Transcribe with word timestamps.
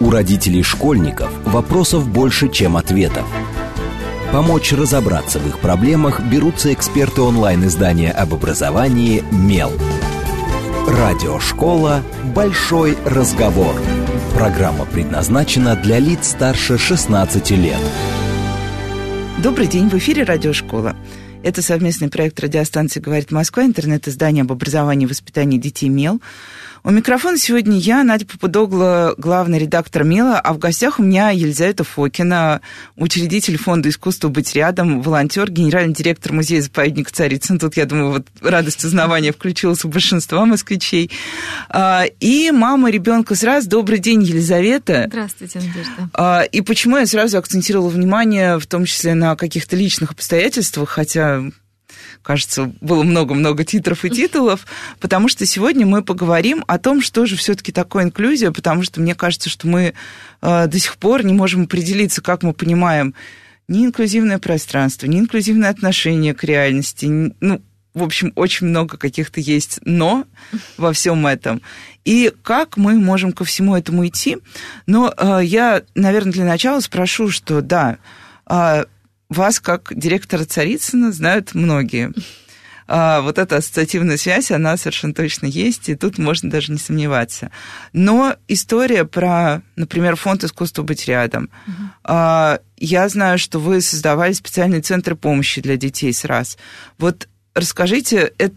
У 0.00 0.10
родителей 0.10 0.62
школьников 0.62 1.30
вопросов 1.44 2.08
больше, 2.08 2.48
чем 2.48 2.76
ответов. 2.76 3.24
Помочь 4.32 4.72
разобраться 4.72 5.38
в 5.38 5.46
их 5.46 5.60
проблемах 5.60 6.20
берутся 6.20 6.72
эксперты 6.72 7.22
онлайн-издания 7.22 8.10
об 8.10 8.34
образовании 8.34 9.22
«Мел». 9.30 9.72
Радиошкола 10.88 12.02
«Большой 12.34 12.98
разговор». 13.04 13.74
Программа 14.34 14.84
предназначена 14.84 15.76
для 15.76 16.00
лиц 16.00 16.30
старше 16.30 16.76
16 16.76 17.50
лет. 17.52 17.78
Добрый 19.42 19.66
день, 19.68 19.88
в 19.88 19.94
эфире 19.94 20.24
Радиошкола. 20.24 20.96
Это 21.44 21.62
совместный 21.62 22.08
проект 22.08 22.40
радиостанции 22.40 23.00
«Говорит 23.00 23.30
Москва», 23.30 23.64
интернет-издание 23.64 24.42
об 24.42 24.52
образовании 24.52 25.04
и 25.04 25.08
воспитании 25.08 25.58
детей 25.58 25.88
«Мел». 25.88 26.20
У 26.86 26.90
микрофона 26.90 27.38
сегодня 27.38 27.78
я, 27.78 28.04
Надя 28.04 28.26
Попудогла, 28.26 29.14
главный 29.16 29.58
редактор 29.58 30.04
МИЛа, 30.04 30.38
а 30.38 30.52
в 30.52 30.58
гостях 30.58 30.98
у 30.98 31.02
меня 31.02 31.30
Елизавета 31.30 31.82
Фокина, 31.82 32.60
учредитель 32.94 33.56
фонда 33.56 33.88
искусства 33.88 34.28
«Быть 34.28 34.54
рядом», 34.54 35.00
волонтер, 35.00 35.50
генеральный 35.50 35.94
директор 35.94 36.34
музея-заповедника 36.34 37.10
Царицын. 37.10 37.58
Тут, 37.58 37.78
я 37.78 37.86
думаю, 37.86 38.10
вот 38.10 38.26
радость 38.42 38.84
узнавания 38.84 39.32
включилась 39.32 39.82
у 39.86 39.88
большинства 39.88 40.44
москвичей. 40.44 41.10
А, 41.70 42.04
и 42.20 42.50
мама 42.50 42.90
ребенка 42.90 43.34
сразу. 43.34 43.66
Добрый 43.66 43.98
день, 43.98 44.22
Елизавета. 44.22 45.06
Здравствуйте, 45.08 45.60
Надежда. 45.60 46.10
А, 46.12 46.42
и 46.42 46.60
почему 46.60 46.98
я 46.98 47.06
сразу 47.06 47.38
акцентировала 47.38 47.88
внимание, 47.88 48.58
в 48.58 48.66
том 48.66 48.84
числе 48.84 49.14
на 49.14 49.36
каких-то 49.36 49.74
личных 49.74 50.10
обстоятельствах, 50.10 50.90
хотя 50.90 51.44
кажется, 52.24 52.72
было 52.80 53.02
много-много 53.04 53.64
титров 53.64 54.04
и 54.04 54.10
титулов, 54.10 54.66
потому 54.98 55.28
что 55.28 55.46
сегодня 55.46 55.86
мы 55.86 56.02
поговорим 56.02 56.64
о 56.66 56.78
том, 56.78 57.00
что 57.02 57.26
же 57.26 57.36
все-таки 57.36 57.70
такое 57.70 58.04
инклюзия, 58.04 58.50
потому 58.50 58.82
что 58.82 59.00
мне 59.00 59.14
кажется, 59.14 59.50
что 59.50 59.68
мы 59.68 59.94
э, 60.42 60.66
до 60.66 60.78
сих 60.78 60.96
пор 60.96 61.24
не 61.24 61.34
можем 61.34 61.64
определиться, 61.64 62.22
как 62.22 62.42
мы 62.42 62.54
понимаем 62.54 63.14
ни 63.68 63.84
инклюзивное 63.84 64.38
пространство, 64.38 65.06
ни 65.06 65.20
инклюзивное 65.20 65.70
отношение 65.70 66.34
к 66.34 66.44
реальности, 66.44 67.32
ну, 67.40 67.62
в 67.92 68.02
общем, 68.02 68.32
очень 68.34 68.66
много 68.66 68.96
каких-то 68.96 69.40
есть 69.40 69.78
«но» 69.84 70.26
во 70.76 70.92
всем 70.92 71.26
этом. 71.26 71.62
И 72.04 72.32
как 72.42 72.76
мы 72.76 72.98
можем 72.98 73.32
ко 73.32 73.44
всему 73.44 73.76
этому 73.76 74.06
идти? 74.06 74.38
Но 74.86 75.14
э, 75.16 75.40
я, 75.44 75.82
наверное, 75.94 76.32
для 76.32 76.44
начала 76.44 76.80
спрошу, 76.80 77.28
что 77.28 77.60
да, 77.60 77.98
э, 78.48 78.84
вас, 79.34 79.60
как 79.60 79.92
директора 79.94 80.44
Царицына, 80.44 81.12
знают 81.12 81.54
многие. 81.54 82.12
А, 82.86 83.20
вот 83.22 83.38
эта 83.38 83.56
ассоциативная 83.56 84.16
связь, 84.16 84.50
она 84.50 84.76
совершенно 84.76 85.14
точно 85.14 85.46
есть, 85.46 85.88
и 85.88 85.94
тут 85.94 86.18
можно 86.18 86.50
даже 86.50 86.72
не 86.72 86.78
сомневаться. 86.78 87.50
Но 87.92 88.36
история 88.48 89.04
про, 89.04 89.62
например, 89.76 90.16
фонд 90.16 90.44
искусства 90.44 90.82
быть 90.82 91.06
рядом. 91.06 91.50
А, 92.02 92.60
я 92.76 93.08
знаю, 93.08 93.38
что 93.38 93.58
вы 93.58 93.80
создавали 93.80 94.32
специальные 94.32 94.82
центры 94.82 95.16
помощи 95.16 95.60
для 95.60 95.76
детей 95.76 96.12
с 96.12 96.24
раз. 96.24 96.58
Вот 96.98 97.28
расскажите, 97.54 98.32
это 98.38 98.54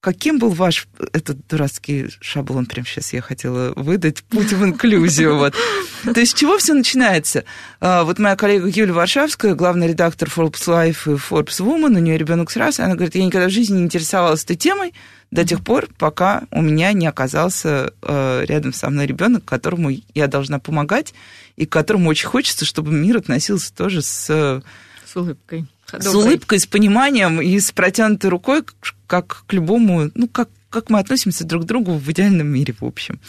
Каким 0.00 0.38
был 0.38 0.48
ваш 0.48 0.88
этот 1.12 1.46
дурацкий 1.46 2.08
шаблон, 2.22 2.64
прямо 2.64 2.86
сейчас 2.86 3.12
я 3.12 3.20
хотела 3.20 3.74
выдать, 3.76 4.22
путь 4.24 4.50
в 4.50 4.64
инклюзию? 4.64 5.36
Вот. 5.36 5.54
То 6.02 6.18
есть 6.18 6.32
с 6.32 6.34
чего 6.34 6.56
все 6.56 6.72
начинается? 6.72 7.44
А, 7.80 8.04
вот 8.04 8.18
моя 8.18 8.34
коллега 8.34 8.66
Юлия 8.66 8.94
Варшавская, 8.94 9.54
главный 9.54 9.88
редактор 9.88 10.30
Forbes 10.34 10.66
Life 10.66 11.04
и 11.04 11.18
Forbes 11.18 11.60
Woman, 11.60 11.96
у 11.96 11.98
нее 11.98 12.16
ребенок 12.16 12.50
сразу, 12.50 12.82
она 12.82 12.94
говорит, 12.94 13.14
я 13.14 13.26
никогда 13.26 13.48
в 13.48 13.52
жизни 13.52 13.76
не 13.76 13.84
интересовалась 13.84 14.42
этой 14.42 14.56
темой 14.56 14.94
до 15.30 15.46
тех 15.46 15.62
пор, 15.62 15.86
пока 15.98 16.44
у 16.50 16.62
меня 16.62 16.94
не 16.94 17.06
оказался 17.06 17.92
а, 18.00 18.42
рядом 18.46 18.72
со 18.72 18.88
мной 18.88 19.06
ребенок, 19.06 19.44
которому 19.44 19.90
я 20.14 20.28
должна 20.28 20.58
помогать, 20.58 21.12
и 21.56 21.66
которому 21.66 22.08
очень 22.08 22.28
хочется, 22.28 22.64
чтобы 22.64 22.90
мир 22.90 23.18
относился 23.18 23.74
тоже 23.74 24.00
с... 24.00 24.62
С 25.04 25.16
улыбкой. 25.16 25.66
С 25.98 26.14
улыбкой, 26.14 26.58
с 26.58 26.66
пониманием 26.66 27.40
и 27.40 27.58
с 27.58 27.72
протянутой 27.72 28.30
рукой, 28.30 28.64
как 29.06 29.44
к 29.46 29.52
любому, 29.52 30.10
ну, 30.14 30.28
как 30.28 30.48
как 30.70 30.88
мы 30.88 31.00
относимся 31.00 31.44
друг 31.44 31.64
к 31.64 31.66
другу 31.66 31.94
в 31.94 32.10
идеальном 32.12 32.46
мире, 32.46 32.74
в 32.78 32.84
общем. 32.84 33.20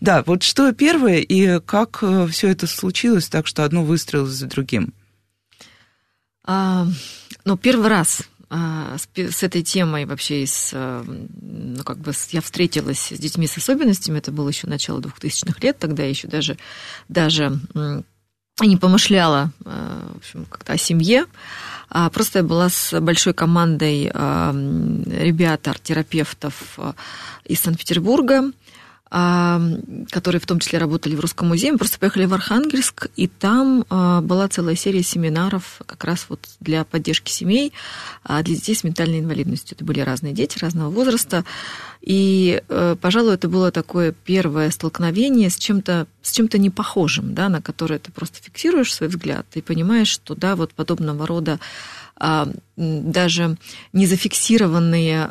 Да, 0.00 0.22
вот 0.26 0.42
что 0.42 0.72
первое 0.72 1.20
и 1.20 1.58
как 1.60 2.00
э, 2.02 2.26
все 2.30 2.48
это 2.48 2.66
случилось 2.66 3.28
так, 3.28 3.46
что 3.46 3.64
одно 3.64 3.82
выстроилось 3.82 4.32
за 4.32 4.46
другим? 4.46 4.92
А, 6.44 6.86
ну, 7.46 7.56
первый 7.56 7.88
раз 7.88 8.22
а, 8.50 8.98
с, 8.98 9.08
с 9.16 9.42
этой 9.42 9.62
темой 9.62 10.04
вообще, 10.04 10.46
с, 10.46 10.70
э, 10.74 11.04
ну, 11.06 11.82
как 11.82 11.96
бы 11.96 12.12
я 12.30 12.42
встретилась 12.42 13.10
с 13.10 13.18
детьми 13.18 13.46
с 13.46 13.56
особенностями, 13.56 14.18
это 14.18 14.30
было 14.30 14.50
еще 14.50 14.66
начало 14.66 15.00
2000-х 15.00 15.58
лет, 15.62 15.78
тогда 15.78 16.02
еще 16.02 16.28
даже, 16.28 16.58
даже 17.08 17.58
не 18.60 18.76
помышляла, 18.76 19.50
э, 19.64 20.10
в 20.14 20.16
общем, 20.18 20.44
как-то 20.44 20.74
о 20.74 20.76
семье. 20.76 21.24
А 21.94 22.08
просто 22.08 22.38
я 22.38 22.42
была 22.42 22.70
с 22.70 22.98
большой 23.00 23.34
командой 23.34 24.10
ребят, 25.22 25.68
арт-терапевтов 25.68 26.54
э, 26.78 26.92
из 27.44 27.60
Санкт-Петербурга, 27.60 28.50
которые 29.12 30.40
в 30.40 30.46
том 30.46 30.58
числе 30.58 30.78
работали 30.78 31.14
в 31.14 31.20
Русском 31.20 31.48
музее. 31.48 31.72
Мы 31.72 31.78
просто 31.78 31.98
поехали 31.98 32.24
в 32.24 32.32
Архангельск, 32.32 33.08
и 33.14 33.28
там 33.28 33.84
а, 33.90 34.22
была 34.22 34.48
целая 34.48 34.74
серия 34.74 35.02
семинаров 35.02 35.82
как 35.84 36.04
раз 36.04 36.26
вот 36.30 36.40
для 36.60 36.84
поддержки 36.84 37.30
семей, 37.30 37.74
а, 38.24 38.42
для 38.42 38.54
детей 38.54 38.74
с 38.74 38.84
ментальной 38.84 39.18
инвалидностью. 39.18 39.76
Это 39.76 39.84
были 39.84 40.00
разные 40.00 40.32
дети 40.32 40.58
разного 40.58 40.88
возраста. 40.88 41.44
И, 42.00 42.62
э, 42.66 42.96
пожалуй, 43.00 43.34
это 43.34 43.48
было 43.50 43.70
такое 43.70 44.12
первое 44.12 44.70
столкновение 44.70 45.50
с 45.50 45.56
чем-то 45.56 46.06
с 46.22 46.32
чем-то 46.32 46.56
непохожим, 46.56 47.34
да, 47.34 47.50
на 47.50 47.60
которое 47.60 47.98
ты 47.98 48.10
просто 48.12 48.38
фиксируешь 48.42 48.94
свой 48.94 49.10
взгляд 49.10 49.46
и 49.54 49.60
понимаешь, 49.60 50.08
что 50.08 50.34
да, 50.34 50.56
вот 50.56 50.72
подобного 50.72 51.26
рода 51.26 51.60
а, 52.16 52.48
даже 52.76 53.58
не 53.92 54.06
зафиксированные 54.06 55.30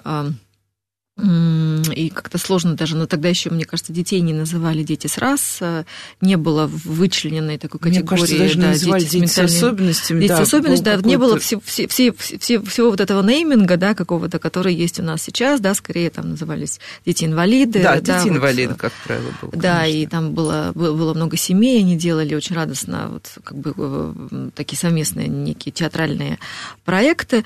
и 1.21 2.09
как-то 2.09 2.37
сложно 2.37 2.75
даже, 2.75 2.95
но 2.95 3.05
тогда 3.05 3.29
еще, 3.29 3.49
мне 3.49 3.65
кажется, 3.65 3.93
детей 3.93 4.21
не 4.21 4.33
называли 4.33 4.83
дети 4.83 5.07
с 5.07 5.17
раз, 5.17 5.57
э, 5.61 5.83
не 6.19 6.35
было 6.35 6.67
вычлененной 6.67 7.57
такой 7.57 7.79
категории. 7.79 7.99
Мне 7.99 8.07
кажется, 8.07 8.37
даже 8.37 8.57
да, 8.57 8.67
называли 8.69 9.03
дети, 9.03 9.19
дети 9.19 9.29
с 9.29 9.39
особенностями. 9.39 10.21
Дети 10.21 10.29
да, 10.29 10.37
с 10.37 10.41
особенностями, 10.41 11.01
да, 11.01 11.07
не 11.07 11.17
было 11.17 11.39
все, 11.39 11.59
все, 11.63 11.87
все, 11.87 12.13
все, 12.13 12.61
всего 12.61 12.89
вот 12.89 13.01
этого 13.01 13.21
нейминга, 13.21 13.77
да, 13.77 13.93
какого-то, 13.93 14.39
который 14.39 14.73
есть 14.73 14.99
у 14.99 15.03
нас 15.03 15.21
сейчас, 15.21 15.59
да, 15.59 15.73
скорее 15.73 16.09
там 16.09 16.31
назывались 16.31 16.79
дети-инвалиды. 17.05 17.81
Да, 17.81 17.99
да 18.01 18.19
дети-инвалиды, 18.19 18.73
вот, 18.73 18.81
как 18.81 18.93
правило, 19.05 19.31
было. 19.41 19.51
Да, 19.53 19.85
и 19.85 20.05
там 20.07 20.33
было, 20.33 20.71
было 20.73 21.13
много 21.13 21.37
семей, 21.37 21.79
они 21.79 21.97
делали 21.97 22.33
очень 22.35 22.55
радостно 22.55 23.09
вот 23.09 23.31
как 23.43 23.57
бы 23.57 23.73
э, 23.77 24.49
такие 24.55 24.77
совместные 24.77 25.27
некие 25.27 25.71
театральные 25.71 26.39
проекты. 26.85 27.43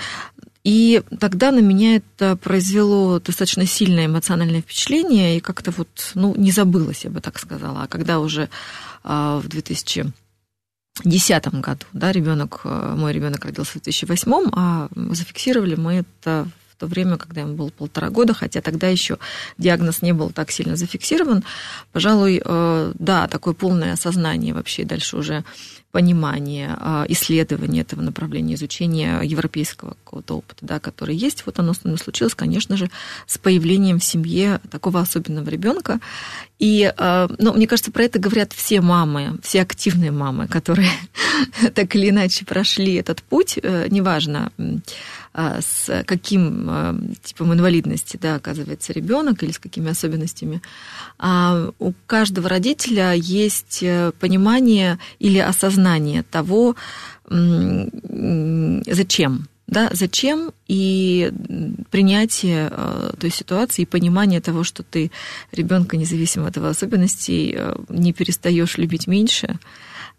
И 0.65 1.03
тогда 1.19 1.51
на 1.51 1.59
меня 1.59 1.97
это 1.97 2.35
произвело 2.35 3.19
достаточно 3.19 3.67
сильное 3.67 4.07
эмоциональное 4.07 4.61
впечатление, 4.61 5.37
и 5.37 5.39
как-то 5.39 5.69
вот, 5.69 6.11
ну, 6.15 6.33
не 6.35 6.51
забылось, 6.51 7.05
я 7.05 7.11
бы 7.11 7.21
так 7.21 7.37
сказала. 7.37 7.83
А 7.83 7.87
когда 7.87 8.19
уже 8.19 8.49
а, 9.03 9.37
в 9.37 9.47
2010 9.47 11.47
году, 11.61 11.85
да, 11.93 12.11
ребенок, 12.11 12.61
э, 12.63 12.95
мой 12.97 13.13
ребенок 13.13 13.45
родился 13.45 13.77
в 13.77 13.83
2008, 13.83 14.49
а 14.53 14.87
зафиксировали 14.95 15.75
мы 15.75 15.97
это 15.97 16.47
в 16.75 16.77
то 16.77 16.87
время, 16.87 17.17
когда 17.17 17.41
ему 17.41 17.53
было 17.53 17.69
полтора 17.69 18.09
года, 18.09 18.33
хотя 18.33 18.59
тогда 18.59 18.87
еще 18.87 19.19
диагноз 19.59 20.01
не 20.01 20.13
был 20.13 20.31
так 20.31 20.49
сильно 20.49 20.75
зафиксирован. 20.75 21.43
Пожалуй, 21.91 22.41
э, 22.43 22.91
да, 22.97 23.27
такое 23.27 23.53
полное 23.53 23.93
осознание 23.93 24.55
вообще 24.55 24.83
дальше 24.83 25.15
уже 25.15 25.43
понимание, 25.95 26.75
а, 26.77 27.05
исследование 27.07 27.83
этого 27.83 28.01
направления, 28.01 28.55
изучение 28.55 29.21
европейского 29.23 29.91
какого-то 30.03 30.39
опыта, 30.39 30.65
да, 30.65 30.81
который 30.81 31.15
есть, 31.15 31.45
вот 31.45 31.57
оно 31.57 31.73
случилось, 31.73 32.35
конечно 32.35 32.75
же, 32.75 32.89
с 33.27 33.37
появлением 33.37 33.99
в 33.99 34.03
семье 34.03 34.59
такого 34.69 34.99
особенного 34.99 35.49
ребенка. 35.49 36.01
И, 36.59 36.93
ну, 37.39 37.53
мне 37.53 37.67
кажется, 37.67 37.91
про 37.91 38.03
это 38.03 38.19
говорят 38.19 38.51
все 38.51 38.81
мамы, 38.81 39.37
все 39.41 39.61
активные 39.61 40.11
мамы, 40.11 40.47
которые 40.47 40.91
так 41.73 41.95
или 41.95 42.09
иначе 42.09 42.43
прошли 42.43 42.95
этот 42.95 43.23
путь, 43.23 43.57
э, 43.61 43.87
неважно, 43.89 44.51
с 45.37 46.03
каким 46.05 47.13
типом 47.21 47.53
инвалидности, 47.53 48.17
да, 48.21 48.35
оказывается 48.35 48.93
ребенок 48.93 49.43
или 49.43 49.51
с 49.51 49.59
какими 49.59 49.89
особенностями. 49.89 50.61
У 51.79 51.93
каждого 52.07 52.47
родителя 52.47 53.13
есть 53.13 53.79
э, 53.81 54.11
понимание 54.19 54.97
или 55.19 55.39
осознание 55.39 56.23
того, 56.23 56.75
зачем 57.27 59.47
да, 59.67 59.89
зачем 59.93 60.51
и 60.67 61.31
принятие 61.89 62.69
э, 62.71 63.11
той 63.19 63.31
ситуации 63.31 63.81
и 63.81 63.87
понимание 63.87 64.39
того, 64.39 64.63
что 64.63 64.83
ты 64.83 65.11
ребенка, 65.51 65.97
независимо 65.97 66.47
от 66.47 66.57
его 66.57 66.67
особенностей, 66.67 67.55
э, 67.57 67.75
не 67.89 68.13
перестаешь 68.13 68.77
любить 68.77 69.07
меньше 69.07 69.59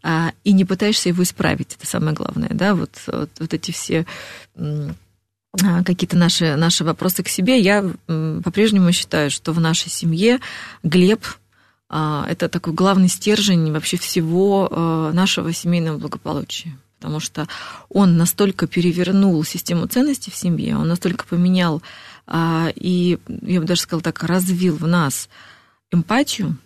а, 0.02 0.32
и 0.42 0.52
не 0.52 0.64
пытаешься 0.64 1.10
его 1.10 1.22
исправить. 1.22 1.76
Это 1.76 1.86
самое 1.86 2.14
главное, 2.14 2.50
да, 2.50 2.74
вот, 2.74 2.90
вот, 3.06 3.30
вот 3.38 3.54
эти 3.54 3.70
все 3.70 4.04
а, 4.56 4.90
какие-то 5.84 6.16
наши, 6.16 6.56
наши 6.56 6.84
вопросы 6.84 7.22
к 7.22 7.28
себе. 7.28 7.58
Я 7.60 7.84
по-прежнему 8.06 8.92
считаю, 8.92 9.30
что 9.30 9.52
в 9.52 9.60
нашей 9.60 9.90
семье 9.90 10.40
Глеб 10.82 11.24
а, 11.88 12.26
это 12.28 12.48
такой 12.48 12.72
главный 12.72 13.08
стержень 13.08 13.72
вообще 13.72 13.96
всего 13.96 14.68
а, 14.70 15.12
нашего 15.12 15.52
семейного 15.52 15.98
благополучия. 15.98 16.76
Потому 16.98 17.20
что 17.20 17.46
он 17.90 18.16
настолько 18.16 18.66
перевернул 18.66 19.44
систему 19.44 19.86
ценностей 19.86 20.30
в 20.30 20.34
семье, 20.34 20.76
он 20.76 20.88
настолько 20.88 21.26
поменял 21.26 21.82
а, 22.26 22.72
и, 22.74 23.18
я 23.42 23.60
бы 23.60 23.66
даже 23.66 23.82
сказала 23.82 24.02
так, 24.02 24.22
развил 24.24 24.76
в 24.76 24.86
нас 24.86 25.28
эмпатию, 25.92 26.56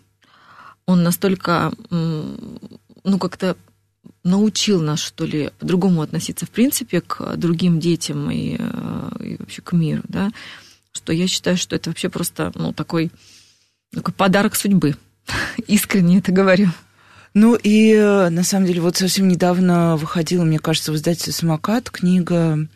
он 0.86 1.02
настолько, 1.02 1.72
ну, 1.90 3.18
как-то 3.20 3.56
научил 4.24 4.80
нас, 4.80 5.00
что 5.00 5.24
ли, 5.24 5.50
по-другому 5.58 6.02
относиться, 6.02 6.46
в 6.46 6.50
принципе, 6.50 7.00
к 7.00 7.36
другим 7.36 7.80
детям 7.80 8.30
и, 8.30 8.56
и 8.56 9.36
вообще 9.38 9.62
к 9.62 9.72
миру, 9.72 10.02
да, 10.08 10.30
что 10.92 11.12
я 11.12 11.26
считаю, 11.26 11.56
что 11.56 11.76
это 11.76 11.90
вообще 11.90 12.08
просто, 12.08 12.52
ну, 12.54 12.72
такой, 12.72 13.10
такой 13.92 14.14
подарок 14.14 14.54
судьбы. 14.54 14.96
Искренне 15.66 16.18
это 16.18 16.32
говорю. 16.32 16.68
Ну 17.32 17.54
и 17.54 17.92
э, 17.92 18.28
на 18.28 18.42
самом 18.42 18.66
деле 18.66 18.80
вот 18.80 18.96
совсем 18.96 19.28
недавно 19.28 19.96
выходила, 19.96 20.44
мне 20.44 20.58
кажется, 20.58 20.90
в 20.90 20.96
издательстве 20.96 21.32
«Самокат» 21.32 21.88
книга 21.88 22.66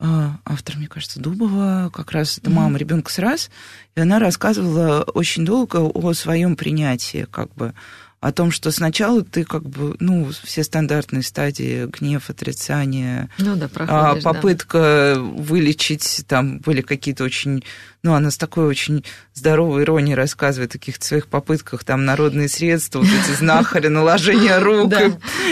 э, 0.00 0.28
автор, 0.44 0.76
мне 0.76 0.86
кажется, 0.86 1.18
Дубова, 1.18 1.90
как 1.94 2.12
раз 2.12 2.36
это 2.36 2.50
мама 2.50 2.76
ребенка 2.76 3.10
с 3.10 3.18
раз, 3.18 3.50
и 3.94 4.00
она 4.00 4.18
рассказывала 4.18 5.02
очень 5.02 5.46
долго 5.46 5.78
о 5.78 6.12
своем 6.12 6.56
принятии, 6.56 7.26
как 7.30 7.54
бы 7.54 7.72
о 8.20 8.32
том, 8.32 8.50
что 8.50 8.70
сначала 8.70 9.22
ты 9.22 9.44
как 9.44 9.68
бы, 9.68 9.94
ну, 10.00 10.30
все 10.42 10.64
стандартные 10.64 11.22
стадии, 11.22 11.86
гнев, 11.86 12.30
отрицание, 12.30 13.28
ну, 13.38 13.56
да, 13.56 13.68
проходишь, 13.68 14.24
попытка 14.24 15.12
да. 15.16 15.20
вылечить, 15.20 16.24
там 16.26 16.58
были 16.58 16.80
какие-то 16.80 17.24
очень, 17.24 17.62
ну, 18.02 18.14
она 18.14 18.30
с 18.30 18.38
такой 18.38 18.66
очень 18.66 19.04
здоровой 19.34 19.82
иронией 19.82 20.16
рассказывает 20.16 20.74
о 20.74 20.78
каких-то 20.78 21.04
своих 21.04 21.28
попытках, 21.28 21.84
там, 21.84 22.06
народные 22.06 22.48
средства, 22.48 23.00
вот 23.00 23.08
эти 23.08 23.36
знахари, 23.36 23.88
наложение 23.88 24.58
рук. 24.60 24.92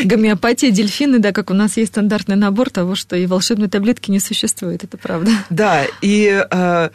Гомеопатия, 0.04 0.70
дельфины, 0.70 1.18
да, 1.18 1.32
как 1.32 1.50
у 1.50 1.54
нас 1.54 1.76
есть 1.76 1.92
стандартный 1.92 2.36
набор 2.36 2.70
того, 2.70 2.94
что 2.94 3.14
и 3.14 3.26
волшебной 3.26 3.68
таблетки 3.68 4.10
не 4.10 4.20
существует, 4.20 4.84
это 4.84 4.96
правда. 4.96 5.30
Да, 5.50 5.84
и, 6.00 6.44
э, 6.50 6.90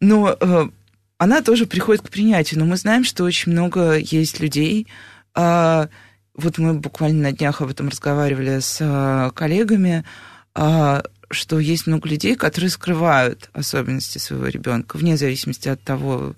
ну, 0.00 0.28
э, 0.28 0.68
она 1.16 1.40
тоже 1.40 1.64
приходит 1.64 2.02
к 2.02 2.10
принятию, 2.10 2.60
но 2.60 2.66
мы 2.66 2.76
знаем, 2.76 3.04
что 3.04 3.24
очень 3.24 3.52
много 3.52 3.96
есть 3.96 4.40
людей, 4.40 4.86
а, 4.86 5.13
вот 5.34 6.58
мы 6.58 6.74
буквально 6.74 7.30
на 7.30 7.32
днях 7.32 7.60
об 7.60 7.70
этом 7.70 7.88
разговаривали 7.88 8.58
с 8.60 8.78
а, 8.80 9.30
коллегами, 9.30 10.04
а, 10.54 11.02
что 11.30 11.58
есть 11.58 11.86
много 11.86 12.08
людей, 12.08 12.34
которые 12.36 12.70
скрывают 12.70 13.50
особенности 13.52 14.18
своего 14.18 14.46
ребенка, 14.46 14.96
вне 14.96 15.16
зависимости 15.16 15.68
от 15.68 15.82
того, 15.82 16.34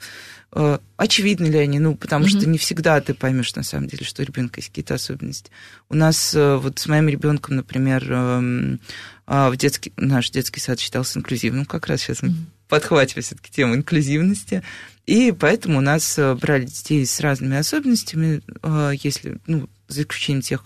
очевидны 0.97 1.47
ли 1.47 1.59
они, 1.59 1.79
ну, 1.79 1.97
потому 1.97 2.25
mm-hmm. 2.25 2.41
что 2.41 2.49
не 2.49 2.57
всегда 2.57 2.99
ты 3.03 3.13
поймешь 3.13 3.55
на 3.57 3.63
самом 3.63 3.89
деле, 3.89 4.07
что 4.07 4.23
у 4.23 4.25
ребенка 4.25 4.61
есть 4.61 4.69
какие-то 4.69 4.95
особенности. 4.95 5.51
У 5.91 5.97
нас 5.97 6.35
вот 6.35 6.79
с 6.79 6.87
моим 6.87 7.09
ребенком, 7.09 7.57
например, 7.57 8.11
эм, 8.11 8.81
в 9.27 9.55
детский, 9.57 9.93
наш 9.99 10.31
детский 10.31 10.61
сад 10.61 10.81
считался 10.81 11.19
инклюзивным, 11.19 11.67
как 11.67 11.89
раз 11.89 12.01
сейчас 12.01 12.21
mm-hmm. 12.21 12.56
Подхватили 12.69 13.21
все-таки 13.21 13.51
тему 13.51 13.75
инклюзивности. 13.75 14.63
И 15.07 15.33
поэтому 15.33 15.79
у 15.79 15.81
нас 15.81 16.19
э, 16.19 16.35
брали 16.35 16.65
детей 16.65 17.07
с 17.07 17.21
разными 17.21 17.57
особенностями, 17.57 18.43
э, 18.63 18.93
если, 19.03 19.39
ну, 19.47 19.69
за 19.87 20.03
исключением 20.03 20.43
тех, 20.43 20.65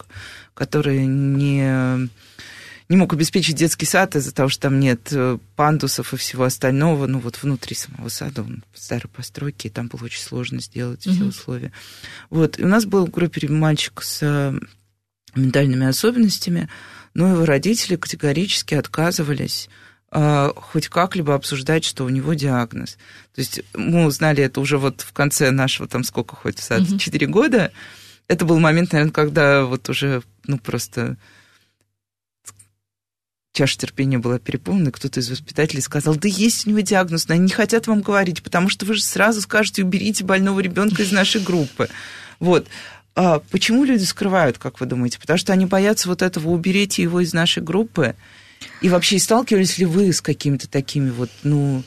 которые 0.55 1.05
не, 1.07 2.09
не 2.89 2.97
мог 2.97 3.13
обеспечить 3.13 3.57
детский 3.57 3.85
сад 3.85 4.17
из-за 4.17 4.33
того, 4.33 4.49
что 4.49 4.63
там 4.63 4.81
нет 4.81 5.09
э, 5.13 5.37
пандусов 5.57 6.15
и 6.15 6.17
всего 6.17 6.45
остального, 6.45 7.07
ну, 7.07 7.19
вот 7.19 7.43
внутри 7.43 7.77
самого 7.77 8.09
сада, 8.09 8.43
он 8.43 8.65
в 8.73 8.81
старой 8.81 9.09
постройке, 9.09 9.69
и 9.69 9.71
там 9.71 9.89
было 9.89 10.05
очень 10.05 10.23
сложно 10.23 10.63
сделать 10.63 11.07
mm-hmm. 11.07 11.13
все 11.13 11.25
условия. 11.25 11.73
Вот, 12.31 12.59
и 12.59 12.65
у 12.65 12.69
нас 12.69 12.87
был 12.87 13.07
в 13.07 13.11
группе 13.11 13.47
мальчик 13.47 14.03
с 14.03 14.59
ментальными 15.35 15.87
особенностями, 15.87 16.71
но 17.13 17.29
его 17.29 17.45
родители 17.45 17.97
категорически 17.97 18.75
отказывались 18.75 19.69
хоть 20.13 20.89
как-либо 20.89 21.35
обсуждать, 21.35 21.85
что 21.85 22.05
у 22.05 22.09
него 22.09 22.35
диагноз. 22.35 22.99
То 23.35 23.41
есть 23.41 23.63
мы 23.75 24.05
узнали 24.05 24.43
это 24.43 24.61
уже 24.61 24.77
вот 24.77 25.03
в 25.03 25.13
конце 25.13 25.51
нашего, 25.51 25.89
там 25.89 26.03
сколько 26.03 26.35
хоть 26.35 26.59
сад, 26.59 26.81
mm-hmm. 26.81 27.27
года. 27.27 27.73
Это 28.27 28.45
был 28.45 28.59
момент, 28.59 28.93
наверное, 28.93 29.13
когда 29.13 29.65
вот 29.65 29.89
уже, 29.89 30.23
ну, 30.47 30.59
просто 30.59 31.17
чаша 33.53 33.79
терпения 33.79 34.19
была 34.19 34.39
переполнена, 34.39 34.93
кто-то 34.93 35.21
из 35.21 35.31
воспитателей 35.31 35.83
сказал, 35.83 36.15
да 36.17 36.29
есть 36.29 36.67
у 36.67 36.71
него 36.71 36.81
диагноз, 36.81 37.29
но 37.29 37.35
они 37.35 37.45
не 37.45 37.51
хотят 37.51 37.87
вам 37.87 38.01
говорить, 38.01 38.43
потому 38.43 38.69
что 38.69 38.87
вы 38.87 38.95
же 38.95 39.03
сразу 39.03 39.41
скажете, 39.41 39.83
уберите 39.83 40.25
больного 40.25 40.61
ребенка 40.61 41.03
из 41.03 41.13
нашей 41.13 41.41
группы. 41.41 41.89
Вот. 42.39 42.69
А 43.17 43.41
почему 43.51 43.85
люди 43.85 44.05
скрывают, 44.05 44.59
как 44.59 44.81
вы 44.81 44.87
думаете? 44.87 45.19
Потому 45.21 45.39
что 45.39 45.53
они 45.53 45.67
боятся 45.67 46.09
вот 46.09 46.23
этого, 46.23 46.49
уберите 46.49 47.03
его 47.03 47.21
из 47.21 47.33
нашей 47.33 47.63
группы, 47.63 48.15
и 48.81 48.89
вообще, 48.89 49.19
сталкивались 49.19 49.79
ли 49.79 49.87
вы 49.87 50.13
с 50.13 50.21
какими-то 50.21 50.69
такими 50.69 51.11
вот, 51.11 51.31
ну, 51.43 51.83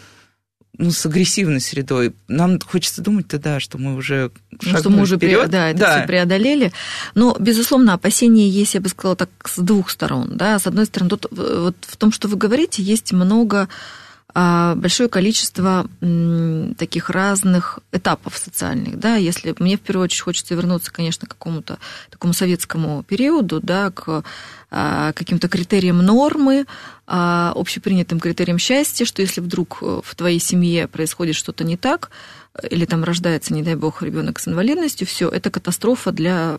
ну, 0.77 0.89
с 0.89 1.05
агрессивной 1.05 1.61
средой. 1.61 2.13
Нам 2.27 2.59
хочется 2.59 3.01
думать-то, 3.01 3.37
да, 3.37 3.59
что 3.59 3.77
мы 3.77 3.95
уже 3.95 4.31
ну, 4.61 4.77
что 4.77 4.89
мы 4.89 5.01
уже 5.03 5.17
вперед. 5.17 5.49
да, 5.49 5.69
это 5.69 5.79
да. 5.79 5.97
все 5.97 6.07
преодолели. 6.07 6.71
Но, 7.13 7.35
безусловно, 7.39 7.93
опасения 7.93 8.49
есть, 8.49 8.73
я 8.73 8.81
бы 8.81 8.89
сказала, 8.89 9.15
так 9.15 9.29
с 9.45 9.59
двух 9.59 9.91
сторон. 9.91 10.35
Да. 10.35 10.57
С 10.57 10.65
одной 10.65 10.85
стороны, 10.85 11.09
тут 11.11 11.27
вот 11.29 11.75
в 11.81 11.95
том, 11.97 12.11
что 12.11 12.27
вы 12.27 12.37
говорите, 12.37 12.81
есть 12.81 13.13
много 13.13 13.69
большое 14.33 15.09
количество 15.09 15.87
таких 16.77 17.09
разных 17.09 17.79
этапов 17.91 18.37
социальных, 18.37 18.99
да, 18.99 19.15
если 19.15 19.55
мне 19.59 19.77
в 19.77 19.81
первую 19.81 20.05
очередь 20.05 20.21
хочется 20.21 20.55
вернуться, 20.55 20.91
конечно, 20.91 21.27
к 21.27 21.31
какому-то 21.31 21.77
такому 22.09 22.33
советскому 22.33 23.03
периоду, 23.03 23.59
да, 23.61 23.91
к 23.91 24.23
а, 24.75 25.13
каким-то 25.13 25.47
критериям 25.49 25.99
нормы, 25.99 26.65
а, 27.05 27.53
общепринятым 27.55 28.19
критериям 28.19 28.57
счастья, 28.57 29.05
что 29.05 29.21
если 29.21 29.39
вдруг 29.39 29.77
э, 29.83 30.01
в 30.03 30.15
твоей 30.15 30.39
семье 30.39 30.87
происходит 30.87 31.35
что-то 31.35 31.63
не 31.63 31.77
так, 31.77 32.09
или 32.67 32.85
там 32.85 33.03
рождается, 33.03 33.53
не 33.53 33.61
дай 33.61 33.75
бог, 33.75 34.01
ребенок 34.01 34.39
с 34.39 34.47
инвалидностью, 34.47 35.05
все, 35.05 35.29
это 35.29 35.51
катастрофа 35.51 36.11
для 36.11 36.57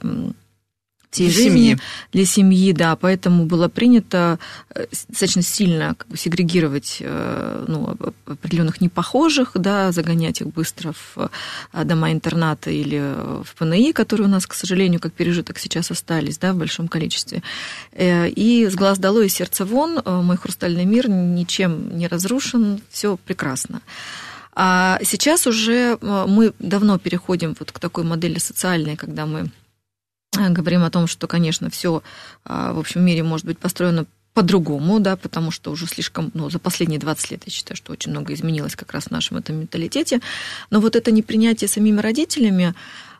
для 1.22 1.30
жизни 1.30 1.48
семьи. 1.48 1.78
для 2.12 2.26
семьи, 2.26 2.72
да, 2.72 2.96
поэтому 2.96 3.46
было 3.46 3.68
принято 3.68 4.38
э, 4.74 4.86
достаточно 5.08 5.42
сильно 5.42 5.94
как 5.94 6.08
бы, 6.08 6.16
сегрегировать 6.16 6.98
э, 7.00 7.64
ну, 7.68 7.96
определенных 8.26 8.80
непохожих, 8.80 9.52
да, 9.54 9.92
загонять 9.92 10.40
их 10.40 10.48
быстро 10.48 10.92
в 10.92 11.30
э, 11.72 11.84
дома-интерната 11.84 12.70
или 12.70 12.98
в 13.44 13.54
ПНИ, 13.58 13.92
которые 13.92 14.26
у 14.26 14.30
нас, 14.30 14.46
к 14.46 14.54
сожалению, 14.54 15.00
как 15.00 15.12
пережиток 15.12 15.58
сейчас 15.58 15.90
остались, 15.90 16.38
да, 16.38 16.52
в 16.52 16.56
большом 16.56 16.88
количестве. 16.88 17.42
И 17.96 18.68
с 18.70 18.74
глаз 18.74 18.98
долой 18.98 19.26
и 19.26 19.28
сердце 19.28 19.64
вон, 19.64 20.00
мой 20.04 20.36
хрустальный 20.36 20.84
мир 20.84 21.08
ничем 21.08 21.96
не 21.96 22.08
разрушен, 22.08 22.80
все 22.90 23.16
прекрасно. 23.16 23.80
А 24.54 24.98
сейчас 25.02 25.46
уже 25.46 25.98
мы 26.00 26.52
давно 26.58 26.98
переходим 26.98 27.56
вот 27.58 27.72
к 27.72 27.78
такой 27.78 28.04
модели 28.04 28.38
социальной, 28.38 28.96
когда 28.96 29.26
мы 29.26 29.50
говорим 30.50 30.82
о 30.82 30.90
том, 30.90 31.06
что, 31.06 31.26
конечно, 31.26 31.70
все 31.70 32.02
а, 32.44 32.72
в 32.72 32.78
общем 32.78 33.02
мире 33.04 33.22
может 33.22 33.46
быть 33.46 33.58
построено 33.58 34.06
по-другому, 34.34 34.98
да, 34.98 35.16
потому 35.16 35.52
что 35.52 35.70
уже 35.70 35.86
слишком, 35.86 36.30
ну, 36.34 36.50
за 36.50 36.58
последние 36.58 36.98
20 36.98 37.30
лет 37.30 37.42
я 37.46 37.52
считаю, 37.52 37.76
что 37.76 37.92
очень 37.92 38.10
много 38.10 38.34
изменилось 38.34 38.74
как 38.74 38.92
раз 38.92 39.04
в 39.04 39.10
нашем 39.12 39.36
этом 39.36 39.56
менталитете. 39.56 40.20
Но 40.70 40.80
вот 40.80 40.96
это 40.96 41.12
непринятие 41.12 41.68
самими 41.68 42.00
родителями, 42.00 42.74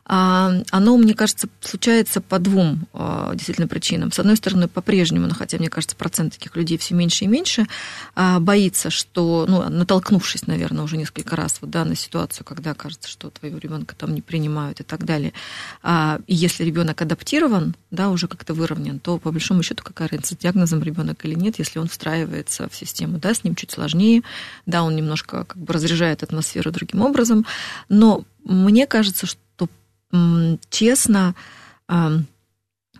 оно, 0.07 0.97
мне 0.97 1.15
кажется, 1.15 1.49
случается 1.61 2.21
по 2.21 2.37
двум 2.37 2.87
а, 2.93 3.33
действительно 3.33 3.67
причинам. 3.67 4.11
С 4.11 4.19
одной 4.19 4.35
стороны, 4.37 4.67
по-прежнему, 4.67 5.25
ну, 5.25 5.33
хотя, 5.33 5.57
мне 5.57 5.69
кажется, 5.69 5.95
процент 5.95 6.33
таких 6.33 6.55
людей 6.55 6.77
все 6.77 6.93
меньше 6.93 7.25
и 7.25 7.27
меньше, 7.27 7.65
а, 8.13 8.39
боится, 8.39 8.91
что, 8.91 9.47
ну, 9.49 9.67
натолкнувшись, 9.67 10.45
наверное, 10.45 10.83
уже 10.83 10.97
несколько 10.97 11.35
раз 11.35 11.57
вот, 11.59 11.71
да, 11.71 11.85
на 11.85 11.95
ситуацию, 11.95 12.45
когда 12.45 12.75
кажется, 12.75 13.09
что 13.09 13.31
твоего 13.31 13.57
ребенка 13.57 13.95
там 13.95 14.13
не 14.13 14.21
принимают 14.21 14.79
и 14.79 14.83
так 14.83 15.05
далее. 15.05 15.33
И 15.83 16.35
если 16.35 16.63
ребенок 16.63 17.01
адаптирован, 17.01 17.75
да, 17.89 18.09
уже 18.09 18.27
как-то 18.27 18.53
выровнен, 18.53 18.99
то, 18.99 19.17
по 19.17 19.31
большому 19.31 19.63
счету, 19.63 19.83
какая 19.83 20.07
разница, 20.07 20.35
с 20.35 20.37
диагнозом 20.37 20.83
ребенок 20.83 21.25
или 21.25 21.33
нет, 21.33 21.57
если 21.57 21.79
он 21.79 21.87
встраивается 21.87 22.69
в 22.69 22.75
систему, 22.75 23.17
да, 23.17 23.33
с 23.33 23.43
ним 23.43 23.55
чуть 23.55 23.71
сложнее, 23.71 24.21
да, 24.67 24.83
он 24.83 24.95
немножко 24.95 25.45
как 25.45 25.57
бы 25.57 25.73
разряжает 25.73 26.21
атмосферу 26.21 26.71
другим 26.71 27.01
образом, 27.01 27.45
но 27.89 28.23
мне 28.43 28.85
кажется, 28.85 29.25
что 29.25 29.39
честно 30.69 31.35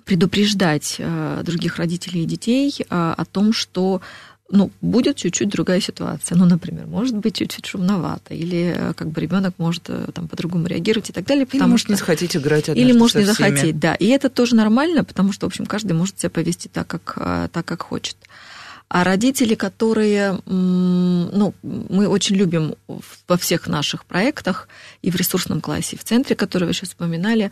предупреждать 0.05 0.95
э, 0.99 1.41
других 1.43 1.77
родителей 1.77 2.23
и 2.23 2.25
детей 2.25 2.73
э, 2.77 2.85
о 2.89 3.25
том, 3.25 3.51
что 3.51 4.01
ну, 4.51 4.71
будет 4.79 5.15
чуть-чуть 5.15 5.49
другая 5.49 5.81
ситуация. 5.81 6.37
Ну, 6.37 6.45
например, 6.45 6.85
может 6.85 7.17
быть 7.17 7.35
чуть-чуть 7.35 7.65
шумновато, 7.65 8.35
или 8.35 8.75
э, 8.77 8.93
как 8.93 9.09
бы 9.09 9.19
ребенок 9.19 9.55
может 9.57 9.89
там 10.13 10.27
по-другому 10.27 10.67
реагировать 10.67 11.09
и 11.09 11.13
так 11.13 11.25
далее. 11.25 11.47
Потому 11.47 11.63
или 11.63 11.71
может 11.71 11.85
что... 11.85 11.93
не 11.93 11.97
захотеть 11.97 12.37
играть 12.37 12.69
Или 12.69 12.91
может 12.91 13.17
не 13.17 13.25
захотеть, 13.25 13.79
да. 13.79 13.95
И 13.95 14.05
это 14.05 14.29
тоже 14.29 14.55
нормально, 14.55 15.03
потому 15.03 15.33
что, 15.33 15.47
в 15.47 15.49
общем, 15.49 15.65
каждый 15.65 15.93
может 15.93 16.19
себя 16.19 16.29
повести 16.29 16.67
так, 16.67 16.85
как, 16.85 17.49
так, 17.51 17.65
как 17.65 17.81
хочет. 17.81 18.15
А 18.87 19.03
родители, 19.03 19.55
которые, 19.55 20.39
ну, 20.45 21.53
мы 21.63 22.07
очень 22.07 22.35
любим 22.35 22.75
во 23.27 23.37
всех 23.37 23.67
наших 23.67 24.05
проектах 24.05 24.67
и 25.01 25.09
в 25.09 25.15
ресурсном 25.15 25.59
классе, 25.59 25.95
и 25.95 25.99
в 25.99 26.03
центре, 26.03 26.35
который 26.35 26.65
вы 26.65 26.73
сейчас 26.73 26.89
вспоминали, 26.89 27.51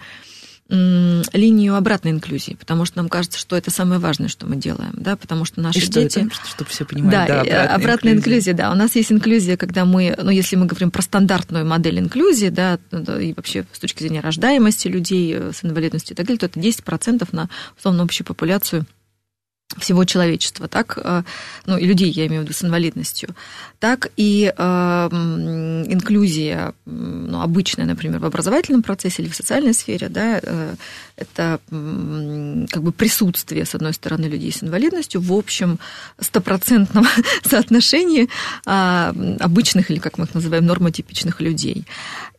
линию 0.70 1.76
обратной 1.76 2.12
инклюзии, 2.12 2.56
потому 2.58 2.86
что 2.86 2.98
нам 2.98 3.10
кажется, 3.10 3.38
что 3.38 3.58
это 3.58 3.70
самое 3.70 4.00
важное, 4.00 4.30
что 4.30 4.48
мы 4.48 4.56
делаем, 4.56 4.94
да, 4.94 5.18
потому 5.18 5.44
что 5.44 5.60
наши 5.60 5.80
и 5.80 5.82
что 5.82 6.02
дети... 6.02 6.20
Это? 6.20 6.30
Чтобы 6.48 6.70
все 6.70 6.86
понимали, 6.86 7.12
да, 7.12 7.26
да 7.28 7.42
обратная, 7.42 7.76
обратная 7.76 8.14
инклюзия. 8.14 8.38
инклюзия, 8.38 8.54
да. 8.54 8.72
У 8.72 8.76
нас 8.76 8.96
есть 8.96 9.12
инклюзия, 9.12 9.58
когда 9.58 9.84
мы, 9.84 10.16
ну, 10.18 10.32
если 10.32 10.56
мы 10.56 10.66
говорим 10.66 10.90
про 10.90 11.02
стандартную 11.02 11.66
модель 11.66 12.00
инклюзии, 12.00 12.48
да, 12.48 12.80
и 12.92 13.34
вообще 13.34 13.66
с 13.74 13.80
точки 13.80 14.04
зрения 14.04 14.22
рождаемости 14.22 14.88
людей 14.88 15.36
э, 15.36 15.52
с 15.54 15.66
инвалидностью 15.66 16.14
и 16.14 16.18
так 16.18 16.26
далее, 16.26 16.40
то 16.40 16.46
это 16.46 16.60
10% 16.60 17.28
на, 17.34 17.50
условно, 17.78 18.04
общую 18.04 18.26
популяцию 18.26 18.86
всего 19.78 20.06
человечества, 20.06 20.68
так, 20.68 20.98
э, 20.98 21.24
ну, 21.66 21.78
и 21.78 21.86
людей, 21.86 22.12
я 22.12 22.28
имею 22.28 22.42
в 22.42 22.46
виду, 22.46 22.54
с 22.54 22.64
инвалидностью, 22.64 23.30
так 23.80 24.12
и 24.18 24.54
э, 24.56 25.10
инклюзия, 25.88 26.74
ну, 26.86 27.42
обычная, 27.42 27.86
например, 27.86 28.20
в 28.20 28.26
образовательном 28.26 28.84
процессе 28.84 29.22
или 29.24 29.30
в 29.30 29.36
социальной 29.36 29.74
сфере, 29.74 30.10
да, 30.10 30.40
э, 30.42 30.76
это 31.16 31.60
как 31.70 32.84
бы 32.84 32.92
присутствие, 32.92 33.66
с 33.66 33.76
одной 33.76 33.94
стороны, 33.94 34.26
людей 34.26 34.52
с 34.52 34.64
инвалидностью 34.64 35.22
в 35.22 35.32
общем 35.32 35.80
стопроцентном 36.20 37.06
соотношении 37.44 38.30
э, 38.66 39.38
обычных, 39.40 39.92
или, 39.92 40.00
как 40.00 40.18
мы 40.18 40.26
их 40.26 40.34
называем, 40.34 40.66
нормотипичных 40.66 41.40
людей. 41.42 41.86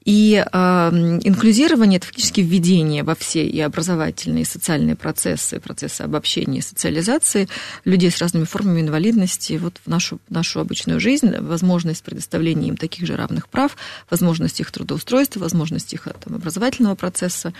И 0.04 0.44
э, 0.44 0.90
инклюзирование– 1.24 1.96
это 1.98 2.06
фактически 2.06 2.42
введение 2.42 3.02
во 3.04 3.14
все 3.14 3.46
и 3.46 3.58
образовательные, 3.60 4.42
и 4.42 4.46
социальные 4.46 4.96
процессы, 4.96 5.60
процессы 5.60 6.02
обобщения 6.02 6.58
и 6.58 6.62
социализации 6.62 7.48
людей 7.84 8.10
с 8.10 8.18
разными 8.18 8.44
формами 8.44 8.82
инвалидности 8.82 9.54
вот 9.54 9.80
в 9.84 9.88
нашу, 9.88 10.20
нашу 10.28 10.60
обычную 10.60 11.00
жизнь, 11.00 11.34
возможность 11.38 12.04
предоставления 12.04 12.68
им 12.68 12.76
таких 12.76 13.06
же 13.06 13.16
равных 13.16 13.48
прав, 13.48 13.76
возможность 14.10 14.60
их 14.60 14.70
трудоустройства, 14.70 15.40
возможность 15.40 15.94
их 15.94 16.06
там, 16.22 16.34
образовательного 16.34 16.96
процесса 16.96 17.54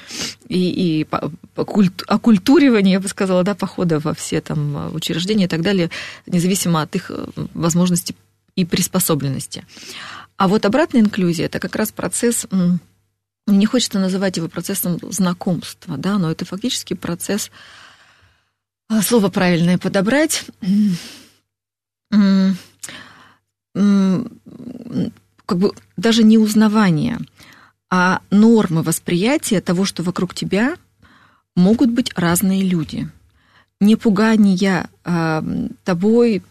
и, 0.47 1.01
и 1.01 1.04
окультуривания, 2.07 2.93
я 2.93 3.01
бы 3.01 3.09
сказала, 3.09 3.43
да, 3.45 3.55
похода 3.55 3.99
во 4.01 4.15
все 4.15 4.41
там 4.41 4.95
учреждения 4.95 5.45
и 5.45 5.49
так 5.49 5.63
далее, 5.63 5.91
независимо 6.27 6.83
от 6.83 6.95
их 6.95 7.11
э, 7.11 7.27
возможностей 7.55 8.17
и 8.57 8.65
приспособленности. 8.65 9.65
А 10.37 10.49
вот 10.49 10.65
обратная 10.65 11.01
инклюзия– 11.01 11.47
это 11.47 11.61
как 11.61 11.77
раз 11.77 11.93
процесс, 11.93 12.47
не 13.47 13.67
хочется 13.67 13.99
называть 13.99 14.37
его 14.37 14.49
процессом 14.49 14.99
знакомства, 15.11 15.97
да, 15.97 16.19
но 16.19 16.31
это 16.31 16.45
фактически 16.45 16.95
процесс, 16.95 17.51
а, 18.89 19.03
слово 19.03 19.29
правильное 19.29 19.79
подобрать, 19.79 20.45
как 25.47 25.59
бы 25.59 25.73
даже 25.97 26.23
не 26.23 26.39
узнавание, 26.39 27.19
а 27.91 28.23
нормы 28.31 28.83
восприятия 28.83 29.61
того, 29.61 29.85
что 29.85 30.03
вокруг 30.03 30.35
тебя 30.35 30.77
могут 31.57 31.91
быть 31.91 32.13
разные 32.17 32.63
люди– 32.63 33.09
не 33.81 33.97
пугания 33.97 34.89
а, 35.05 35.45
тобой 35.85 36.43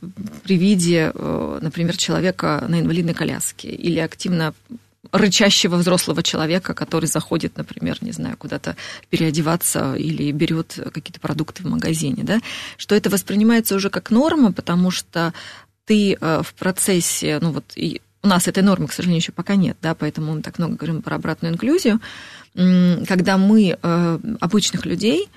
при 0.43 0.57
виде, 0.57 1.11
э, 1.13 1.59
например, 1.61 1.97
человека 1.97 2.65
на 2.67 2.79
инвалидной 2.81 3.13
коляске 3.13 3.69
или 3.69 3.99
активно 3.99 4.53
рычащего 5.11 5.75
взрослого 5.75 6.23
человека, 6.23 6.73
который 6.73 7.05
заходит, 7.05 7.57
например, 7.57 7.97
не 8.01 8.11
знаю, 8.11 8.35
куда-то 8.37 8.75
переодеваться 9.09 9.95
или 9.95 10.31
берет 10.31 10.79
какие-то 10.93 11.19
продукты 11.19 11.63
в 11.63 11.67
магазине, 11.67 12.23
да, 12.23 12.39
что 12.77 12.95
это 12.95 13.09
воспринимается 13.09 13.75
уже 13.75 13.89
как 13.89 14.11
норма, 14.11 14.51
потому 14.51 14.91
что 14.91 15.33
ты 15.85 16.13
э, 16.13 16.41
в 16.43 16.53
процессе, 16.53 17.39
ну 17.41 17.51
вот 17.51 17.65
и 17.75 18.01
у 18.23 18.27
нас 18.27 18.47
этой 18.47 18.63
нормы, 18.63 18.87
к 18.87 18.93
сожалению, 18.93 19.21
еще 19.21 19.33
пока 19.33 19.55
нет, 19.55 19.77
да, 19.81 19.95
поэтому 19.95 20.33
мы 20.33 20.41
так 20.41 20.57
много 20.57 20.75
говорим 20.75 21.01
про 21.01 21.15
обратную 21.15 21.53
инклюзию, 21.53 21.99
когда 22.53 23.37
мы 23.37 23.77
э, 23.81 24.19
обычных 24.39 24.85
людей 24.85 25.29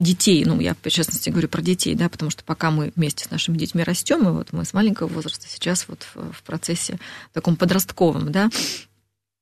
детей, 0.00 0.44
ну, 0.44 0.60
я 0.60 0.74
в 0.74 0.90
частности 0.90 1.30
говорю 1.30 1.48
про 1.48 1.62
детей, 1.62 1.94
да, 1.94 2.08
потому 2.08 2.30
что 2.30 2.42
пока 2.44 2.70
мы 2.70 2.92
вместе 2.96 3.24
с 3.24 3.30
нашими 3.30 3.56
детьми 3.56 3.82
растем, 3.82 4.26
и 4.28 4.32
вот 4.32 4.52
мы 4.52 4.64
с 4.64 4.72
маленького 4.72 5.08
возраста 5.08 5.46
сейчас 5.48 5.86
вот 5.88 6.06
в, 6.14 6.42
процессе 6.42 6.98
таком 7.32 7.56
подростковом, 7.56 8.32
да, 8.32 8.50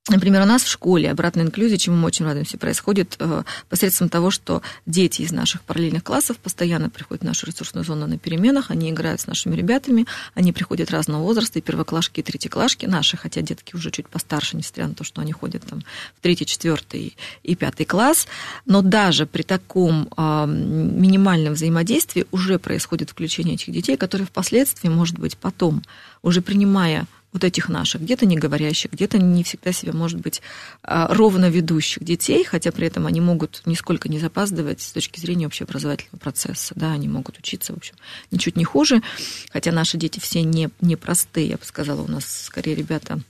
Например, 0.08 0.42
у 0.42 0.46
нас 0.46 0.64
в 0.64 0.68
школе 0.68 1.12
обратная 1.12 1.44
инклюзия, 1.44 1.78
чему 1.78 1.94
мы 1.94 2.06
очень 2.06 2.24
радуемся, 2.24 2.58
происходит 2.58 3.14
э, 3.20 3.44
посредством 3.68 4.08
того, 4.08 4.32
что 4.32 4.60
дети 4.84 5.22
из 5.22 5.30
наших 5.30 5.62
параллельных 5.62 6.02
классов 6.02 6.38
постоянно 6.38 6.90
приходят 6.90 7.22
в 7.22 7.24
нашу 7.24 7.46
ресурсную 7.46 7.84
зону 7.84 8.08
на 8.08 8.18
переменах, 8.18 8.72
они 8.72 8.90
играют 8.90 9.20
с 9.20 9.28
нашими 9.28 9.54
ребятами, 9.54 10.06
они 10.34 10.52
приходят 10.52 10.90
разного 10.90 11.22
возраста, 11.22 11.60
и 11.60 11.62
первоклашки, 11.62 12.18
и 12.18 12.22
третьеклашки 12.24 12.86
наши, 12.86 13.16
хотя 13.16 13.42
детки 13.42 13.76
уже 13.76 13.92
чуть 13.92 14.08
постарше, 14.08 14.56
несмотря 14.56 14.88
на 14.88 14.94
то, 14.94 15.04
что 15.04 15.20
они 15.20 15.30
ходят 15.30 15.62
там 15.62 15.84
в 16.18 16.20
третий, 16.20 16.46
четвертый 16.46 17.16
и 17.44 17.54
пятый 17.54 17.86
класс, 17.86 18.26
но 18.66 18.82
даже 18.82 19.24
при 19.24 19.42
таком 19.42 20.08
э, 20.16 20.46
минимальном 20.48 21.54
взаимодействии 21.54 22.26
уже 22.32 22.58
происходит 22.58 23.10
включение 23.10 23.54
этих 23.54 23.72
детей, 23.72 23.96
которые 23.96 24.26
впоследствии, 24.26 24.88
может 24.88 25.20
быть, 25.20 25.36
потом, 25.36 25.84
уже 26.22 26.42
принимая 26.42 27.06
вот 27.32 27.44
этих 27.44 27.68
наших, 27.68 28.02
где-то 28.02 28.26
не 28.26 28.36
говорящих, 28.36 28.92
где-то 28.92 29.18
не 29.18 29.42
всегда 29.42 29.72
себя, 29.72 29.92
может 29.92 30.20
быть, 30.20 30.42
а, 30.82 31.12
ровно 31.12 31.48
ведущих 31.48 32.04
детей, 32.04 32.44
хотя 32.44 32.72
при 32.72 32.86
этом 32.86 33.06
они 33.06 33.20
могут 33.20 33.62
нисколько 33.64 34.08
не 34.08 34.18
запаздывать 34.18 34.82
с 34.82 34.92
точки 34.92 35.18
зрения 35.18 35.46
общеобразовательного 35.46 36.18
процесса, 36.18 36.74
да, 36.76 36.92
они 36.92 37.08
могут 37.08 37.38
учиться, 37.38 37.72
в 37.72 37.78
общем, 37.78 37.94
ничуть 38.30 38.56
не 38.56 38.64
хуже, 38.64 39.02
хотя 39.50 39.72
наши 39.72 39.96
дети 39.96 40.20
все 40.20 40.42
не, 40.42 40.70
не 40.80 40.96
простые, 40.96 41.48
я 41.48 41.56
бы 41.56 41.64
сказала, 41.64 42.02
у 42.02 42.08
нас 42.08 42.44
скорее 42.44 42.74
ребята 42.74 43.20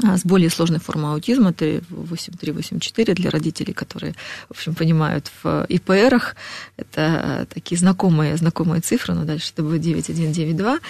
с 0.00 0.24
более 0.24 0.48
сложной 0.48 0.80
формой 0.80 1.12
аутизма, 1.12 1.50
8.3-8.4 1.50 3.14
для 3.14 3.30
родителей, 3.30 3.74
которые, 3.74 4.14
в 4.48 4.52
общем, 4.52 4.74
понимают 4.74 5.30
в 5.42 5.66
ИПРах. 5.68 6.34
Это 6.76 7.46
такие 7.52 7.78
знакомые, 7.78 8.36
знакомые 8.36 8.80
цифры, 8.80 9.14
но 9.14 9.24
дальше 9.24 9.52
это 9.52 9.62
будет 9.62 9.82
9.1, 9.82 10.32
9.2. 10.32 10.80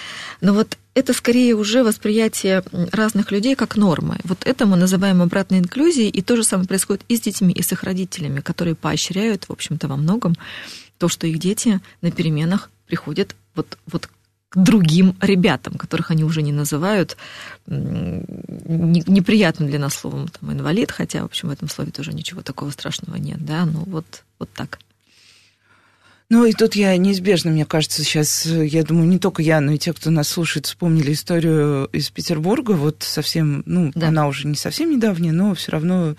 Но 0.41 0.53
вот 0.53 0.77
это 0.93 1.13
скорее 1.13 1.55
уже 1.55 1.83
восприятие 1.83 2.63
разных 2.91 3.31
людей 3.31 3.55
как 3.55 3.75
нормы. 3.75 4.19
Вот 4.23 4.45
это 4.45 4.65
мы 4.65 4.77
называем 4.77 5.21
обратной 5.21 5.59
инклюзией, 5.59 6.09
и 6.09 6.21
то 6.21 6.37
же 6.37 6.43
самое 6.43 6.67
происходит 6.67 7.03
и 7.09 7.17
с 7.17 7.21
детьми, 7.21 7.53
и 7.53 7.61
с 7.61 7.71
их 7.73 7.83
родителями, 7.83 8.39
которые 8.39 8.75
поощряют, 8.75 9.45
в 9.45 9.51
общем-то, 9.51 9.89
во 9.89 9.97
многом 9.97 10.35
то, 10.97 11.09
что 11.09 11.27
их 11.27 11.39
дети 11.39 11.81
на 12.01 12.11
переменах 12.11 12.69
приходят 12.87 13.35
вот, 13.55 13.77
вот 13.85 14.09
к 14.53 14.57
другим 14.57 15.15
ребятам, 15.19 15.73
которых 15.73 16.11
они 16.11 16.23
уже 16.23 16.43
не 16.43 16.51
называют 16.51 17.17
неприятным 17.65 19.67
для 19.67 19.79
нас 19.79 19.95
словом 19.95 20.27
там, 20.27 20.53
инвалид, 20.53 20.91
хотя, 20.91 21.23
в 21.23 21.25
общем, 21.25 21.49
в 21.49 21.51
этом 21.51 21.69
слове 21.69 21.91
тоже 21.91 22.13
ничего 22.13 22.41
такого 22.41 22.69
страшного 22.69 23.15
нет, 23.15 23.43
да, 23.43 23.65
ну 23.65 23.83
вот, 23.87 24.23
вот 24.37 24.49
так. 24.53 24.79
Ну 26.29 26.45
и 26.45 26.53
тут 26.53 26.75
я 26.75 26.95
неизбежно, 26.97 27.51
мне 27.51 27.65
кажется, 27.65 28.03
сейчас, 28.03 28.45
я 28.45 28.83
думаю, 28.83 29.07
не 29.07 29.17
только 29.17 29.41
я, 29.41 29.59
но 29.59 29.71
и 29.71 29.79
те, 29.79 29.91
кто 29.91 30.11
нас 30.11 30.29
слушает, 30.29 30.67
вспомнили 30.67 31.13
историю 31.13 31.89
из 31.91 32.11
Петербурга, 32.11 32.73
вот 32.73 33.01
совсем, 33.01 33.63
ну, 33.65 33.91
да. 33.95 34.09
она 34.09 34.27
уже 34.27 34.47
не 34.47 34.55
совсем 34.55 34.91
недавняя, 34.91 35.31
но 35.31 35.55
все 35.55 35.71
равно 35.71 36.15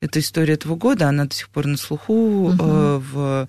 эта 0.00 0.20
история 0.20 0.54
этого 0.54 0.76
года, 0.76 1.08
она 1.08 1.26
до 1.26 1.34
сих 1.34 1.50
пор 1.50 1.66
на 1.66 1.76
слуху, 1.76 2.48
угу. 2.48 2.56
э, 2.58 2.98
в, 2.98 3.48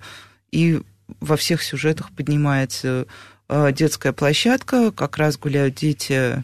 и 0.52 0.80
во 1.20 1.36
всех 1.36 1.62
сюжетах 1.62 2.10
поднимается 2.12 3.06
детская 3.48 4.12
площадка, 4.12 4.90
как 4.90 5.18
раз 5.18 5.38
гуляют 5.38 5.76
дети 5.76 6.42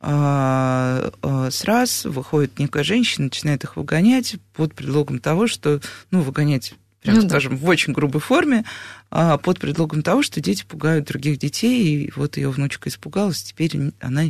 э, 0.00 1.10
э, 1.22 1.48
с 1.50 1.64
раз, 1.64 2.04
выходит 2.04 2.58
некая 2.58 2.84
женщина, 2.84 3.24
начинает 3.24 3.64
их 3.64 3.76
выгонять 3.76 4.36
под 4.52 4.74
предлогом 4.74 5.20
того, 5.20 5.46
что, 5.46 5.80
ну, 6.10 6.20
выгонять 6.20 6.74
прямо 7.02 7.22
ну, 7.22 7.28
скажем, 7.28 7.56
да. 7.56 7.64
в 7.64 7.68
очень 7.68 7.92
грубой 7.92 8.20
форме, 8.20 8.64
под 9.10 9.60
предлогом 9.60 10.02
того, 10.02 10.22
что 10.22 10.40
дети 10.40 10.64
пугают 10.66 11.06
других 11.06 11.38
детей, 11.38 12.06
и 12.06 12.12
вот 12.16 12.38
ее 12.38 12.50
внучка 12.50 12.88
испугалась, 12.88 13.42
теперь 13.42 13.92
она 14.00 14.24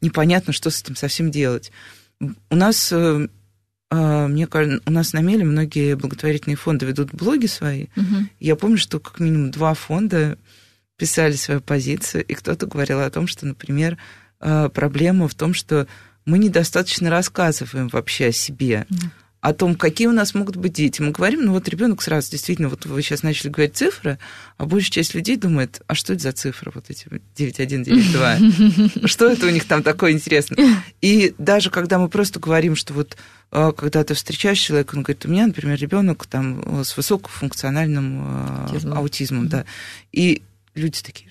непонятно, 0.00 0.52
что 0.52 0.70
с 0.70 0.82
этим 0.82 0.96
совсем 0.96 1.30
делать. 1.30 1.70
У 2.20 2.56
нас, 2.56 2.92
мне 2.92 4.46
кажется, 4.48 4.82
у 4.84 4.90
нас 4.90 5.12
на 5.12 5.20
Меле 5.20 5.44
многие 5.44 5.94
благотворительные 5.94 6.56
фонды 6.56 6.84
ведут 6.84 7.14
блоги 7.14 7.46
свои. 7.46 7.86
Угу. 7.96 8.28
Я 8.40 8.56
помню, 8.56 8.78
что 8.78 8.98
как 8.98 9.20
минимум 9.20 9.52
два 9.52 9.74
фонда 9.74 10.36
писали 10.96 11.32
свою 11.32 11.60
позицию, 11.60 12.24
и 12.24 12.34
кто-то 12.34 12.66
говорил 12.66 13.00
о 13.00 13.10
том, 13.10 13.26
что, 13.26 13.46
например, 13.46 13.98
э, 14.40 14.70
проблема 14.72 15.28
в 15.28 15.34
том, 15.34 15.54
что 15.54 15.86
мы 16.24 16.38
недостаточно 16.38 17.10
рассказываем 17.10 17.88
вообще 17.88 18.26
о 18.26 18.32
себе, 18.32 18.86
о 19.40 19.52
том, 19.52 19.76
какие 19.76 20.08
у 20.08 20.12
нас 20.12 20.34
могут 20.34 20.56
быть 20.56 20.72
дети. 20.72 21.00
Мы 21.00 21.12
говорим, 21.12 21.44
ну 21.44 21.52
вот 21.52 21.68
ребенок 21.68 22.02
сразу, 22.02 22.32
действительно, 22.32 22.68
вот 22.68 22.84
вы 22.84 23.00
сейчас 23.00 23.22
начали 23.22 23.48
говорить 23.48 23.76
цифры, 23.76 24.18
а 24.56 24.66
большая 24.66 24.90
часть 24.90 25.14
людей 25.14 25.36
думает, 25.36 25.82
а 25.86 25.94
что 25.94 26.14
это 26.14 26.22
за 26.24 26.32
цифры, 26.32 26.72
вот 26.74 26.86
эти 26.88 27.06
9192? 27.36 29.06
Что 29.06 29.28
это 29.28 29.46
у 29.46 29.50
них 29.50 29.64
там 29.66 29.84
такое 29.84 30.10
интересное? 30.10 30.82
И 31.00 31.32
даже 31.38 31.70
когда 31.70 32.00
мы 32.00 32.08
просто 32.08 32.40
говорим, 32.40 32.74
что 32.74 32.92
вот 32.92 33.16
э, 33.52 33.72
когда 33.76 34.02
ты 34.02 34.14
встречаешь 34.14 34.58
человека, 34.58 34.96
он 34.96 35.04
говорит, 35.04 35.24
у 35.26 35.28
меня, 35.28 35.46
например, 35.46 35.78
ребенок 35.78 36.26
там 36.26 36.82
с 36.82 36.96
высокофункциональным 36.96 38.66
э, 38.72 38.90
аутизмом, 38.90 39.46
да, 39.46 39.64
и 40.10 40.42
люди 40.76 41.02
такие, 41.02 41.30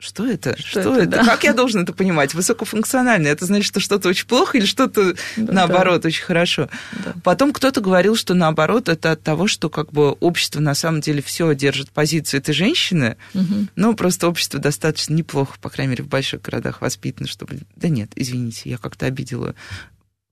что 0.00 0.24
это? 0.24 0.56
Что, 0.56 0.80
что 0.80 0.94
это? 0.94 1.02
это? 1.02 1.10
Да. 1.10 1.24
Как 1.24 1.42
я 1.42 1.52
должен 1.52 1.82
это 1.82 1.92
понимать? 1.92 2.32
Высокофункционально. 2.32 3.26
Это 3.26 3.46
значит, 3.46 3.66
что 3.66 3.80
что-то 3.80 4.08
очень 4.08 4.28
плохо 4.28 4.56
или 4.56 4.64
что-то 4.64 5.14
да, 5.36 5.52
наоборот 5.52 6.02
да. 6.02 6.06
очень 6.06 6.22
хорошо. 6.22 6.68
Да. 7.04 7.14
Потом 7.24 7.52
кто-то 7.52 7.80
говорил, 7.80 8.14
что 8.14 8.34
наоборот 8.34 8.88
это 8.88 9.10
от 9.10 9.22
того, 9.24 9.48
что 9.48 9.68
как 9.68 9.90
бы 9.90 10.12
общество 10.12 10.60
на 10.60 10.74
самом 10.74 11.00
деле 11.00 11.20
все 11.20 11.52
держит 11.52 11.90
позицию 11.90 12.38
этой 12.38 12.54
женщины, 12.54 13.16
угу. 13.34 13.66
но 13.74 13.94
просто 13.94 14.28
общество 14.28 14.60
достаточно 14.60 15.14
неплохо, 15.14 15.56
по 15.60 15.68
крайней 15.68 15.90
мере, 15.90 16.04
в 16.04 16.08
больших 16.08 16.42
городах 16.42 16.80
воспитано, 16.80 17.26
чтобы... 17.26 17.58
Да 17.74 17.88
нет, 17.88 18.12
извините, 18.14 18.70
я 18.70 18.78
как-то 18.78 19.06
обидела 19.06 19.56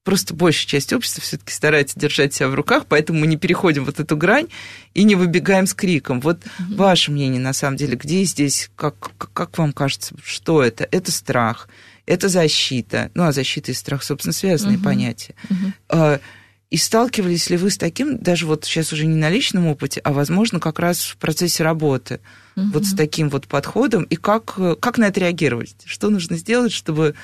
просто 0.07 0.35
большая 0.35 0.69
часть 0.69 0.93
общества 0.93 1.21
все-таки 1.21 1.53
старается 1.53 1.99
держать 1.99 2.33
себя 2.33 2.49
в 2.49 2.55
руках, 2.55 2.87
поэтому 2.89 3.19
мы 3.19 3.27
не 3.27 3.37
переходим 3.37 3.85
вот 3.85 3.99
эту 3.99 4.17
грань 4.17 4.47
и 4.95 5.03
не 5.03 5.17
выбегаем 5.17 5.67
с 5.67 5.75
криком. 5.75 6.21
Вот 6.21 6.39
mm 6.39 6.77
ваше 6.77 7.11
мнение, 7.11 7.41
на 7.41 7.53
самом 7.53 7.77
деле, 7.77 7.97
где 7.97 8.23
здесь, 8.23 8.71
как, 8.77 8.95
как 9.33 9.59
вам 9.59 9.73
кажется, 9.73 10.15
что 10.23 10.63
это? 10.63 10.87
Это 10.93 11.11
страх, 11.11 11.69
это 12.07 12.29
защита. 12.29 13.11
Ну, 13.15 13.25
а 13.25 13.33
защита 13.33 13.73
и 13.73 13.75
страх, 13.75 14.05
собственно, 14.05 14.33
связанные 14.33 14.79
mm 14.79 14.85
понятия. 14.85 15.35
mm 15.91 16.21
И 16.71 16.77
сталкивались 16.77 17.51
ли 17.51 17.57
вы 17.57 17.71
с 17.71 17.77
таким, 17.77 18.19
даже 18.19 18.47
вот 18.47 18.65
сейчас 18.65 18.93
уже 18.93 19.07
не 19.07 19.17
на 19.17 19.29
личном 19.29 19.67
опыте, 19.67 20.01
а, 20.05 20.13
возможно, 20.13 20.61
как 20.61 20.79
раз 20.79 21.01
в 21.01 21.17
процессе 21.17 21.65
работы, 21.65 22.21
угу. 22.55 22.67
вот 22.75 22.85
с 22.85 22.95
таким 22.95 23.29
вот 23.29 23.49
подходом, 23.49 24.05
и 24.05 24.17
как, 24.17 24.59
как 24.81 24.99
на 24.99 25.07
это 25.09 25.21
реагировать? 25.21 25.77
Что 25.85 26.11
нужно 26.11 26.37
сделать, 26.37 26.73
чтобы 26.73 27.15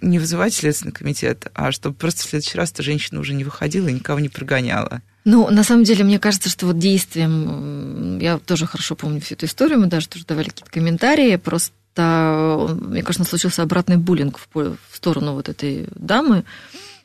не 0.00 0.18
вызывать 0.18 0.54
Следственный 0.54 0.92
комитет, 0.92 1.46
а 1.54 1.72
чтобы 1.72 1.94
просто 1.94 2.22
в 2.22 2.24
следующий 2.24 2.58
раз 2.58 2.70
эта 2.72 2.82
женщина 2.82 3.20
уже 3.20 3.34
не 3.34 3.44
выходила 3.44 3.88
и 3.88 3.92
никого 3.92 4.20
не 4.20 4.28
прогоняла. 4.28 5.00
Ну, 5.24 5.50
на 5.50 5.64
самом 5.64 5.84
деле, 5.84 6.04
мне 6.04 6.18
кажется, 6.18 6.48
что 6.48 6.66
вот 6.66 6.78
действием, 6.78 8.18
я 8.18 8.38
тоже 8.38 8.66
хорошо 8.66 8.94
помню 8.94 9.20
всю 9.20 9.34
эту 9.34 9.46
историю, 9.46 9.80
мы 9.80 9.86
даже 9.86 10.08
тоже 10.08 10.24
давали 10.24 10.50
какие-то 10.50 10.70
комментарии, 10.70 11.36
просто 11.36 11.72
мне 11.96 13.02
кажется, 13.02 13.28
случился 13.28 13.62
обратный 13.62 13.96
буллинг 13.96 14.38
в 14.52 14.76
сторону 14.92 15.32
вот 15.32 15.48
этой 15.48 15.88
дамы, 15.94 16.44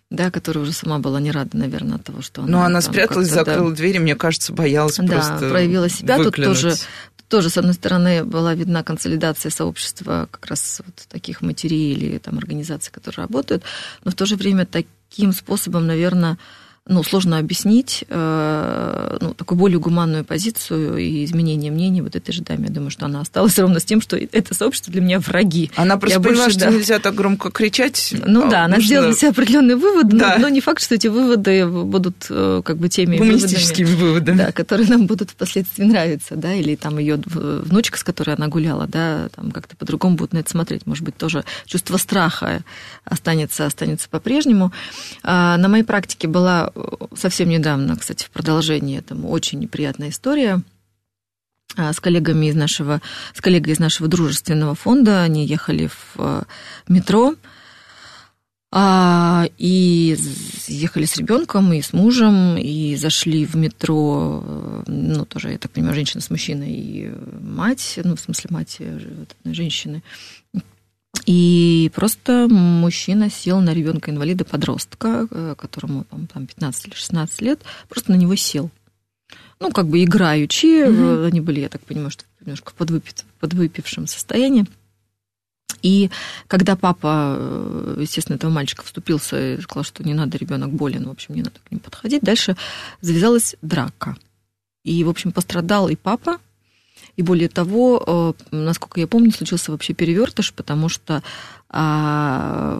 да, 0.10 0.30
которая 0.30 0.64
уже 0.64 0.74
сама 0.74 1.00
была 1.00 1.22
не 1.22 1.32
рада, 1.32 1.56
наверное, 1.58 1.96
от 1.96 2.04
того, 2.04 2.22
что 2.22 2.42
она... 2.42 2.52
Ну, 2.52 2.64
она 2.64 2.82
спряталась, 2.82 3.30
закрыла 3.30 3.70
да, 3.70 3.76
двери, 3.78 3.98
мне 4.00 4.16
кажется, 4.16 4.52
боялась 4.52 4.98
да, 4.98 5.06
просто 5.06 5.50
проявила 5.50 5.88
себя. 5.88 6.18
Выклинуть. 6.18 6.60
Тут 6.60 6.62
тоже 6.62 6.76
тоже, 7.32 7.50
с 7.50 7.58
одной 7.58 7.74
стороны, 7.74 8.26
была 8.26 8.54
видна 8.54 8.84
консолидация 8.84 9.50
сообщества 9.50 10.28
как 10.30 10.48
раз 10.48 10.82
вот 10.86 11.08
таких 11.08 11.42
матерей 11.42 11.94
или 11.94 12.18
там 12.18 12.38
организаций, 12.38 12.92
которые 12.92 13.26
работают, 13.26 13.64
но 14.04 14.12
в 14.12 14.16
то 14.16 14.26
же 14.26 14.36
время 14.36 14.66
таким 14.66 15.32
способом, 15.32 15.88
наверное, 15.88 16.38
ну, 16.88 17.04
сложно 17.04 17.38
объяснить 17.38 18.06
э, 18.10 19.18
ну, 19.22 19.34
такую 19.36 19.58
более 19.58 19.80
гуманную 19.80 20.26
позицию 20.26 20.98
и 20.98 21.24
изменение 21.24 21.72
мнений 21.72 22.02
вот 22.02 22.16
этой 22.16 22.32
же 22.32 22.42
даме. 22.42 22.68
Я 22.68 22.74
думаю, 22.74 22.90
что 22.90 23.06
она 23.06 23.22
осталась 23.22 23.58
ровно 23.60 23.80
с 23.80 23.86
тем, 23.86 24.02
что 24.02 24.18
это 24.18 24.56
сообщество 24.56 24.92
для 24.92 25.02
меня 25.02 25.20
враги. 25.20 25.70
Она 25.76 25.98
просто 25.98 26.18
Я 26.18 26.24
поняла, 26.24 26.46
больше, 26.46 26.58
что 26.58 26.70
да. 26.70 26.76
нельзя 26.76 27.00
так 27.00 27.14
громко 27.14 27.52
кричать. 27.52 28.16
Ну 28.26 28.48
а 28.48 28.50
да, 28.50 28.66
она 28.66 28.78
нужно... 28.78 28.86
сделала 28.88 29.08
для 29.10 29.18
себя 29.18 29.30
определенные 29.30 29.76
выводы, 29.76 30.18
да. 30.18 30.36
но, 30.38 30.44
но 30.44 30.50
не 30.50 30.60
факт, 30.60 30.82
что 30.82 30.96
эти 30.96 31.06
выводы 31.06 31.68
будут 31.68 32.26
э, 32.30 32.64
как 32.66 32.78
бы 32.78 32.90
теми 32.90 33.18
Гуманистическими 33.18 33.86
выводами, 33.86 34.08
выводами. 34.08 34.38
Да, 34.38 34.52
которые 34.52 34.90
нам 34.90 35.06
будут 35.06 35.30
впоследствии 35.30 35.84
нравиться, 35.84 36.36
да, 36.36 36.54
или 36.54 36.76
там 36.76 36.98
ее 36.98 37.22
внучка, 37.24 38.00
с 38.00 38.04
которой 38.04 38.36
она 38.36 38.48
гуляла, 38.48 38.88
да, 38.88 39.30
там 39.36 39.52
как-то 39.52 39.76
по-другому 39.76 40.16
будут 40.16 40.34
на 40.34 40.40
это 40.40 40.50
смотреть. 40.50 40.88
Может 40.88 41.04
быть, 41.04 41.16
тоже 41.16 41.46
чувство 41.66 41.98
страха 41.98 42.64
останется, 43.06 43.68
останется 43.68 44.10
по-прежнему. 44.10 44.72
А, 45.22 45.58
на 45.58 45.68
моей 45.68 45.84
практике 45.84 46.28
была 46.28 46.71
совсем 47.16 47.50
недавно, 47.50 47.96
кстати, 47.98 48.26
в 48.26 48.32
продолжении 48.32 48.98
этому 48.98 49.30
очень 49.30 49.60
неприятная 49.60 50.10
история 50.10 50.62
а, 51.78 51.94
с 51.94 52.00
коллегами 52.00 52.48
из 52.48 52.56
нашего, 52.56 53.02
с 53.34 53.42
коллегой 53.42 53.74
из 53.74 53.80
нашего 53.80 54.08
дружественного 54.08 54.76
фонда. 54.76 55.24
Они 55.24 55.46
ехали 55.46 55.88
в 55.88 56.16
э, 56.18 56.44
метро 56.88 57.36
а, 58.74 59.48
и 59.58 60.18
ехали 60.68 61.06
с 61.06 61.18
ребенком 61.18 61.74
и 61.74 61.82
с 61.82 61.92
мужем, 61.92 62.58
и 62.58 62.96
зашли 62.96 63.46
в 63.46 63.56
метро, 63.56 64.44
э, 64.46 64.84
ну, 64.88 65.26
тоже, 65.26 65.52
я 65.52 65.58
так 65.58 65.72
понимаю, 65.72 65.94
женщина 65.94 66.22
с 66.22 66.30
мужчиной 66.30 66.72
и 66.72 67.12
мать, 67.42 68.00
ну, 68.04 68.16
в 68.16 68.20
смысле, 68.20 68.48
мать 68.50 68.78
э, 68.80 69.26
женщины. 69.44 70.04
И 71.26 71.92
просто 71.94 72.48
мужчина 72.50 73.30
сел 73.30 73.62
на 73.62 73.74
ребенка 73.74 74.12
инвалида 74.12 74.46
подростка, 74.46 75.28
э, 75.30 75.56
которому 75.58 76.06
там 76.34 76.48
15 76.48 76.88
или 76.88 76.94
16 76.96 77.42
лет, 77.42 77.62
просто 77.90 78.12
на 78.12 78.16
него 78.16 78.36
сел. 78.36 78.70
Ну, 79.60 79.72
как 79.72 79.88
бы 79.88 80.04
играючи, 80.04 80.66
mm-hmm. 80.66 81.28
они 81.28 81.42
были, 81.42 81.60
я 81.60 81.70
так 81.70 81.82
понимаю, 81.82 82.10
что 82.10 82.24
немножко 82.40 82.72
в 82.72 82.74
подвыпит, 82.74 83.26
подвыпившем 83.40 84.08
состоянии. 84.08 84.66
И 85.84 86.10
когда 86.48 86.76
папа, 86.76 87.36
э, 87.38 87.98
естественно, 88.00 88.36
этого 88.36 88.52
мальчика 88.52 88.84
вступился 88.84 89.56
и 89.56 89.62
сказал, 89.62 89.84
что 89.84 90.04
не 90.04 90.14
надо, 90.14 90.38
ребенок 90.38 90.72
болен, 90.72 91.08
в 91.08 91.12
общем, 91.12 91.36
не 91.36 91.44
надо 91.44 91.60
к 91.64 91.72
нему 91.72 91.82
подходить, 91.82 92.24
дальше 92.24 92.56
завязалась 93.02 93.56
драка. 93.62 94.18
И, 94.84 95.04
в 95.04 95.10
общем, 95.10 95.32
пострадал 95.32 95.90
и 95.90 95.96
папа, 95.96 96.40
и 97.18 97.22
более 97.22 97.50
того, 97.50 98.36
э, 98.52 98.56
насколько 98.56 99.00
я 99.00 99.08
помню, 99.08 99.32
случился 99.32 99.72
вообще 99.72 99.94
перевертыш, 99.94 100.54
потому 100.54 100.90
что 100.90 101.22
а, 101.74 102.78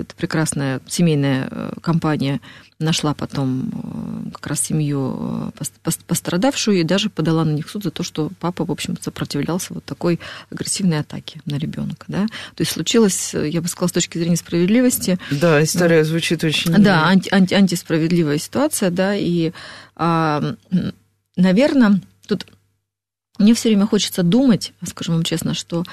эта 0.00 0.14
прекрасная 0.16 0.80
семейная 0.86 1.48
э, 1.50 1.72
компания 1.82 2.40
нашла 2.78 3.12
потом 3.12 3.68
э, 3.68 4.30
как 4.30 4.46
раз 4.46 4.60
семью 4.62 5.52
пострадавшую 6.06 6.80
и 6.80 6.84
даже 6.84 7.10
подала 7.10 7.44
на 7.44 7.50
них 7.50 7.68
суд 7.68 7.82
за 7.82 7.90
то, 7.90 8.02
что 8.02 8.30
папа, 8.40 8.64
в 8.64 8.70
общем, 8.70 8.96
сопротивлялся 8.98 9.74
вот 9.74 9.84
такой 9.84 10.20
агрессивной 10.50 11.00
атаке 11.00 11.42
на 11.44 11.56
ребенка. 11.56 12.06
Да? 12.08 12.26
То 12.54 12.62
есть 12.62 12.72
случилось, 12.72 13.34
я 13.34 13.60
бы 13.60 13.68
сказала, 13.68 13.88
с 13.88 13.92
точки 13.92 14.16
зрения 14.16 14.36
справедливости. 14.36 15.18
Да, 15.30 15.62
история 15.62 16.02
звучит 16.04 16.42
очень... 16.42 16.72
Да, 16.72 17.04
анти, 17.08 17.28
анти, 17.30 17.52
антисправедливая 17.52 18.38
ситуация, 18.38 18.90
да, 18.90 19.14
и, 19.14 19.52
а, 19.96 20.54
наверное, 21.36 22.00
тут 22.26 22.46
мне 23.40 23.54
все 23.54 23.70
время 23.70 23.86
хочется 23.86 24.22
думать, 24.22 24.72
скажем 24.86 25.14
вам 25.14 25.24
честно, 25.24 25.54
что 25.54 25.84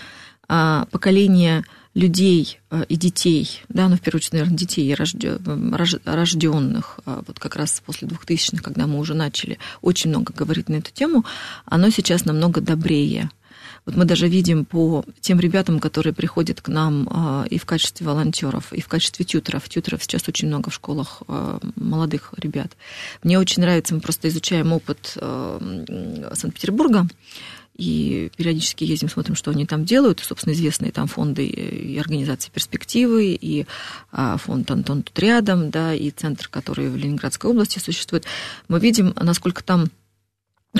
а, 0.47 0.85
поколение 0.91 1.63
людей 1.93 2.59
а, 2.69 2.83
и 2.83 2.95
детей, 2.95 3.63
да, 3.69 3.87
ну, 3.89 3.95
в 3.95 4.01
первую 4.01 4.19
очередь, 4.19 4.33
наверное, 4.33 4.57
детей 4.57 4.95
рожденных, 6.05 6.99
а, 7.05 7.23
вот 7.25 7.39
как 7.39 7.55
раз 7.55 7.81
после 7.85 8.07
2000-х, 8.07 8.61
когда 8.61 8.85
мы 8.85 8.99
уже 8.99 9.13
начали 9.13 9.57
очень 9.81 10.11
много 10.11 10.33
говорить 10.33 10.69
на 10.69 10.75
эту 10.75 10.91
тему, 10.91 11.25
оно 11.65 11.89
сейчас 11.89 12.25
намного 12.25 12.61
добрее. 12.61 13.31
Вот 13.87 13.95
мы 13.95 14.03
даже 14.03 14.27
видим 14.27 14.65
по 14.65 15.05
тем 15.21 15.39
ребятам, 15.39 15.79
которые 15.79 16.11
приходят 16.13 16.59
к 16.59 16.67
нам 16.67 17.07
а, 17.09 17.45
и 17.49 17.57
в 17.57 17.65
качестве 17.65 18.05
волонтеров, 18.05 18.73
и 18.73 18.81
в 18.81 18.87
качестве 18.89 19.23
тьютеров. 19.23 19.69
Тьютеров 19.69 20.03
сейчас 20.03 20.27
очень 20.27 20.49
много 20.49 20.69
в 20.69 20.73
школах 20.73 21.23
а, 21.29 21.57
молодых 21.77 22.33
ребят. 22.35 22.73
Мне 23.23 23.39
очень 23.39 23.61
нравится, 23.61 23.95
мы 23.95 24.01
просто 24.01 24.27
изучаем 24.27 24.73
опыт 24.73 25.13
а, 25.15 26.33
Санкт-Петербурга, 26.33 27.07
и 27.77 28.29
периодически 28.35 28.83
ездим, 28.83 29.07
смотрим, 29.07 29.35
что 29.35 29.51
они 29.51 29.65
там 29.65 29.85
делают. 29.85 30.19
Собственно, 30.19 30.53
известные 30.53 30.91
там 30.91 31.07
фонды 31.07 31.45
и 31.45 31.97
организации 31.97 32.49
«Перспективы», 32.51 33.37
и 33.39 33.67
фонд 34.11 34.71
«Антон 34.71 35.03
тут 35.03 35.17
рядом», 35.19 35.69
да, 35.69 35.93
и 35.93 36.09
центр, 36.09 36.49
который 36.49 36.89
в 36.89 36.97
Ленинградской 36.97 37.51
области 37.51 37.77
существует. 37.77 38.25
Мы 38.67 38.79
видим, 38.79 39.13
насколько 39.21 39.63
там 39.63 39.91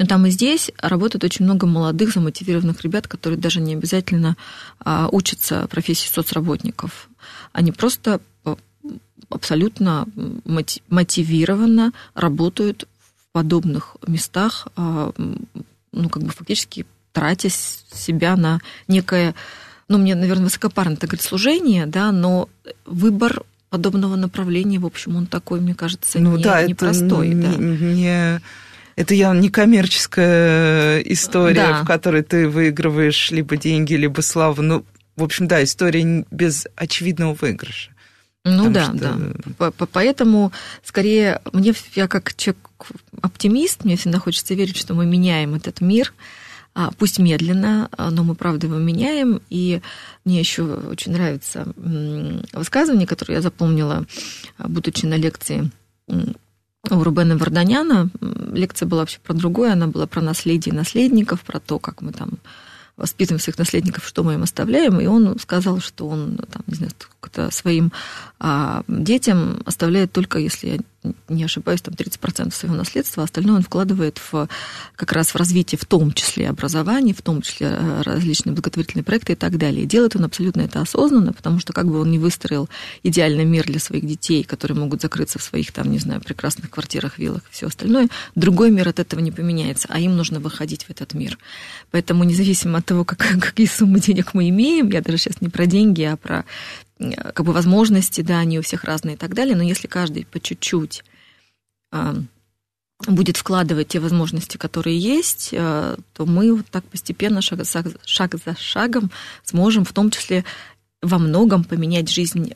там 0.06 0.26
и 0.26 0.30
здесь 0.30 0.72
работает 0.80 1.24
очень 1.24 1.46
много 1.46 1.66
молодых, 1.66 2.14
замотивированных 2.14 2.82
ребят, 2.82 3.08
которые 3.08 3.40
даже 3.40 3.62
не 3.62 3.74
обязательно 3.74 4.36
а, 4.80 5.08
учатся 5.12 5.68
профессии 5.68 6.10
соцработников. 6.10 7.10
Они 7.54 7.72
просто 7.72 8.20
а, 8.44 8.58
абсолютно 9.30 10.08
мотивированно 10.90 11.94
работают 12.14 12.88
в 13.18 13.32
подобных 13.32 13.98
местах, 14.06 14.68
а, 14.76 15.12
ну, 15.92 16.10
как 16.10 16.24
бы 16.24 16.30
фактически 16.30 16.86
тратя 17.14 17.50
себя 17.50 18.36
на 18.36 18.60
некое, 18.88 19.34
ну, 19.88 19.98
мне, 19.98 20.16
наверное, 20.16 20.46
высокопарно 20.46 20.94
это 20.94 21.08
говорит, 21.08 21.24
служение, 21.24 21.86
да, 21.86 22.12
но 22.12 22.50
выбор 22.86 23.44
подобного 23.70 24.16
направления, 24.16 24.80
в 24.80 24.86
общем, 24.86 25.16
он 25.16 25.26
такой, 25.26 25.60
мне 25.60 25.76
кажется, 25.76 26.20
ну, 26.20 26.38
не, 26.38 26.44
да, 26.44 26.64
непростой. 26.64 27.30
Это 27.30 27.52
да. 27.52 27.58
не 27.58 28.42
это 28.98 29.14
явно 29.14 29.40
не 29.40 29.50
коммерческая 29.50 31.00
история, 31.02 31.68
да. 31.68 31.84
в 31.84 31.86
которой 31.86 32.24
ты 32.24 32.50
выигрываешь 32.50 33.30
либо 33.30 33.56
деньги, 33.56 33.94
либо 33.94 34.22
славу. 34.22 34.64
Ну, 34.64 34.86
в 35.16 35.24
общем, 35.24 35.48
да, 35.48 35.64
история 35.64 36.26
без 36.32 36.66
очевидного 36.76 37.36
выигрыша. 37.40 37.92
Ну 38.44 38.72
да, 38.72 38.86
что... 38.86 38.94
да. 39.60 39.72
Поэтому, 39.94 40.52
скорее, 40.84 41.42
мне 41.54 41.74
я 41.94 42.08
как 42.08 42.36
человек 42.36 42.58
оптимист, 43.22 43.84
мне 43.84 43.98
всегда 43.98 44.18
хочется 44.18 44.56
верить, 44.56 44.78
что 44.78 44.96
мы 44.96 45.06
меняем 45.06 45.54
этот 45.54 45.80
мир, 45.80 46.12
а, 46.74 46.90
пусть 46.98 47.20
медленно, 47.20 47.90
но 47.98 48.24
мы 48.24 48.34
правда 48.34 48.66
его 48.66 48.78
меняем. 48.78 49.42
И 49.52 49.82
мне 50.26 50.40
еще 50.40 50.64
очень 50.64 51.12
нравится 51.12 51.72
высказывание, 51.76 53.06
которое 53.06 53.36
я 53.36 53.42
запомнила, 53.42 54.08
будучи 54.58 55.06
на 55.06 55.16
лекции 55.16 55.70
у 56.90 57.04
Рубена 57.04 57.38
Варданяна. 57.38 58.10
Лекция 58.54 58.88
была 58.88 59.02
вообще 59.02 59.20
про 59.24 59.34
другое, 59.34 59.74
она 59.74 59.88
была 59.88 60.08
про 60.08 60.22
наследие 60.22 60.74
наследников, 60.74 61.42
про 61.42 61.60
то, 61.60 61.80
как 61.80 62.02
мы 62.02 62.12
там 62.12 62.32
воспитываем 62.96 63.40
своих 63.40 63.60
наследников, 63.60 64.06
что 64.08 64.24
мы 64.24 64.34
им 64.34 64.44
оставляем, 64.44 65.00
и 65.00 65.06
он 65.06 65.38
сказал, 65.40 65.80
что 65.80 66.08
он, 66.08 66.38
там, 66.52 66.64
не 66.66 66.76
знаю, 66.76 66.92
своим 67.52 67.92
а, 68.40 68.84
детям 68.88 69.62
оставляет 69.66 70.12
только, 70.12 70.40
если 70.40 70.82
не 71.30 71.44
ошибаюсь, 71.44 71.82
там 71.82 71.94
30% 71.94 72.54
своего 72.54 72.76
наследства, 72.76 73.24
а 73.24 73.26
остальное 73.26 73.58
он 73.58 73.64
вкладывает 73.64 74.20
в, 74.32 74.48
как 74.96 75.12
раз 75.12 75.30
в 75.30 75.36
развитие, 75.36 75.80
в 75.80 75.86
том 75.86 76.12
числе 76.12 76.50
образования, 76.50 77.14
в 77.14 77.22
том 77.22 77.42
числе 77.42 77.68
э, 77.72 78.02
различные 78.02 78.54
благотворительные 78.54 79.04
проекты 79.04 79.34
и 79.34 79.36
так 79.36 79.58
далее. 79.58 79.86
Делает 79.86 80.16
он 80.16 80.26
абсолютно 80.26 80.62
это 80.62 80.82
осознанно, 80.82 81.34
потому 81.34 81.60
что 81.60 81.74
как 81.74 81.88
бы 81.88 82.00
он 82.00 82.12
не 82.12 82.20
выстроил 82.20 82.70
идеальный 83.04 83.46
мир 83.46 83.66
для 83.66 83.80
своих 83.80 84.06
детей, 84.06 84.44
которые 84.44 84.78
могут 84.78 85.02
закрыться 85.02 85.40
в 85.40 85.44
своих, 85.44 85.72
там, 85.72 85.92
не 85.92 86.00
знаю, 86.00 86.22
прекрасных 86.22 86.70
квартирах, 86.70 87.20
виллах 87.20 87.42
и 87.50 87.54
все 87.54 87.68
остальное, 87.68 88.08
другой 88.36 88.72
мир 88.72 88.88
от 88.88 89.00
этого 89.00 89.20
не 89.20 89.32
поменяется, 89.32 89.88
а 89.90 90.00
им 90.00 90.16
нужно 90.16 90.40
выходить 90.40 90.84
в 90.84 90.90
этот 90.90 91.14
мир. 91.14 91.38
Поэтому 91.92 92.24
независимо 92.24 92.80
от 92.80 92.86
того, 92.86 93.06
как, 93.06 93.20
какие 93.42 93.68
суммы 93.68 94.00
денег 94.00 94.34
мы 94.34 94.50
имеем, 94.50 94.90
я 94.90 95.02
даже 95.02 95.18
сейчас 95.18 95.42
не 95.42 95.50
про 95.50 95.66
деньги, 95.66 96.04
а 96.04 96.18
про 96.18 96.46
как 96.98 97.46
бы 97.46 97.54
возможности, 97.54 98.22
да, 98.22 98.40
они 98.40 98.60
у 98.60 98.62
всех 98.62 98.84
разные 98.84 99.16
и 99.16 99.18
так 99.18 99.34
далее, 99.34 99.56
но 99.56 99.64
если 99.64 99.88
каждый 99.88 100.26
по 100.26 100.40
чуть-чуть 100.40 101.04
э, 101.92 102.16
будет 103.08 103.38
вкладывать 103.38 103.90
те 103.90 104.00
возможности, 104.00 104.58
которые 104.58 104.98
есть, 104.98 105.50
э, 105.52 105.98
то 106.14 106.26
мы 106.26 106.56
вот 106.56 106.66
так 106.72 106.84
постепенно, 106.86 107.42
шаг, 107.42 107.60
шаг 108.06 108.36
за 108.44 108.56
шагом, 108.56 109.12
сможем 109.44 109.86
в 109.86 109.94
том 109.94 110.10
числе 110.10 110.44
во 111.02 111.20
многом 111.20 111.64
поменять 111.64 112.10
жизнь 112.10 112.54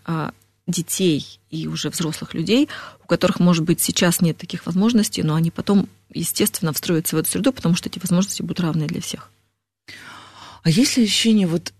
детей 0.67 1.39
и 1.49 1.67
уже 1.67 1.89
взрослых 1.89 2.33
людей, 2.33 2.69
у 3.03 3.07
которых, 3.07 3.39
может 3.39 3.63
быть, 3.63 3.81
сейчас 3.81 4.21
нет 4.21 4.37
таких 4.37 4.65
возможностей, 4.65 5.23
но 5.23 5.35
они 5.35 5.51
потом, 5.51 5.87
естественно, 6.09 6.73
встроятся 6.73 7.15
в 7.15 7.19
эту 7.19 7.29
среду, 7.29 7.51
потому 7.51 7.75
что 7.75 7.89
эти 7.89 7.99
возможности 7.99 8.41
будут 8.41 8.61
равны 8.61 8.87
для 8.87 9.01
всех. 9.01 9.29
А 10.63 10.69
есть 10.69 10.97
ли 10.97 11.03
ощущение 11.03 11.47
вот 11.47 11.73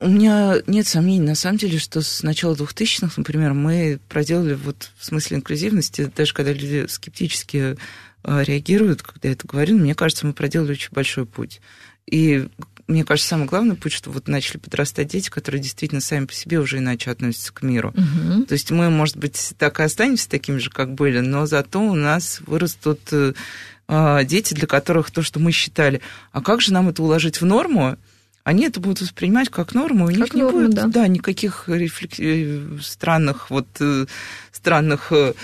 у 0.00 0.08
меня 0.08 0.56
нет 0.66 0.86
сомнений, 0.86 1.26
на 1.26 1.34
самом 1.34 1.58
деле, 1.58 1.78
что 1.78 2.02
с 2.02 2.22
начала 2.22 2.54
2000-х, 2.54 3.14
например, 3.16 3.52
мы 3.54 3.98
проделали 4.08 4.54
вот 4.54 4.90
в 4.96 5.04
смысле 5.04 5.38
инклюзивности, 5.38 6.10
даже 6.14 6.34
когда 6.34 6.52
люди 6.52 6.86
скептически 6.88 7.76
а, 8.22 8.42
реагируют, 8.42 9.02
когда 9.02 9.28
я 9.28 9.32
это 9.32 9.46
говорю, 9.46 9.76
мне 9.76 9.94
кажется, 9.94 10.26
мы 10.26 10.32
проделали 10.32 10.72
очень 10.72 10.92
большой 10.92 11.26
путь. 11.26 11.60
И 12.06 12.48
мне 12.86 13.04
кажется, 13.04 13.28
самый 13.28 13.46
главный 13.46 13.74
путь, 13.74 13.92
что 13.92 14.10
вот 14.10 14.28
начали 14.28 14.56
подрастать 14.56 15.08
дети, 15.08 15.28
которые 15.28 15.60
действительно 15.60 16.00
сами 16.00 16.24
по 16.24 16.32
себе 16.32 16.58
уже 16.58 16.78
иначе 16.78 17.10
относятся 17.10 17.52
к 17.52 17.62
миру. 17.62 17.90
Угу. 17.90 18.44
То 18.44 18.52
есть 18.54 18.70
мы, 18.70 18.88
может 18.90 19.16
быть, 19.16 19.54
так 19.58 19.80
и 19.80 19.82
останемся 19.82 20.28
такими 20.28 20.58
же, 20.58 20.70
как 20.70 20.94
были, 20.94 21.20
но 21.20 21.44
зато 21.46 21.80
у 21.80 21.94
нас 21.94 22.40
вырастут 22.46 23.00
э, 23.12 23.34
а, 23.88 24.24
дети, 24.24 24.54
для 24.54 24.66
которых 24.66 25.10
то, 25.10 25.22
что 25.22 25.38
мы 25.38 25.52
считали, 25.52 26.00
а 26.32 26.40
как 26.40 26.60
же 26.60 26.72
нам 26.72 26.88
это 26.88 27.02
уложить 27.02 27.40
в 27.40 27.44
норму, 27.44 27.98
они 28.48 28.64
это 28.64 28.80
будут 28.80 29.02
воспринимать 29.02 29.50
как 29.50 29.74
норму, 29.74 30.06
у 30.06 30.10
них 30.10 30.32
не 30.32 30.42
будет 30.42 30.70
да. 30.70 30.86
Да, 30.86 31.06
никаких 31.06 31.64
рефлекс... 31.68 32.18
Э, 32.18 32.78
странных 32.80 33.50
вот 33.50 33.66
э, 33.78 34.06
странных 34.52 35.12
э, 35.12 35.34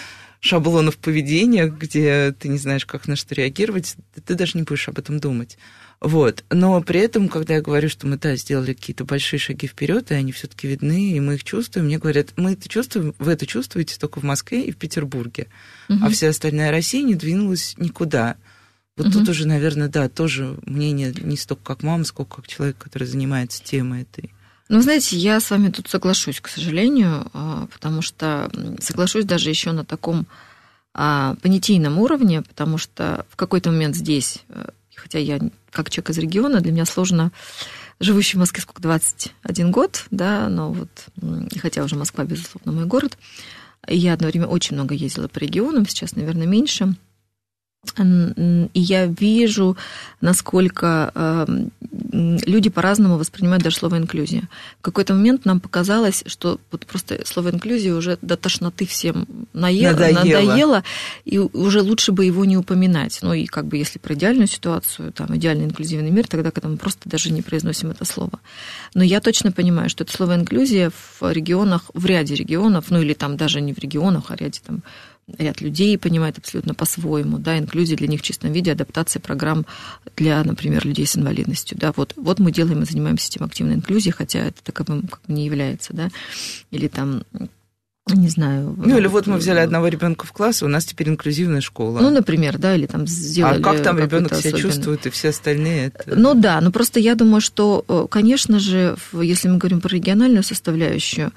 шаблонов 0.40 0.97
поведения, 0.97 1.67
где 1.67 2.35
ты 2.38 2.49
не 2.49 2.57
знаешь, 2.57 2.87
как 2.87 3.07
на 3.07 3.17
что 3.17 3.35
реагировать, 3.35 3.97
ты 4.25 4.35
даже 4.35 4.53
не 4.55 4.62
будешь 4.62 4.88
об 4.88 4.99
этом 4.99 5.21
думать. 5.21 5.59
Вот. 6.01 6.45
Но 6.51 6.81
при 6.81 7.01
этом, 7.01 7.29
когда 7.29 7.55
я 7.55 7.61
говорю, 7.61 7.90
что 7.90 8.07
мы, 8.07 8.17
да, 8.17 8.37
сделали 8.37 8.73
какие-то 8.73 9.05
большие 9.05 9.38
шаги 9.38 9.67
вперед, 9.67 10.11
и 10.11 10.14
они 10.14 10.33
все-таки 10.33 10.67
видны, 10.67 11.12
и 11.12 11.21
мы 11.21 11.35
их 11.35 11.45
чувствуем, 11.45 11.87
мне 11.87 11.99
говорят, 11.99 12.29
мы 12.37 12.53
это 12.55 12.71
чувствуем, 12.71 13.14
вы 13.19 13.33
это 13.33 13.47
чувствуете 13.47 13.99
только 13.99 14.21
в 14.21 14.23
Москве 14.23 14.62
и 14.62 14.73
в 14.73 14.79
Петербурге, 14.79 15.49
угу. 15.90 16.07
а 16.07 16.09
вся 16.09 16.31
остальная 16.31 16.71
Россия 16.71 17.03
не 17.03 17.17
двинулась 17.17 17.75
никуда. 17.77 18.37
Вот 18.97 19.09
угу. 19.09 19.19
тут 19.19 19.29
уже, 19.31 19.47
наверное, 19.47 19.89
да, 19.89 20.09
тоже 20.09 20.57
мнение 20.67 21.13
не 21.21 21.37
столько 21.37 21.63
как 21.65 21.83
мама, 21.83 22.05
сколько 22.05 22.37
как 22.37 22.47
человек, 22.47 22.79
который 22.79 23.09
занимается 23.09 23.63
темой 23.63 24.03
этой. 24.03 24.33
Ну, 24.69 24.81
знаете, 24.81 25.17
я 25.17 25.41
с 25.41 25.51
вами 25.51 25.71
тут 25.71 25.89
соглашусь, 25.89 26.41
к 26.41 26.49
сожалению, 26.49 27.29
а, 27.33 27.67
потому 27.73 28.03
что 28.03 28.51
соглашусь 28.81 29.25
даже 29.25 29.51
еще 29.51 29.73
на 29.73 29.85
таком 29.85 30.27
а, 30.95 31.35
понятийном 31.43 31.99
уровне, 31.99 32.43
потому 32.43 32.79
что 32.79 33.27
в 33.31 33.37
какой-то 33.37 33.71
момент 33.71 33.97
здесь, 33.97 34.45
э, 34.49 34.69
хотя 34.95 35.19
я 35.19 35.41
как 35.71 35.91
человек 35.91 36.11
из 36.11 36.19
региона, 36.19 36.61
для 36.61 36.73
меня 36.73 36.87
сложно, 36.87 37.33
живущий 37.99 38.37
в 38.37 38.41
Москве 38.41 38.63
сколько, 38.63 38.81
21 38.81 39.71
год, 39.71 40.07
да, 40.11 40.49
но 40.49 40.73
вот, 40.73 41.07
хотя 41.61 41.83
уже 41.83 41.97
Москва, 41.97 42.25
безусловно, 42.25 42.73
мой 42.73 42.87
город, 42.87 43.19
я 43.87 44.15
одно 44.15 44.29
время 44.29 44.47
очень 44.47 44.77
много 44.77 44.95
ездила 44.95 45.29
по 45.29 45.39
регионам, 45.41 45.87
сейчас, 45.87 46.15
наверное, 46.15 46.47
меньше– 46.47 46.95
и 47.99 48.81
я 48.81 49.07
вижу, 49.07 49.77
насколько 50.20 51.12
эм, 51.14 51.70
люди 52.12 52.70
по-разному 52.70 53.18
воспринимают 53.18 53.62
даже 53.62 53.77
слово 53.77 53.99
инклюзия. 53.99 54.49
В 54.81 54.83
какой-то 54.83 55.14
момент 55.14 55.44
нам 55.44 55.61
показалось, 55.61 56.25
что 56.27 56.61
вот 56.70 56.87
просто 56.87 57.20
слово 57.27 57.51
инклюзия 57.51 57.94
уже 57.94 58.18
до 58.23 58.37
тошноты 58.37 58.87
всем 58.87 59.27
наело, 59.53 59.92
надоело. 59.92 60.18
надоело, 60.18 60.85
и 61.25 61.38
уже 61.38 61.83
лучше 61.83 62.12
бы 62.12 62.25
его 62.25 62.44
не 62.44 62.57
упоминать. 62.57 63.18
Ну 63.23 63.33
и 63.33 63.47
как 63.47 63.66
бы 63.66 63.77
если 63.77 63.99
про 63.99 64.14
идеальную 64.14 64.49
ситуацию, 64.49 65.12
там 65.12 65.37
идеальный 65.37 65.66
инклюзивный 65.66 66.11
мир, 66.11 66.27
тогда 66.27 66.51
когда 66.51 66.68
мы 66.68 66.77
просто 66.77 67.09
даже 67.09 67.31
не 67.33 67.42
произносим 67.42 67.90
это 67.90 68.05
слово. 68.05 68.40
Но 68.94 69.05
я 69.05 69.20
точно 69.20 69.53
понимаю, 69.53 69.88
что 69.88 70.05
это 70.05 70.12
слово 70.12 70.37
инклюзия 70.37 70.90
в 70.90 71.31
регионах, 71.31 71.90
в 71.94 72.05
ряде 72.07 72.35
регионов, 72.35 72.87
ну 72.88 73.01
или 73.01 73.14
там 73.14 73.37
даже 73.37 73.61
не 73.61 73.73
в 73.73 73.79
регионах, 73.79 74.31
а 74.31 74.37
в 74.37 74.40
ряде 74.40 74.61
там 74.64 74.83
ряд 75.39 75.61
людей 75.61 75.97
понимает 75.99 76.39
абсолютно 76.39 76.75
по-своему, 76.75 77.39
да, 77.39 77.59
инклюзия 77.59 77.97
для 77.97 78.09
них 78.09 78.21
в 78.21 78.25
чистом 78.25 78.53
виде, 78.53 78.73
адаптация 78.73 79.21
программ 79.21 79.67
для, 80.17 80.43
например, 80.45 80.87
людей 80.87 81.07
с 81.07 81.17
инвалидностью, 81.17 81.79
да, 81.79 81.93
вот, 81.97 82.13
вот 82.17 82.39
мы 82.39 82.53
делаем 82.53 82.83
и 82.83 82.87
занимаемся 82.87 83.29
этим 83.29 83.45
активной 83.45 83.75
инклюзией, 83.75 84.13
хотя 84.13 84.41
это 84.41 84.63
таковым 84.63 85.09
как 85.09 85.21
бы 85.27 85.33
не 85.33 85.47
является, 85.47 85.95
да, 85.95 86.11
или 86.71 86.89
там 86.89 87.23
не 88.13 88.29
знаю. 88.29 88.75
Ну, 88.77 88.99
или 88.99 89.07
вот 89.07 89.27
мы 89.27 89.39
взяли 89.39 89.61
одного 89.61 89.89
ребенка 89.89 90.27
в 90.27 90.33
класс, 90.33 90.61
и 90.61 90.67
у 90.67 90.69
нас 90.69 90.85
теперь 90.85 91.09
инклюзивная 91.09 91.63
школа. 91.63 92.01
Ну, 92.01 92.11
например, 92.11 92.59
да, 92.59 92.75
или 92.75 92.85
там 92.85 93.07
сделали... 93.07 93.61
А 93.61 93.65
как 93.65 93.83
там 93.83 93.99
ребенок 93.99 94.35
себя 94.35 94.53
чувствует, 94.53 95.07
и 95.07 95.11
все 95.11 95.31
остальные? 95.31 95.87
Это... 95.87 96.15
Ну 96.15 96.35
да, 96.35 96.61
ну 96.61 96.71
просто 96.71 97.01
я 97.01 97.15
думаю, 97.15 97.41
что, 97.41 97.83
э, 97.89 98.07
конечно 98.11 98.59
же, 98.59 98.97
если 99.15 99.49
мы 99.49 99.57
говорим 99.57 99.81
про 99.81 99.89
региональную 99.89 100.43
составляющую, 100.43 101.33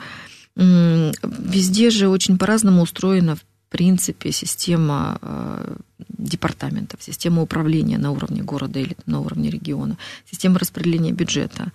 везде 0.57 1.89
же 1.89 2.09
очень 2.09 2.37
по-разному 2.37 2.81
устроена, 2.81 3.37
принципе 3.69 4.31
система 4.31 5.19
э, 5.21 5.75
департаментов, 6.17 7.01
система 7.03 7.41
управления 7.41 7.97
на 7.97 8.11
уровне 8.11 8.41
города 8.43 8.79
или 8.79 8.95
на 9.05 9.19
уровне 9.19 9.49
региона, 9.49 9.97
система 10.29 10.59
распределения 10.59 11.11
бюджета, 11.11 11.71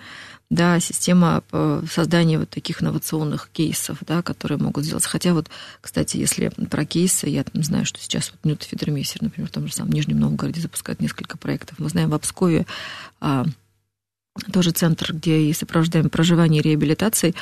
да, 0.50 0.80
система 0.80 1.42
э, 1.50 1.82
создания 1.90 2.38
вот 2.38 2.50
таких 2.50 2.82
инновационных 2.82 3.48
кейсов, 3.52 3.98
да, 4.06 4.20
которые 4.20 4.58
могут 4.58 4.84
сделать. 4.84 5.06
Хотя 5.06 5.32
вот, 5.32 5.48
кстати, 5.80 6.18
если 6.18 6.48
про 6.70 6.84
кейсы, 6.84 7.26
я 7.26 7.42
там 7.44 7.62
знаю, 7.62 7.86
что 7.86 8.00
сейчас 8.00 8.30
вот 8.30 8.44
Ньют 8.44 8.62
Федермейсер, 8.62 9.22
например, 9.22 9.48
в 9.48 9.52
том 9.52 9.66
же 9.66 9.72
самом 9.72 9.92
Нижнем 9.92 10.20
Новгороде 10.20 10.60
запускает 10.60 11.00
несколько 11.00 11.38
проектов. 11.38 11.78
Мы 11.78 11.88
знаем 11.88 12.10
в 12.10 12.14
Обскове 12.14 12.66
а, 13.20 13.46
тоже 14.52 14.70
центр, 14.70 15.12
где 15.12 15.40
и 15.40 15.52
сопровождаем 15.52 16.08
проживание 16.08 16.60
и 16.62 16.64
реабилитации, 16.64 17.34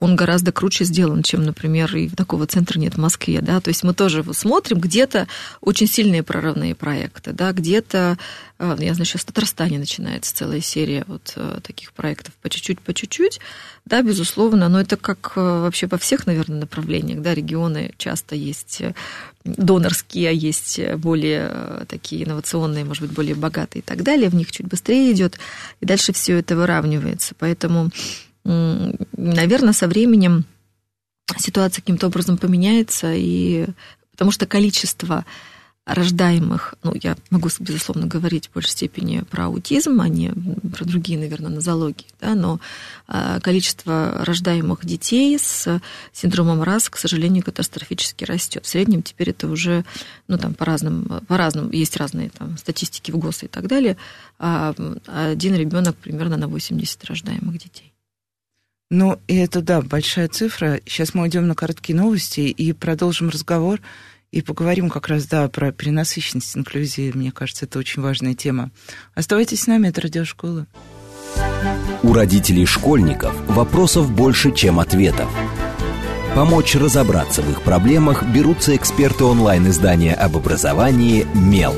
он 0.00 0.16
гораздо 0.16 0.50
круче 0.50 0.84
сделан, 0.84 1.22
чем, 1.22 1.42
например, 1.42 1.94
и 1.94 2.08
такого 2.08 2.46
центра 2.46 2.78
нет 2.78 2.94
в 2.94 2.98
Москве, 2.98 3.40
да, 3.42 3.60
то 3.60 3.68
есть 3.68 3.82
мы 3.82 3.92
тоже 3.92 4.24
смотрим, 4.32 4.78
где-то 4.78 5.26
очень 5.60 5.86
сильные 5.86 6.22
прорывные 6.22 6.74
проекты, 6.74 7.32
да, 7.32 7.52
где-то, 7.52 8.16
э, 8.58 8.76
я 8.78 8.94
знаю, 8.94 9.06
сейчас 9.06 9.22
в 9.22 9.26
Татарстане 9.26 9.78
начинается 9.78 10.34
целая 10.34 10.60
серия 10.60 11.04
вот 11.06 11.32
э, 11.36 11.60
таких 11.62 11.92
проектов 11.92 12.32
по 12.40 12.48
чуть-чуть, 12.48 12.80
по 12.80 12.94
чуть-чуть, 12.94 13.40
да, 13.88 14.02
безусловно, 14.02 14.68
но 14.68 14.80
это 14.80 14.96
как 14.96 15.32
э, 15.36 15.40
вообще 15.40 15.86
во 15.86 15.98
всех, 15.98 16.26
наверное, 16.26 16.60
направлениях, 16.60 17.20
да, 17.20 17.34
регионы 17.34 17.92
часто 17.98 18.34
есть 18.34 18.82
донорские, 19.44 20.28
а 20.28 20.32
есть 20.32 20.80
более 20.96 21.84
такие 21.88 22.24
инновационные, 22.24 22.84
может 22.84 23.04
быть, 23.04 23.12
более 23.12 23.34
богатые 23.34 23.80
и 23.80 23.84
так 23.84 24.02
далее, 24.02 24.28
в 24.28 24.34
них 24.34 24.50
чуть 24.52 24.66
быстрее 24.66 25.12
идет, 25.12 25.38
и 25.80 25.86
дальше 25.86 26.12
все 26.12 26.38
это 26.38 26.56
выравнивается, 26.56 27.34
поэтому 27.38 27.90
наверное, 28.44 29.74
со 29.74 29.88
временем 29.88 30.44
ситуация 31.36 31.82
каким-то 31.82 32.06
образом 32.06 32.38
поменяется, 32.38 33.12
и 33.14 33.66
потому 34.12 34.30
что 34.30 34.46
количество 34.46 35.24
рождаемых, 35.88 36.74
ну, 36.82 36.92
я 37.02 37.16
могу, 37.30 37.48
безусловно, 37.60 38.06
говорить 38.06 38.48
в 38.48 38.52
большей 38.52 38.72
степени 38.72 39.22
про 39.22 39.46
аутизм, 39.46 40.00
а 40.00 40.08
не 40.08 40.32
про 40.72 40.84
другие, 40.84 41.18
наверное, 41.18 41.50
нозологии, 41.50 42.06
да, 42.20 42.34
но 42.34 42.60
а, 43.06 43.40
количество 43.40 44.22
рождаемых 44.24 44.84
детей 44.84 45.38
с 45.38 45.80
синдромом 46.12 46.62
РАС, 46.62 46.90
к 46.90 46.98
сожалению, 46.98 47.42
катастрофически 47.42 48.24
растет. 48.24 48.66
В 48.66 48.68
среднем 48.68 49.02
теперь 49.02 49.30
это 49.30 49.48
уже, 49.48 49.84
ну, 50.28 50.36
там, 50.36 50.52
по-разному, 50.52 51.22
по-разному, 51.26 51.70
есть 51.72 51.96
разные 51.96 52.30
там 52.30 52.58
статистики 52.58 53.10
в 53.10 53.16
ГОС 53.16 53.44
и 53.44 53.48
так 53.48 53.66
далее, 53.66 53.96
а 54.38 54.74
один 55.06 55.54
ребенок 55.54 55.96
примерно 55.96 56.36
на 56.36 56.48
80 56.48 57.04
рождаемых 57.06 57.58
детей. 57.58 57.88
Ну, 58.90 59.18
и 59.26 59.36
это, 59.36 59.60
да, 59.60 59.82
большая 59.82 60.28
цифра. 60.28 60.80
Сейчас 60.86 61.12
мы 61.12 61.22
уйдем 61.22 61.46
на 61.46 61.54
короткие 61.54 61.96
новости 61.96 62.40
и 62.40 62.72
продолжим 62.72 63.28
разговор. 63.28 63.80
И 64.30 64.42
поговорим 64.42 64.90
как 64.90 65.08
раз, 65.08 65.26
да, 65.26 65.48
про 65.48 65.72
перенасыщенность 65.72 66.56
инклюзии. 66.56 67.12
Мне 67.14 67.32
кажется, 67.32 67.64
это 67.64 67.78
очень 67.78 68.02
важная 68.02 68.34
тема. 68.34 68.70
Оставайтесь 69.14 69.62
с 69.62 69.66
нами, 69.66 69.88
это 69.88 70.02
Радиошкола. 70.02 70.66
У 72.02 72.12
родителей 72.12 72.66
школьников 72.66 73.34
вопросов 73.48 74.10
больше, 74.10 74.54
чем 74.54 74.80
ответов. 74.80 75.30
Помочь 76.34 76.74
разобраться 76.74 77.42
в 77.42 77.50
их 77.50 77.62
проблемах 77.62 78.22
берутся 78.22 78.76
эксперты 78.76 79.24
онлайн-издания 79.24 80.14
об 80.14 80.36
образовании 80.36 81.26
«Мел». 81.34 81.74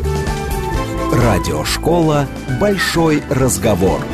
Радиошкола 1.12 2.28
«Большой 2.60 3.22
разговор». 3.30 4.04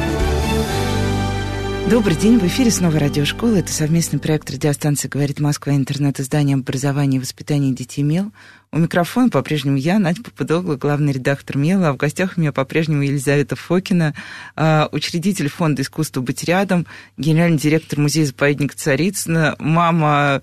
Добрый 1.88 2.16
день, 2.16 2.37
в 2.40 2.44
эфире 2.49 2.72
снова 2.72 2.99
радиошкола. 2.99 3.59
Это 3.59 3.72
совместный 3.72 4.18
проект 4.18 4.51
радиостанции 4.51 5.07
«Говорит 5.07 5.38
Москва» 5.38 5.72
интернет-издание 5.72 6.55
об 6.55 6.62
образовании 6.62 7.18
и 7.18 7.20
воспитании 7.20 7.72
детей 7.72 8.03
МЕЛ. 8.03 8.33
У 8.72 8.79
микрофона 8.79 9.29
по-прежнему 9.29 9.77
я, 9.77 10.01
Надя 10.01 10.20
Попудогла, 10.20 10.75
главный 10.75 11.12
редактор 11.12 11.57
МЕЛа, 11.57 11.90
а 11.90 11.92
в 11.92 11.96
гостях 11.96 12.33
у 12.37 12.40
меня 12.40 12.51
по-прежнему 12.51 13.03
Елизавета 13.03 13.55
Фокина, 13.55 14.14
а, 14.57 14.88
учредитель 14.90 15.49
фонда 15.49 15.83
искусства 15.83 16.22
«Быть 16.22 16.42
рядом», 16.42 16.88
генеральный 17.16 17.59
директор 17.59 18.01
музея-заповедника 18.01 18.77
Царицына, 18.77 19.55
мама 19.61 20.42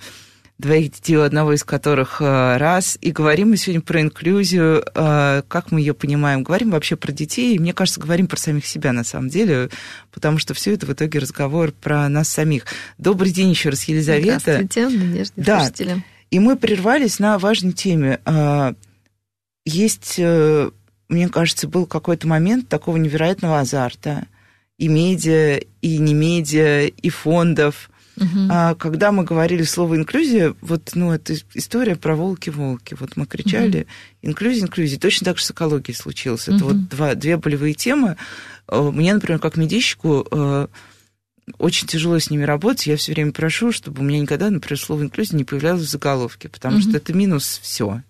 двоих 0.64 0.92
детей, 0.92 1.18
у 1.18 1.22
одного 1.22 1.54
из 1.54 1.64
которых 1.64 2.22
э, 2.22 2.58
раз. 2.58 2.98
И 3.02 3.12
говорим 3.12 3.50
мы 3.50 3.58
сегодня 3.58 3.82
про 3.82 4.02
инклюзию, 4.02 4.84
э, 4.96 5.44
как 5.48 5.72
мы 5.72 5.82
ее 5.82 5.94
понимаем. 5.94 6.44
Говорим 6.44 6.72
вообще 6.72 6.96
про 6.96 7.12
детей, 7.12 7.56
и, 7.56 7.60
мне 7.60 7.74
кажется, 7.74 8.00
говорим 8.00 8.28
про 8.28 8.38
самих 8.38 8.66
себя 8.66 8.94
на 8.94 9.04
самом 9.04 9.30
деле, 9.30 9.70
потому 10.12 10.40
что 10.40 10.54
все 10.54 10.74
это 10.74 10.86
в 10.86 10.94
итоге 10.94 11.20
разговор 11.20 11.74
про 11.74 12.08
нас 12.10 12.30
самих. 12.30 12.66
Добрый 12.98 13.32
день 13.32 13.50
еще 13.50 13.70
раз, 13.70 13.84
Елизавета. 13.84 14.40
Здравствуйте, 14.40 14.90
Надежда, 14.90 15.34
да. 15.36 15.60
слушатели. 15.60 16.04
И 16.32 16.40
мы 16.40 16.56
прервались 16.56 17.20
на 17.20 17.38
важной 17.38 17.74
теме. 17.74 18.20
Э, 18.26 18.74
есть, 19.66 20.18
мне 20.18 21.30
кажется, 21.30 21.68
был 21.68 21.86
какой-то 21.86 22.28
момент 22.28 22.68
такого 22.68 22.98
невероятного 22.98 23.60
азарта 23.60 24.26
и 24.78 24.88
медиа, 24.88 25.60
и 25.82 25.98
не 25.98 26.14
медиа, 26.14 26.88
и 26.88 27.10
фондов– 27.10 27.90
Угу. 28.18 28.48
А 28.50 28.76
когда 28.76 29.12
мы 29.12 29.24
говорили 29.24 29.64
слово 29.64 29.96
инклюзия, 29.96 30.56
вот, 30.62 30.92
ну, 30.94 31.12
это 31.12 31.34
история 31.54 31.96
про 31.96 32.16
волки-волки. 32.16 32.96
Вот 33.00 33.16
мы 33.18 33.26
кричали 33.26 33.82
угу. 33.82 33.88
инклюзия, 34.22 34.64
инклюзия. 34.64 35.00
Точно 35.00 35.26
так 35.26 35.38
же 35.38 35.46
с 35.46 35.52
экологией 35.52 35.96
случилось. 35.96 36.48
Это 36.48 36.58
угу. 36.58 36.66
вот 36.66 36.90
два, 36.90 37.16
две 37.16 37.38
болевые 37.38 37.74
темы. 37.74 38.18
Э, 38.68 38.92
мне, 38.94 39.14
например, 39.14 39.40
как 39.40 39.58
медийщику, 39.58 40.28
э, 40.30 40.68
очень 41.58 41.88
тяжело 41.88 42.20
с 42.20 42.30
ними 42.30 42.44
работать. 42.44 42.88
Я 42.88 42.98
все 42.98 43.14
время 43.14 43.32
прошу, 43.32 43.72
чтобы 43.72 44.02
у 44.02 44.04
меня 44.04 44.20
никогда, 44.20 44.50
например, 44.50 44.80
слово 44.80 45.04
инклюзия 45.04 45.38
не 45.38 45.44
появлялось 45.44 45.84
в 45.84 45.90
заголовке, 45.90 46.50
потому 46.50 46.78
угу. 46.78 46.84
что 46.84 46.98
это 46.98 47.14
минус 47.14 47.60
все 47.62 48.04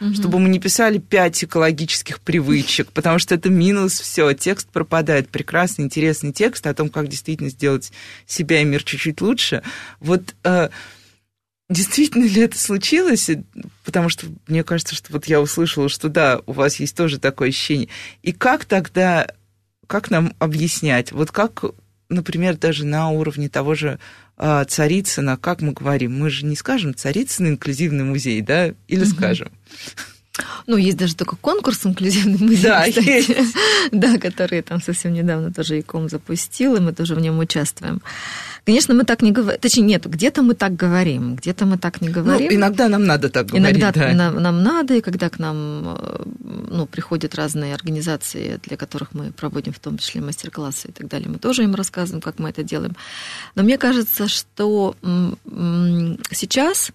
угу. 0.00 0.14
чтобы 0.14 0.38
мы 0.38 0.48
не 0.48 0.58
писали 0.58 0.98
пять 0.98 1.42
экологических 1.42 2.20
привычек, 2.20 2.92
потому 2.92 3.18
что 3.18 3.34
это 3.34 3.50
минус 3.50 4.00
все, 4.00 4.32
текст 4.32 4.68
пропадает. 4.68 5.28
Прекрасный, 5.28 5.84
интересный 5.84 6.32
текст 6.32 6.66
о 6.66 6.74
том, 6.74 6.88
как 6.88 7.08
действительно 7.08 7.50
сделать 7.50 7.92
себя 8.26 8.60
и 8.60 8.64
мир 8.64 8.82
чуть-чуть 8.82 9.20
лучше. 9.20 9.62
Вот 10.00 10.34
э, 10.44 10.68
действительно 11.68 12.24
ли 12.24 12.42
это 12.42 12.58
случилось? 12.58 13.30
Потому 13.84 14.08
что 14.08 14.26
мне 14.46 14.64
кажется, 14.64 14.94
что 14.94 15.12
вот 15.12 15.26
я 15.26 15.40
услышала, 15.40 15.88
что 15.88 16.08
да, 16.08 16.40
у 16.46 16.52
вас 16.52 16.76
есть 16.76 16.96
тоже 16.96 17.18
такое 17.18 17.48
ощущение. 17.48 17.88
И 18.22 18.32
как 18.32 18.64
тогда, 18.64 19.28
как 19.86 20.10
нам 20.10 20.34
объяснять? 20.38 21.12
Вот 21.12 21.30
как, 21.30 21.64
например, 22.08 22.56
даже 22.56 22.84
на 22.84 23.10
уровне 23.10 23.48
того 23.48 23.74
же 23.74 23.98
Царицына, 24.38 25.36
как 25.36 25.60
мы 25.60 25.72
говорим, 25.72 26.18
мы 26.18 26.30
же 26.30 26.46
не 26.46 26.56
скажем 26.56 26.94
Царицын 26.94 27.48
инклюзивный 27.48 28.04
музей, 28.04 28.40
да, 28.40 28.74
или 28.86 29.02
угу. 29.02 29.10
скажем? 29.10 29.50
Ну, 30.66 30.76
есть 30.76 30.96
даже 30.96 31.16
только 31.16 31.36
конкурс 31.36 31.86
«Инклюзивный 31.86 32.38
музей», 32.38 32.62
да, 32.62 32.86
кстати, 32.86 33.06
есть. 33.06 33.30
да, 33.92 34.18
который 34.18 34.62
там 34.62 34.82
совсем 34.82 35.12
недавно 35.12 35.52
тоже 35.52 35.80
ИКОМ 35.80 36.08
запустил, 36.08 36.76
и 36.76 36.80
мы 36.80 36.92
тоже 36.92 37.14
в 37.14 37.20
нем 37.20 37.38
участвуем. 37.38 38.02
Конечно, 38.64 38.94
мы 38.94 39.04
так 39.04 39.22
не 39.22 39.32
говорим, 39.32 39.58
точнее, 39.60 39.82
нет, 39.82 40.06
где-то 40.06 40.42
мы 40.42 40.54
так 40.54 40.76
говорим, 40.76 41.36
где-то 41.36 41.64
мы 41.64 41.78
так 41.78 42.00
не 42.00 42.08
говорим. 42.08 42.48
Ну, 42.50 42.54
иногда 42.54 42.88
нам 42.88 43.04
надо 43.04 43.30
так 43.30 43.46
говорить, 43.46 43.66
Иногда 43.66 43.92
да. 43.92 44.12
нам, 44.12 44.42
нам 44.42 44.62
надо, 44.62 44.94
и 44.94 45.00
когда 45.00 45.30
к 45.30 45.38
нам 45.38 45.96
э, 45.98 46.24
ну, 46.70 46.86
приходят 46.86 47.34
разные 47.34 47.74
организации, 47.74 48.60
для 48.62 48.76
которых 48.76 49.14
мы 49.14 49.32
проводим 49.32 49.72
в 49.72 49.78
том 49.78 49.96
числе 49.96 50.20
мастер-классы 50.20 50.88
и 50.88 50.92
так 50.92 51.08
далее, 51.08 51.28
мы 51.28 51.38
тоже 51.38 51.64
им 51.64 51.74
рассказываем, 51.74 52.20
как 52.20 52.38
мы 52.38 52.50
это 52.50 52.62
делаем. 52.62 52.94
Но 53.54 53.62
мне 53.62 53.78
кажется, 53.78 54.28
что 54.28 54.94
сейчас 56.30 56.92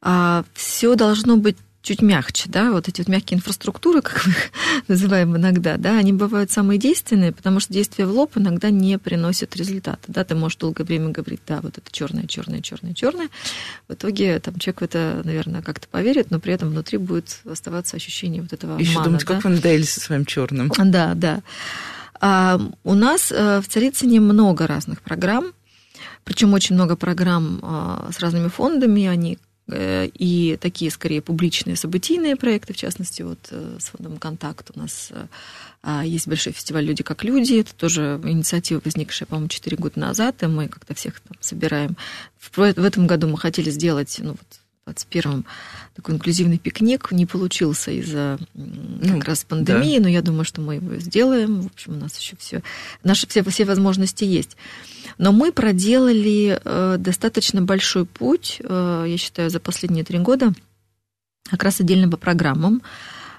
а, 0.00 0.44
все 0.52 0.96
должно 0.96 1.36
быть 1.36 1.56
чуть 1.84 2.00
мягче, 2.00 2.48
да, 2.48 2.72
вот 2.72 2.88
эти 2.88 3.02
вот 3.02 3.08
мягкие 3.08 3.36
инфраструктуры, 3.36 4.00
как 4.02 4.26
мы 4.26 4.32
их 4.32 4.50
называем 4.88 5.36
иногда, 5.36 5.76
да, 5.76 5.98
они 5.98 6.12
бывают 6.12 6.50
самые 6.50 6.78
действенные, 6.78 7.30
потому 7.32 7.60
что 7.60 7.72
действие 7.72 8.06
в 8.06 8.10
лоб 8.10 8.32
иногда 8.36 8.70
не 8.70 8.98
приносит 8.98 9.54
результата, 9.54 10.00
да, 10.08 10.24
ты 10.24 10.34
можешь 10.34 10.56
долгое 10.56 10.84
время 10.84 11.10
говорить, 11.10 11.42
да, 11.46 11.60
вот 11.60 11.76
это 11.76 11.92
черное, 11.92 12.26
черное, 12.26 12.62
черное, 12.62 12.94
черное, 12.94 13.28
в 13.86 13.92
итоге 13.92 14.40
там 14.40 14.58
человек 14.58 14.80
в 14.80 14.84
это, 14.84 15.20
наверное, 15.24 15.60
как-то 15.60 15.86
поверит, 15.86 16.30
но 16.30 16.40
при 16.40 16.54
этом 16.54 16.70
внутри 16.70 16.96
будет 16.96 17.40
оставаться 17.44 17.96
ощущение 17.96 18.40
вот 18.40 18.54
этого 18.54 18.78
Еще 18.78 18.92
обмана, 18.92 19.04
думать, 19.04 19.26
да? 19.26 19.34
как 19.34 19.44
вы 19.44 19.50
надоели 19.50 19.82
со 19.82 20.00
своим 20.00 20.24
черным. 20.24 20.72
Да, 20.76 21.12
да. 21.14 21.42
А 22.18 22.58
у 22.82 22.94
нас 22.94 23.30
э, 23.30 23.60
в 23.60 23.68
Царицыне 23.68 24.20
много 24.20 24.66
разных 24.66 25.02
программ, 25.02 25.52
причем 26.24 26.54
очень 26.54 26.74
много 26.74 26.96
программ 26.96 27.60
а, 27.62 28.08
с 28.10 28.18
разными 28.20 28.48
фондами, 28.48 29.06
они 29.06 29.38
и 29.72 30.58
такие, 30.60 30.90
скорее, 30.90 31.22
публичные 31.22 31.76
событийные 31.76 32.36
проекты, 32.36 32.74
в 32.74 32.76
частности, 32.76 33.22
вот 33.22 33.48
э, 33.50 33.78
с 33.80 33.86
фондом 33.86 34.18
«Контакт» 34.18 34.70
у 34.74 34.78
нас 34.78 35.08
э, 35.10 35.26
а, 35.82 36.04
есть 36.04 36.28
большой 36.28 36.52
фестиваль 36.52 36.84
«Люди 36.84 37.02
как 37.02 37.24
люди». 37.24 37.60
Это 37.60 37.74
тоже 37.74 38.20
инициатива, 38.24 38.82
возникшая, 38.84 39.26
по-моему, 39.26 39.48
4 39.48 39.76
года 39.78 39.98
назад, 39.98 40.42
и 40.42 40.46
мы 40.46 40.68
как-то 40.68 40.94
всех 40.94 41.20
там 41.20 41.38
собираем. 41.40 41.96
В 42.54 42.60
этом 42.60 43.06
году 43.06 43.26
мы 43.26 43.38
хотели 43.38 43.70
сделать, 43.70 44.16
ну, 44.20 44.32
вот, 44.32 44.60
21-м 44.86 45.44
такой 45.94 46.14
инклюзивный 46.14 46.58
пикник 46.58 47.10
не 47.12 47.26
получился 47.26 47.90
из-за 47.90 48.38
ну, 48.54 49.18
как 49.18 49.28
раз 49.28 49.44
пандемии, 49.44 49.98
да. 49.98 50.04
но 50.04 50.08
я 50.08 50.22
думаю, 50.22 50.44
что 50.44 50.60
мы 50.60 50.76
его 50.76 50.96
сделаем. 50.96 51.62
В 51.62 51.66
общем, 51.66 51.94
у 51.94 52.00
нас 52.00 52.18
еще 52.18 52.36
все, 52.36 52.62
наши 53.02 53.26
все, 53.26 53.42
все 53.42 53.64
возможности 53.64 54.24
есть. 54.24 54.56
Но 55.18 55.32
мы 55.32 55.52
проделали 55.52 56.60
э, 56.62 56.96
достаточно 56.98 57.62
большой 57.62 58.04
путь, 58.04 58.60
э, 58.62 59.04
я 59.08 59.16
считаю, 59.16 59.50
за 59.50 59.60
последние 59.60 60.04
три 60.04 60.18
года, 60.18 60.52
как 61.48 61.62
раз 61.62 61.80
отдельно 61.80 62.08
по 62.10 62.16
программам 62.16 62.82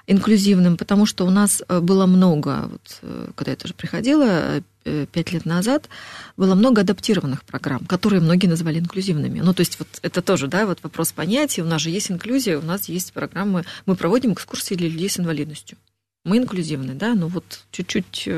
инклюзивным, 0.06 0.76
потому 0.76 1.06
что 1.06 1.26
у 1.26 1.30
нас 1.30 1.62
э, 1.68 1.80
было 1.80 2.06
много, 2.06 2.70
вот, 2.70 3.00
когда 3.34 3.52
я 3.52 3.56
тоже 3.56 3.74
приходила 3.74 4.62
пять 5.10 5.32
лет 5.32 5.44
назад, 5.44 5.88
было 6.36 6.54
много 6.54 6.82
адаптированных 6.82 7.42
программ, 7.42 7.84
которые 7.86 8.20
многие 8.20 8.46
называли 8.46 8.78
инклюзивными. 8.78 9.40
Ну, 9.40 9.52
то 9.52 9.62
есть 9.62 9.80
вот 9.80 9.88
это 10.02 10.22
тоже, 10.22 10.46
да, 10.46 10.64
вот 10.64 10.78
вопрос 10.84 11.10
понятия. 11.10 11.62
У 11.62 11.66
нас 11.66 11.82
же 11.82 11.90
есть 11.90 12.08
инклюзия, 12.12 12.56
у 12.56 12.62
нас 12.62 12.88
есть 12.88 13.12
программы, 13.12 13.64
мы 13.84 13.96
проводим 13.96 14.32
экскурсии 14.32 14.76
для 14.76 14.88
людей 14.88 15.10
с 15.10 15.18
инвалидностью. 15.18 15.76
Мы 16.24 16.38
инклюзивны, 16.38 16.94
да, 16.94 17.14
ну 17.14 17.26
вот 17.26 17.64
чуть-чуть, 17.72 18.28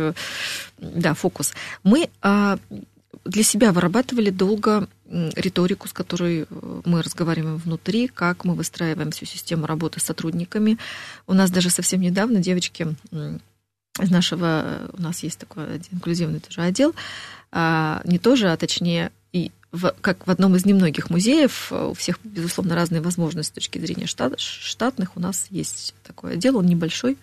да, 0.78 1.12
фокус. 1.12 1.52
Мы 1.82 2.08
а, 2.22 2.58
для 3.28 3.42
себя 3.42 3.72
вырабатывали 3.72 4.30
долго 4.30 4.88
риторику, 5.06 5.86
с 5.86 5.92
которой 5.92 6.46
э, 6.48 6.80
мы 6.84 7.02
разговариваем 7.02 7.58
внутри, 7.58 8.08
как 8.08 8.44
мы 8.44 8.54
выстраиваем 8.54 9.10
всю 9.10 9.26
систему 9.26 9.66
работы 9.66 10.00
с 10.00 10.04
сотрудниками. 10.04 10.78
У 11.26 11.34
нас 11.34 11.50
даже 11.50 11.70
совсем 11.70 12.00
недавно 12.00 12.40
девочки 12.40 12.86
из 13.12 14.10
нашего, 14.10 14.62
э, 14.64 14.88
у 14.94 15.02
нас 15.02 15.22
есть 15.22 15.38
такой 15.38 15.80
инклюзивный 15.92 16.40
тоже 16.40 16.62
отдел, 16.62 16.94
а, 17.52 18.00
не 18.04 18.18
тоже, 18.18 18.50
а 18.50 18.56
точнее 18.56 19.12
и 19.32 19.50
в, 19.72 19.94
как 20.00 20.26
в 20.26 20.30
одном 20.30 20.56
из 20.56 20.64
немногих 20.64 21.10
музеев, 21.10 21.68
э, 21.70 21.88
у 21.90 21.94
всех, 21.94 22.18
безусловно, 22.24 22.74
разные 22.74 23.02
возможности 23.02 23.52
с 23.52 23.54
точки 23.54 23.78
зрения 23.78 24.06
штат, 24.06 24.40
штатных, 24.40 25.16
у 25.16 25.20
нас 25.20 25.46
есть 25.50 25.94
такой 26.02 26.34
отдел, 26.34 26.56
он 26.56 26.66
небольшой, 26.66 27.18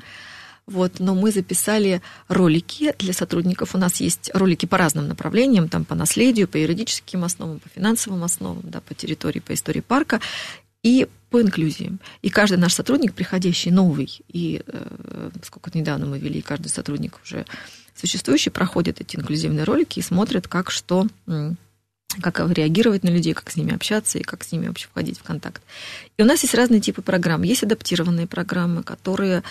вот, 0.67 0.99
но 0.99 1.13
мы 1.13 1.32
записали 1.32 2.01
ролики 2.28 2.93
для 2.97 3.13
сотрудников. 3.13 3.75
У 3.75 3.78
нас 3.78 4.01
есть 4.01 4.32
ролики 4.34 4.65
по 4.65 4.78
разным 4.78 5.08
направлениям, 5.08 5.69
там 5.69 5.86
по 5.86 5.93
наследию, 5.93 6.47
по 6.47 6.58
юридическим 6.58 7.23
основам, 7.23 7.60
по 7.60 7.69
финансовым 7.69 8.23
основам, 8.23 8.63
да, 8.63 8.82
по 8.82 8.95
территории, 8.95 9.39
по 9.39 9.54
истории 9.54 9.82
парка 9.82 10.19
и 10.82 11.08
по 11.30 11.41
инклюзии. 11.41 11.97
И 12.23 12.30
каждый 12.30 12.58
наш 12.58 12.73
сотрудник, 12.73 13.13
приходящий 13.13 13.69
новый, 13.69 14.21
и 14.28 14.63
э, 14.65 15.30
сколько 15.43 15.69
недавно 15.78 16.08
мы 16.08 16.17
вели, 16.17 16.41
каждый 16.41 16.69
сотрудник 16.69 17.19
уже 17.23 17.45
существующий, 17.93 18.49
проходит 18.49 19.01
эти 19.01 19.15
инклюзивные 19.17 19.65
ролики 19.65 19.99
и 19.99 20.04
смотрит, 20.04 20.47
как 20.47 20.71
что 20.71 21.08
как 22.21 22.39
реагировать 22.51 23.04
на 23.04 23.10
людей, 23.10 23.34
как 23.34 23.49
с 23.49 23.56
ними 23.56 23.73
общаться 23.73 24.17
и 24.19 24.23
как 24.23 24.43
с 24.43 24.51
ними 24.51 24.67
вообще 24.67 24.88
входить 24.88 25.19
в 25.19 25.23
контакт. 25.23 25.62
И 26.17 26.23
у 26.23 26.25
нас 26.25 26.41
есть 26.43 26.56
разные 26.56 26.82
типы 26.82 27.01
программ. 27.01 27.43
Есть 27.43 27.63
адаптированные 27.63 28.28
программы, 28.28 28.84
которые 28.84 29.43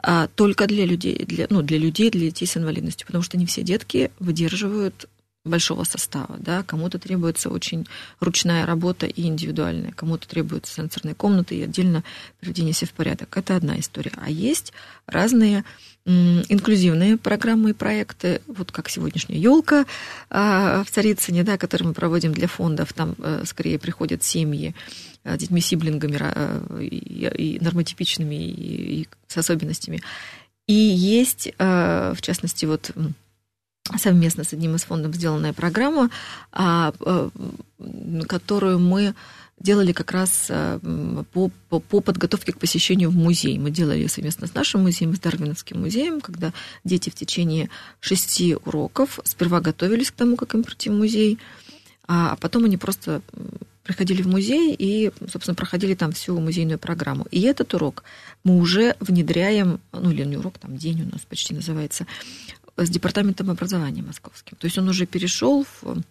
а, 0.00 0.28
только 0.28 0.66
для 0.66 0.84
людей, 0.84 1.24
для, 1.24 1.46
ну, 1.50 1.62
для 1.62 1.78
людей, 1.78 2.10
для 2.10 2.26
детей 2.26 2.46
с 2.46 2.56
инвалидностью, 2.56 3.06
потому 3.06 3.22
что 3.22 3.36
не 3.36 3.46
все 3.46 3.62
детки 3.62 4.10
выдерживают 4.18 5.08
большого 5.44 5.84
состава, 5.84 6.36
да, 6.38 6.62
кому-то 6.62 6.98
требуется 6.98 7.48
очень 7.48 7.86
ручная 8.20 8.66
работа 8.66 9.06
и 9.06 9.22
индивидуальная, 9.22 9.92
кому-то 9.92 10.28
требуются 10.28 10.74
сенсорные 10.74 11.14
комнаты 11.14 11.56
и 11.56 11.62
отдельно 11.62 12.04
приведение 12.40 12.74
себя 12.74 12.88
в 12.88 12.92
порядок. 12.92 13.36
Это 13.36 13.56
одна 13.56 13.78
история. 13.80 14.12
А 14.16 14.30
есть 14.30 14.72
разные 15.06 15.64
инклюзивные 16.08 17.18
программы 17.18 17.70
и 17.70 17.74
проекты, 17.74 18.40
вот 18.46 18.72
как 18.72 18.88
сегодняшняя 18.88 19.38
елка 19.38 19.84
а, 20.30 20.82
в 20.84 20.90
Царицыне, 20.90 21.44
да, 21.44 21.58
которые 21.58 21.88
мы 21.88 21.94
проводим 21.94 22.32
для 22.32 22.48
фондов, 22.48 22.92
там 22.92 23.14
э, 23.18 23.42
скорее 23.44 23.78
приходят 23.78 24.24
семьи 24.24 24.74
с 25.24 25.36
детьми-сиблингами 25.36 26.18
э, 26.18 26.84
и 26.84 27.58
нормотипичными, 27.60 28.34
и 28.34 29.08
с 29.26 29.36
особенностями. 29.36 30.00
И 30.66 30.74
есть, 30.74 31.52
э, 31.58 32.14
в 32.16 32.22
частности, 32.22 32.64
вот 32.64 32.90
совместно 33.96 34.44
с 34.44 34.52
одним 34.52 34.74
из 34.74 34.84
фондов 34.84 35.14
сделанная 35.14 35.52
программа, 35.52 36.10
а, 36.52 36.92
э, 37.00 37.30
которую 38.28 38.78
мы 38.78 39.14
делали 39.60 39.92
как 39.92 40.12
раз 40.12 40.46
э, 40.48 40.78
по, 41.32 41.50
по, 41.68 41.80
по 41.80 42.00
подготовке 42.00 42.52
к 42.52 42.58
посещению 42.58 43.10
в 43.10 43.16
музей. 43.16 43.58
Мы 43.58 43.70
делали 43.70 44.06
совместно 44.06 44.46
с 44.46 44.54
нашим 44.54 44.82
музеем, 44.82 45.14
с 45.14 45.18
Дарвиновским 45.18 45.80
музеем, 45.80 46.20
когда 46.20 46.52
дети 46.84 47.10
в 47.10 47.14
течение 47.14 47.68
шести 48.00 48.54
уроков 48.54 49.18
сперва 49.24 49.60
готовились 49.60 50.10
к 50.10 50.14
тому, 50.14 50.36
как 50.36 50.54
им 50.54 50.62
прийти 50.62 50.90
в 50.90 50.94
музей, 50.94 51.38
а 52.06 52.36
потом 52.36 52.64
они 52.64 52.76
просто 52.76 53.20
приходили 53.82 54.22
в 54.22 54.28
музей 54.28 54.74
и, 54.78 55.10
собственно, 55.30 55.54
проходили 55.54 55.94
там 55.94 56.12
всю 56.12 56.38
музейную 56.38 56.78
программу. 56.78 57.26
И 57.30 57.40
этот 57.40 57.72
урок 57.74 58.04
мы 58.44 58.58
уже 58.58 58.96
внедряем, 59.00 59.80
ну 59.92 60.10
или 60.10 60.24
не 60.24 60.36
урок, 60.36 60.58
там 60.58 60.76
день 60.76 61.02
у 61.02 61.12
нас 61.12 61.22
почти 61.22 61.54
называется, 61.54 62.06
с 62.76 62.90
департаментом 62.90 63.50
образования 63.50 64.02
московским. 64.02 64.56
То 64.58 64.66
есть 64.66 64.78
он 64.78 64.88
уже 64.88 65.06
перешел 65.06 65.66
в 65.80 66.02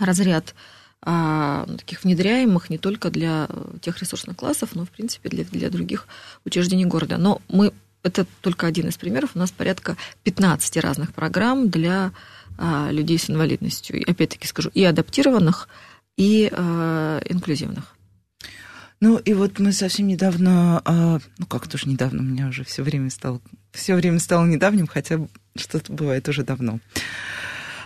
разряд 0.00 0.54
а, 0.54 0.75
таких 1.02 2.02
внедряемых 2.02 2.68
не 2.68 2.78
только 2.78 3.10
для 3.10 3.48
тех 3.80 3.98
ресурсных 3.98 4.36
классов, 4.36 4.70
но, 4.74 4.84
в 4.84 4.90
принципе, 4.90 5.28
для, 5.28 5.44
для 5.44 5.70
других 5.70 6.08
учреждений 6.44 6.84
города. 6.84 7.16
Но 7.16 7.40
мы 7.48 7.72
это 8.02 8.26
только 8.40 8.66
один 8.66 8.88
из 8.88 8.96
примеров. 8.96 9.30
У 9.34 9.38
нас 9.38 9.50
порядка 9.50 9.96
15 10.24 10.76
разных 10.78 11.12
программ 11.12 11.68
для 11.68 12.12
а, 12.58 12.88
людей 12.90 13.18
с 13.18 13.28
инвалидностью. 13.28 14.00
И, 14.00 14.10
опять-таки 14.10 14.46
скажу, 14.46 14.70
и 14.72 14.84
адаптированных, 14.84 15.68
и 16.16 16.48
а, 16.52 17.20
инклюзивных. 17.28 17.96
Ну 19.00 19.18
и 19.18 19.34
вот 19.34 19.58
мы 19.58 19.72
совсем 19.72 20.06
недавно, 20.06 20.80
а, 20.84 21.18
ну 21.38 21.46
как 21.46 21.68
тоже 21.68 21.88
недавно, 21.88 22.20
у 22.20 22.24
меня 22.24 22.48
уже 22.48 22.64
все 22.64 22.82
время 22.82 23.10
стало, 23.10 23.42
все 23.72 23.94
время 23.94 24.18
стало 24.18 24.46
недавним, 24.46 24.86
хотя 24.86 25.20
что-то 25.54 25.92
бывает 25.92 26.26
уже 26.28 26.44
давно. 26.44 26.80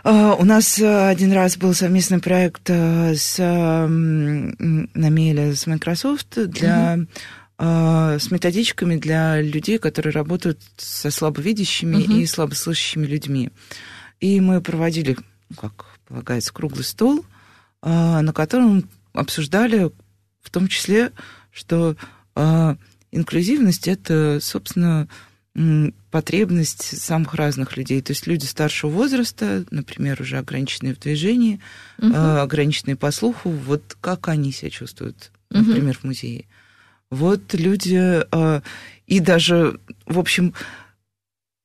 А, 0.02 0.34
у 0.34 0.44
нас 0.44 0.78
один 0.78 1.32
раз 1.32 1.56
был 1.56 1.74
совместный 1.74 2.20
проект 2.20 2.68
а, 2.70 3.12
с 3.14 3.38
Намеля 3.88 5.54
с 5.54 5.66
Microsoft 5.66 6.48
для 6.48 6.98
угу. 7.58 7.68
с 8.18 8.30
методичками 8.30 8.96
для 8.96 9.40
людей, 9.40 9.78
которые 9.78 10.12
работают 10.12 10.60
со 10.76 11.10
слабовидящими 11.10 11.96
угу. 11.96 12.12
и 12.12 12.26
слабослышащими 12.26 13.06
людьми. 13.06 13.50
И 14.20 14.40
мы 14.40 14.60
проводили, 14.60 15.16
ну, 15.48 15.56
как 15.56 15.86
полагается, 16.06 16.52
круглый 16.52 16.84
стол, 16.84 17.24
на 17.82 18.32
котором 18.34 18.88
обсуждали 19.12 19.90
в 20.42 20.50
том 20.50 20.68
числе, 20.68 21.12
что 21.50 21.96
э, 22.34 22.76
инклюзивность 23.12 23.88
это, 23.88 24.38
собственно, 24.40 25.08
потребность 26.10 27.00
самых 27.02 27.34
разных 27.34 27.76
людей. 27.76 28.00
То 28.02 28.12
есть 28.12 28.26
люди 28.26 28.44
старшего 28.44 28.90
возраста, 28.90 29.64
например, 29.70 30.22
уже 30.22 30.38
ограниченные 30.38 30.94
в 30.94 31.00
движении, 31.00 31.60
угу. 31.98 32.14
ограниченные 32.14 32.96
по 32.96 33.10
слуху, 33.10 33.50
вот 33.50 33.96
как 34.00 34.28
они 34.28 34.52
себя 34.52 34.70
чувствуют, 34.70 35.32
например, 35.50 35.96
угу. 35.96 36.00
в 36.02 36.04
музее. 36.04 36.46
Вот 37.10 37.54
люди, 37.54 38.22
э, 38.30 38.60
и 39.08 39.18
даже, 39.18 39.80
в 40.06 40.20
общем, 40.20 40.54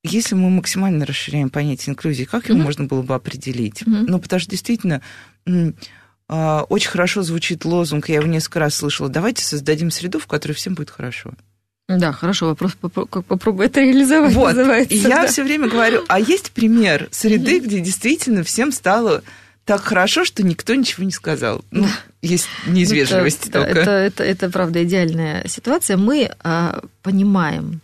если 0.04 0.34
мы 0.34 0.50
максимально 0.50 1.06
расширяем 1.06 1.50
понятие 1.52 1.92
инклюзии, 1.92 2.24
как 2.24 2.50
его 2.50 2.58
угу. 2.58 2.66
можно 2.66 2.86
было 2.86 3.04
бы 3.04 3.14
определить? 3.14 3.84
Угу. 3.84 3.96
Ну, 4.08 4.20
потому 4.20 4.40
что 4.40 4.50
действительно 4.50 5.02
а, 6.28 6.64
очень 6.64 6.90
хорошо 6.90 7.22
звучит 7.22 7.66
лозунг, 7.66 8.10
я 8.10 8.16
его 8.16 8.28
несколько 8.28 8.60
раз 8.60 8.76
слышала, 8.76 9.10
давайте 9.10 9.44
создадим 9.44 9.92
среду, 9.92 10.20
в 10.20 10.28
которой 10.28 10.54
всем 10.54 10.74
будет 10.74 10.90
хорошо. 10.90 11.34
Да, 11.88 12.12
хорошо, 12.12 12.48
вопрос 12.48 12.74
попробуй 12.76 13.68
это 13.68 13.82
реализовать 13.82 14.34
вот. 14.34 14.56
называется. 14.56 14.96
И 14.96 14.98
я 14.98 15.22
да. 15.22 15.28
все 15.28 15.44
время 15.44 15.68
говорю, 15.68 16.04
а 16.08 16.20
есть 16.20 16.52
пример 16.52 17.08
среды, 17.12 17.60
где 17.60 17.80
действительно 17.80 18.44
всем 18.44 18.72
стало 18.72 19.22
так 19.66 19.82
хорошо, 19.82 20.26
что 20.26 20.44
никто 20.44 20.74
ничего 20.74 21.04
не 21.04 21.12
сказал. 21.12 21.64
Ну, 21.72 21.88
есть 22.22 22.48
не 22.68 22.84
из 22.84 22.92
вежливости 22.92 23.50
это, 23.50 23.64
только. 23.64 23.80
Это, 23.80 23.92
это, 23.92 24.24
это, 24.24 24.50
правда, 24.50 24.84
идеальная 24.84 25.48
ситуация. 25.48 25.98
Мы 25.98 26.32
а, 26.44 26.82
понимаем 27.02 27.82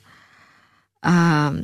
а, 1.01 1.55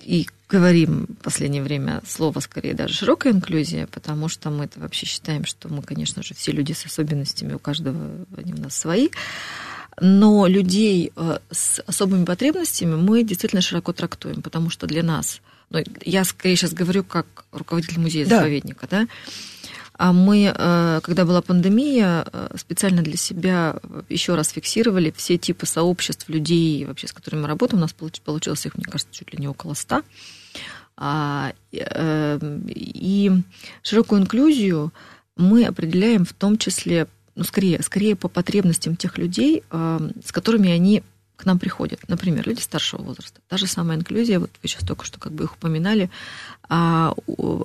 и 0.00 0.26
говорим 0.48 1.06
в 1.08 1.22
последнее 1.22 1.62
время 1.62 2.02
слово 2.06 2.40
скорее 2.40 2.74
даже 2.74 2.94
широкая 2.94 3.32
инклюзия, 3.32 3.86
потому 3.86 4.28
что 4.28 4.50
мы 4.50 4.64
это 4.64 4.80
вообще 4.80 5.06
считаем, 5.06 5.44
что 5.44 5.68
мы, 5.68 5.82
конечно 5.82 6.22
же, 6.22 6.34
все 6.34 6.52
люди 6.52 6.72
с 6.72 6.84
особенностями, 6.84 7.54
у 7.54 7.58
каждого 7.58 8.26
они 8.36 8.52
у 8.52 8.60
нас 8.60 8.76
свои. 8.76 9.08
Но 10.00 10.46
людей 10.46 11.12
э, 11.14 11.38
с 11.50 11.80
особыми 11.86 12.24
потребностями 12.24 12.94
мы 12.94 13.22
действительно 13.22 13.62
широко 13.62 13.92
трактуем, 13.92 14.42
потому 14.42 14.70
что 14.70 14.86
для 14.86 15.02
нас, 15.02 15.40
ну, 15.70 15.80
я 16.04 16.24
скорее 16.24 16.56
сейчас 16.56 16.72
говорю 16.72 17.04
как 17.04 17.44
руководитель 17.52 18.00
музея-заповедника, 18.00 18.86
да, 18.90 19.00
да 19.00 19.08
а 20.00 20.14
мы, 20.14 20.50
э, 20.56 21.00
когда 21.02 21.26
была 21.26 21.42
пандемия, 21.42 22.24
э, 22.32 22.56
специально 22.56 23.02
для 23.02 23.18
себя 23.18 23.76
еще 24.08 24.34
раз 24.34 24.48
фиксировали 24.48 25.12
все 25.14 25.36
типы 25.36 25.66
сообществ 25.66 26.26
людей, 26.30 26.86
вообще, 26.86 27.06
с 27.06 27.12
которыми 27.12 27.42
мы 27.42 27.48
работаем. 27.48 27.80
У 27.80 27.82
нас 27.82 27.92
получилось 27.92 28.64
их, 28.64 28.78
мне 28.78 28.86
кажется, 28.86 29.12
чуть 29.12 29.30
ли 29.34 29.38
не 29.38 29.46
около 29.46 29.74
ста. 29.74 30.02
А, 30.96 31.52
эм, 31.72 32.64
и 32.66 33.30
широкую 33.82 34.22
инклюзию 34.22 34.90
мы 35.36 35.66
определяем 35.66 36.24
в 36.24 36.32
том 36.32 36.56
числе, 36.56 37.06
ну, 37.34 37.44
скорее, 37.44 37.82
скорее 37.82 38.16
по 38.16 38.28
потребностям 38.28 38.96
тех 38.96 39.18
людей, 39.18 39.62
эм, 39.70 40.12
с 40.24 40.32
которыми 40.32 40.70
они 40.70 41.02
к 41.36 41.46
нам 41.46 41.58
приходят. 41.58 42.00
Например, 42.06 42.46
люди 42.46 42.60
старшего 42.60 43.02
возраста. 43.02 43.40
Та 43.48 43.56
же 43.56 43.66
самая 43.66 43.96
инклюзия, 43.96 44.38
вот 44.38 44.50
вы 44.62 44.68
сейчас 44.68 44.86
только 44.86 45.06
что 45.06 45.18
как 45.18 45.32
бы 45.32 45.44
их 45.44 45.54
упоминали, 45.54 46.10
а 46.68 47.14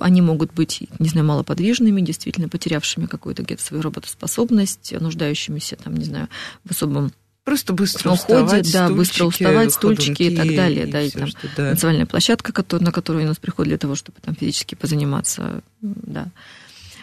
они 0.00 0.22
могут 0.22 0.52
быть, 0.54 0.82
не 0.98 1.08
знаю, 1.08 1.26
малоподвижными, 1.26 2.00
действительно 2.00 2.48
потерявшими 2.48 3.04
какую-то 3.04 3.42
где-то 3.42 3.62
свою 3.62 3.82
работоспособность, 3.82 4.94
нуждающимися, 4.98 5.76
там, 5.76 5.94
не 5.94 6.04
знаю, 6.04 6.28
в 6.64 6.70
особом 6.70 7.12
Просто 7.44 7.72
быстро 7.72 8.10
уходе, 8.10 8.42
уставать, 8.42 8.72
да, 8.72 8.86
стульчики, 8.86 8.96
быстро 8.96 9.24
уставать, 9.26 9.72
стульчики 9.72 10.22
и 10.24 10.36
так 10.36 10.48
далее, 10.48 10.88
и 10.88 10.90
да, 10.90 11.00
и 11.00 11.10
там 11.10 11.28
что, 11.28 11.46
да. 11.56 11.68
танцевальная 11.68 12.04
площадка, 12.04 12.52
на 12.80 12.90
которую 12.90 13.24
у 13.24 13.28
нас 13.28 13.36
приходят 13.36 13.68
для 13.68 13.78
того, 13.78 13.94
чтобы 13.94 14.18
там 14.20 14.34
физически 14.34 14.74
позаниматься, 14.74 15.62
да. 15.80 16.26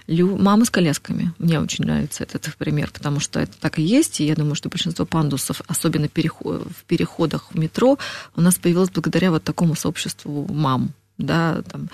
Лю... 0.08 0.38
Мамы 0.38 0.66
с 0.66 0.70
колясками. 0.70 1.34
Мне 1.38 1.60
очень 1.60 1.86
нравится 1.86 2.24
этот 2.24 2.56
пример, 2.56 2.92
потому 2.92 3.20
что 3.20 3.39
это 3.39 3.54
так 3.60 3.80
и 3.80 3.84
есть. 3.84 4.20
И 4.20 4.26
я 4.26 4.36
думаю, 4.36 4.56
что 4.56 4.70
большинство 4.70 5.06
пандусов, 5.06 5.62
особенно 5.68 6.08
в 6.08 6.84
переходах 6.88 7.52
в 7.52 7.58
метро, 7.58 7.98
у 8.36 8.42
нас 8.42 8.58
появилось 8.58 8.89
благодаря 8.89 9.32
вот 9.32 9.44
такому 9.44 9.76
сообществу 9.76 10.48
мам 10.52 10.94
да, 11.18 11.62
там, 11.63 11.89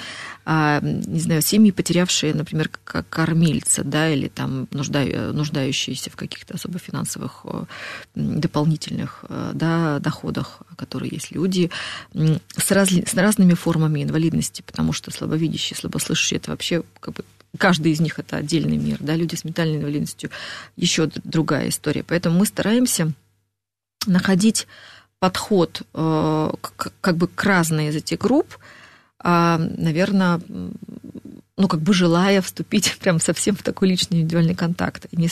а, 0.46 0.80
не 0.82 1.20
знаю, 1.20 1.42
семьи, 1.42 1.72
потерявшие, 1.72 2.34
например, 2.34 2.70
как 2.84 3.10
кормильца, 3.10 3.84
да, 3.84 4.10
или 4.10 4.30
там 4.30 4.68
нужда, 4.72 5.04
нуждающиеся 5.34 6.10
в 6.10 6.16
каких-то 6.16 6.56
особо 6.56 6.80
финансовых 6.80 7.46
дополнительных 8.16 9.26
да, 9.54 10.00
доходах, 10.00 10.62
которые 10.78 11.12
есть 11.12 11.32
люди 11.32 11.70
с, 12.56 12.72
раз, 12.72 12.90
с 12.90 13.14
разными 13.14 13.54
формами 13.54 14.04
инвалидности, 14.04 14.62
потому 14.62 14.94
что 14.94 15.12
слабовидящие, 15.12 15.78
слабослышащие, 15.78 16.38
это 16.38 16.52
вообще 16.52 16.84
как 17.00 17.16
бы 17.16 17.26
каждый 17.58 17.92
из 17.92 18.00
них 18.00 18.20
это 18.20 18.38
отдельный 18.38 18.78
мир, 18.78 18.98
да, 19.00 19.16
люди 19.16 19.36
с 19.36 19.44
ментальной 19.44 19.78
инвалидностью 19.78 20.30
еще 20.76 21.10
другая 21.24 21.70
история. 21.70 22.04
Поэтому 22.04 22.40
мы 22.40 22.46
стараемся 22.46 23.12
находить 24.06 24.68
подход 25.20 25.82
э, 25.94 26.52
как 27.02 27.18
бы 27.18 27.28
к 27.28 27.44
разной 27.44 27.88
из 27.88 27.96
этих 27.96 28.20
групп, 28.20 28.58
а, 29.22 29.58
наверное, 29.58 30.40
ну, 31.58 31.68
как 31.68 31.82
бы 31.82 31.94
желая 31.94 32.42
вступить 32.42 32.98
прям 33.02 33.20
совсем 33.20 33.56
в 33.56 33.64
такой 33.64 33.90
личный 33.90 34.22
индивидуальный 34.22 34.56
контакт. 34.56 35.08
И 35.12 35.18
не, 35.18 35.30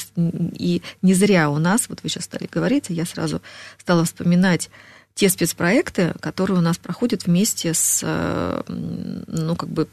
и 0.53 0.81
не 1.01 1.13
зря 1.13 1.49
у 1.49 1.57
нас, 1.57 1.87
вот 1.87 2.03
вы 2.03 2.09
сейчас 2.09 2.25
стали 2.25 2.49
говорить, 2.51 2.85
я 2.89 3.05
сразу 3.05 3.41
стала 3.77 4.03
вспоминать 4.03 4.69
те 5.15 5.29
спецпроекты, 5.29 6.13
которые 6.19 6.59
у 6.59 6.61
нас 6.61 6.77
проходят 6.77 7.25
вместе 7.25 7.73
с, 7.73 8.01
э, 8.03 8.61
ну, 8.67 9.55
как 9.55 9.69
бы 9.69 9.87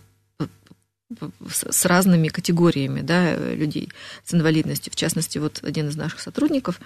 с 1.48 1.84
разными 1.84 2.28
категориями 2.28 3.00
да, 3.00 3.36
людей 3.36 3.90
с 4.24 4.34
инвалидностью. 4.34 4.92
В 4.92 4.96
частности, 4.96 5.38
вот 5.38 5.61
один 5.62 5.88
из 5.88 5.96
наших 5.96 6.20
сотрудников, 6.20 6.80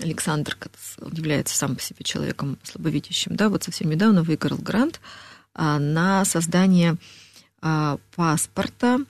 Александр, 0.00 0.56
он 1.00 1.12
является 1.12 1.54
сам 1.54 1.76
по 1.76 1.82
себе 1.82 2.02
человеком 2.04 2.58
слабовидящим, 2.62 3.36
да, 3.36 3.48
вот 3.48 3.62
совсем 3.62 3.90
недавно 3.90 4.22
выиграл 4.22 4.56
грант 4.56 5.00
а, 5.54 5.78
на 5.78 6.24
создание 6.24 6.96
а, 7.60 7.98
паспорта 8.16 9.00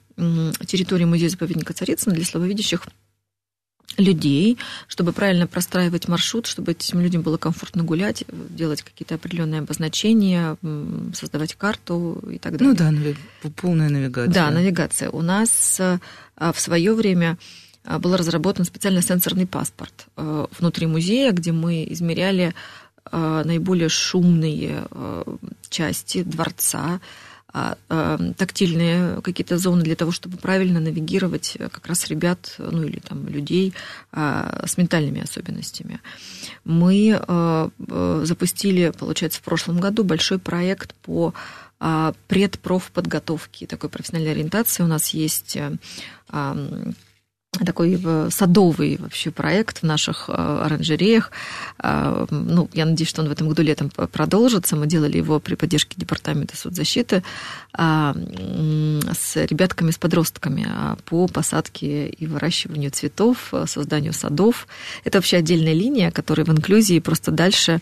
территории 0.66 1.04
музея-заповедника 1.04 1.72
Царицына 1.72 2.14
для 2.14 2.24
слабовидящих 2.24 2.86
людей, 3.98 4.58
чтобы 4.88 5.12
правильно 5.12 5.46
простраивать 5.46 6.08
маршрут, 6.08 6.46
чтобы 6.46 6.72
этим 6.72 7.00
людям 7.00 7.22
было 7.22 7.36
комфортно 7.36 7.82
гулять, 7.82 8.24
делать 8.50 8.82
какие-то 8.82 9.16
определенные 9.16 9.60
обозначения, 9.60 10.56
создавать 11.14 11.54
карту 11.54 12.22
и 12.30 12.38
так 12.38 12.58
ну 12.58 12.74
далее. 12.74 13.14
Ну 13.14 13.14
да, 13.42 13.50
полная 13.56 13.88
навигация. 13.88 14.32
Да, 14.32 14.50
навигация. 14.50 15.10
У 15.10 15.20
нас 15.20 15.78
а, 15.80 16.52
в 16.52 16.60
свое 16.60 16.94
время 16.94 17.36
а, 17.84 17.98
был 17.98 18.16
разработан 18.16 18.64
специальный 18.64 19.02
сенсорный 19.02 19.46
паспорт 19.46 20.06
внутри 20.16 20.86
музея, 20.86 21.32
где 21.32 21.52
мы 21.52 21.86
измеряли 21.90 22.54
наиболее 23.10 23.88
шумные 23.88 24.84
части 25.68 26.22
дворца, 26.22 27.00
тактильные 27.52 29.20
какие-то 29.20 29.58
зоны 29.58 29.82
для 29.82 29.94
того, 29.94 30.10
чтобы 30.10 30.38
правильно 30.38 30.80
навигировать 30.80 31.56
э, 31.58 31.68
как 31.68 31.86
раз 31.86 32.06
ребят, 32.08 32.54
ну 32.58 32.82
или 32.82 32.98
там 32.98 33.28
людей 33.28 33.74
а, 34.10 34.64
с 34.66 34.78
ментальными 34.78 35.22
особенностями. 35.22 36.00
Мы 36.64 37.20
э, 37.20 37.68
запустили, 38.24 38.92
получается, 38.98 39.40
в 39.40 39.42
прошлом 39.42 39.80
году 39.80 40.04
большой 40.04 40.38
проект 40.38 40.94
по 40.94 41.34
предпрофподготовке, 42.28 43.66
такой 43.66 43.90
профессиональной 43.90 44.30
ориентации. 44.30 44.84
У 44.84 44.86
нас 44.86 45.08
есть 45.08 45.56
э, 45.56 45.72
такой 47.58 48.00
э, 48.02 48.28
садовый 48.30 48.96
вообще 48.98 49.30
проект 49.30 49.80
в 49.80 49.82
наших 49.82 50.28
э, 50.28 50.32
оранжереях. 50.32 51.30
А, 51.78 52.26
ну, 52.30 52.70
я 52.72 52.86
надеюсь, 52.86 53.10
что 53.10 53.20
он 53.20 53.28
в 53.28 53.32
этом 53.32 53.48
году 53.48 53.62
летом 53.62 53.90
продолжится. 53.90 54.74
Мы 54.74 54.86
делали 54.86 55.18
его 55.18 55.38
при 55.38 55.54
поддержке 55.54 55.96
Департамента 55.98 56.56
соцзащиты 56.56 57.22
а, 57.74 58.14
с 58.16 59.36
ребятками, 59.36 59.90
с 59.90 59.98
подростками 59.98 60.66
а, 60.66 60.96
по 61.04 61.26
посадке 61.28 62.08
и 62.08 62.26
выращиванию 62.26 62.90
цветов, 62.90 63.52
созданию 63.66 64.14
садов. 64.14 64.66
Это 65.04 65.18
вообще 65.18 65.36
отдельная 65.36 65.74
линия, 65.74 66.10
которая 66.10 66.46
в 66.46 66.50
инклюзии 66.50 67.00
просто 67.00 67.32
дальше 67.32 67.80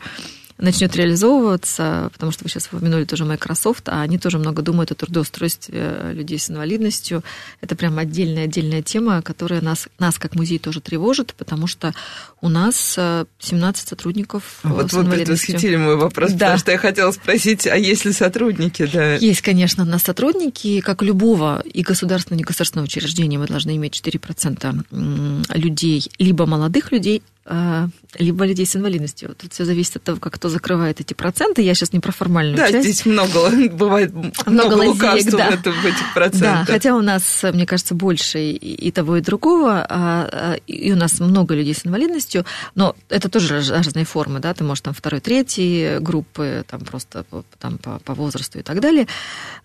начнет 0.61 0.95
реализовываться, 0.95 2.11
потому 2.13 2.33
что 2.33 2.45
вы 2.45 2.51
сейчас 2.51 2.69
упомянули 2.71 3.05
тоже 3.05 3.25
Microsoft, 3.25 3.89
а 3.89 4.03
они 4.03 4.19
тоже 4.19 4.39
много 4.39 4.63
думают 4.63 4.93
о 4.93 4.95
трудоустройстве 4.95 5.75
э, 5.77 6.13
людей 6.13 6.39
с 6.39 6.51
инвалидностью. 6.51 7.23
Это 7.61 7.75
прям 7.77 7.99
отдельная-отдельная 7.99 8.83
тема, 8.83 9.23
которая 9.23 9.61
нас, 9.61 9.89
нас 9.99 10.19
как 10.19 10.35
музей 10.35 10.59
тоже 10.59 10.81
тревожит, 10.81 11.35
потому 11.37 11.67
что 11.67 11.95
у 12.43 12.49
нас 12.49 12.99
17 13.41 13.85
э, 13.85 13.89
сотрудников 13.89 14.61
э, 14.65 14.69
вот, 14.69 14.91
с 14.91 14.95
вот 14.95 15.11
предвосхитили 15.11 15.77
мой 15.77 15.97
вопрос, 15.97 16.33
да. 16.33 16.39
потому 16.39 16.59
что 16.59 16.73
я 16.73 16.79
хотела 16.79 17.13
спросить, 17.13 17.67
а 17.67 17.77
есть 17.77 18.05
ли 18.05 18.13
сотрудники? 18.13 18.89
Да. 18.93 19.15
Есть, 19.15 19.43
конечно, 19.43 19.85
у 19.85 19.87
нас 19.87 20.03
сотрудники, 20.03 20.81
как 20.81 21.03
любого 21.03 21.63
и 21.63 21.83
государственного, 21.83 22.39
и 22.39 22.43
негосударственного 22.43 22.87
учреждения, 22.87 23.39
мы 23.39 23.47
должны 23.47 23.77
иметь 23.77 24.01
4% 24.01 25.47
людей, 25.55 26.11
либо 26.19 26.47
молодых 26.47 26.93
людей, 26.93 27.23
а, 27.53 27.89
либо 28.17 28.45
людей 28.45 28.65
с 28.65 28.77
инвалидностью. 28.77 29.35
Тут 29.37 29.53
все 29.53 29.65
зависит 29.65 29.97
от 29.97 30.05
того, 30.05 30.21
как 30.21 30.35
кто 30.35 30.49
закрывает 30.49 31.01
эти 31.01 31.15
проценты. 31.15 31.63
Я 31.63 31.75
сейчас 31.75 31.93
не 31.93 31.99
про 31.99 32.13
формальную 32.13 32.57
да, 32.57 32.71
часть. 32.71 32.75
Да, 32.75 32.83
здесь 32.83 33.07
много, 33.07 33.51
бывает 33.73 34.15
много, 34.15 34.41
много 34.47 34.75
лазеек, 34.75 35.33
да. 35.33 35.51
в, 35.51 35.63
в 35.65 35.85
этих 35.85 36.15
процентах. 36.15 36.67
Да, 36.67 36.73
хотя 36.73 36.95
у 36.95 37.01
нас, 37.01 37.43
мне 37.53 37.67
кажется, 37.67 37.97
больше 37.97 38.53
и 38.53 38.91
того, 38.93 39.17
и 39.17 39.21
другого, 39.21 39.85
а, 39.89 40.29
а, 40.31 40.57
и 40.69 40.93
у 40.93 40.97
нас 40.97 41.19
много 41.19 41.57
людей 41.57 41.75
с 41.75 41.85
инвалидностью, 41.85 42.30
но 42.75 42.97
это 43.09 43.29
тоже 43.29 43.61
разные 43.61 44.05
формы, 44.05 44.41
да, 44.41 44.55
ты 44.55 44.65
можешь 44.65 44.83
там 44.83 44.95
второй, 44.95 45.21
третий 45.21 45.99
группы, 46.01 46.65
там 46.67 46.81
просто 46.81 47.25
там, 47.59 47.79
по, 47.79 47.99
по 48.01 48.15
возрасту 48.15 48.59
и 48.59 48.63
так 48.63 48.81
далее, 48.81 49.07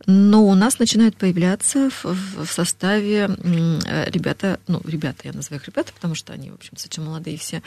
но 0.06 0.46
у 0.46 0.56
нас 0.56 0.80
начинают 0.80 1.16
появляться 1.16 1.90
в, 1.90 2.46
в 2.46 2.52
составе 2.52 3.30
ребята, 4.08 4.60
ну, 4.68 4.82
ребята, 4.86 5.22
я 5.24 5.34
называю 5.34 5.62
их 5.62 5.68
ребята, 5.68 5.94
потому 5.94 6.16
что 6.16 6.34
они, 6.34 6.52
в 6.52 6.56
общем, 6.56 6.78
совсем 6.78 7.06
молодые 7.06 7.38
все, 7.38 7.62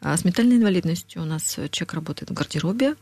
а 0.00 0.16
с 0.16 0.24
ментальной 0.24 0.56
инвалидностью 0.56 1.22
у 1.22 1.24
нас 1.24 1.58
человек 1.70 1.94
работает 1.94 2.30
в 2.30 2.34
гардеробе, 2.34 2.94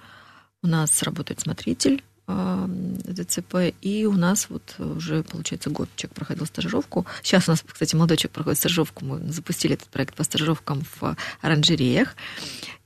у 0.63 0.67
нас 0.67 1.03
работает 1.03 1.41
смотритель 1.41 2.03
ДЦП, 2.27 3.75
и 3.81 4.07
у 4.07 4.13
нас 4.13 4.47
вот 4.49 4.75
уже, 4.79 5.23
получается, 5.23 5.71
год 5.71 5.89
человек 5.97 6.15
проходил 6.15 6.47
стажировку. 6.47 7.07
Сейчас 7.23 7.49
у 7.49 7.53
нас, 7.53 7.65
кстати, 7.67 7.95
молодой 7.95 8.17
человек 8.17 8.35
проходит 8.35 8.59
стажировку, 8.59 9.05
мы 9.05 9.33
запустили 9.33 9.75
этот 9.75 9.89
проект 9.89 10.15
по 10.15 10.25
стажировкам 10.25 10.83
в 11.01 11.17
оранжереях, 11.41 12.15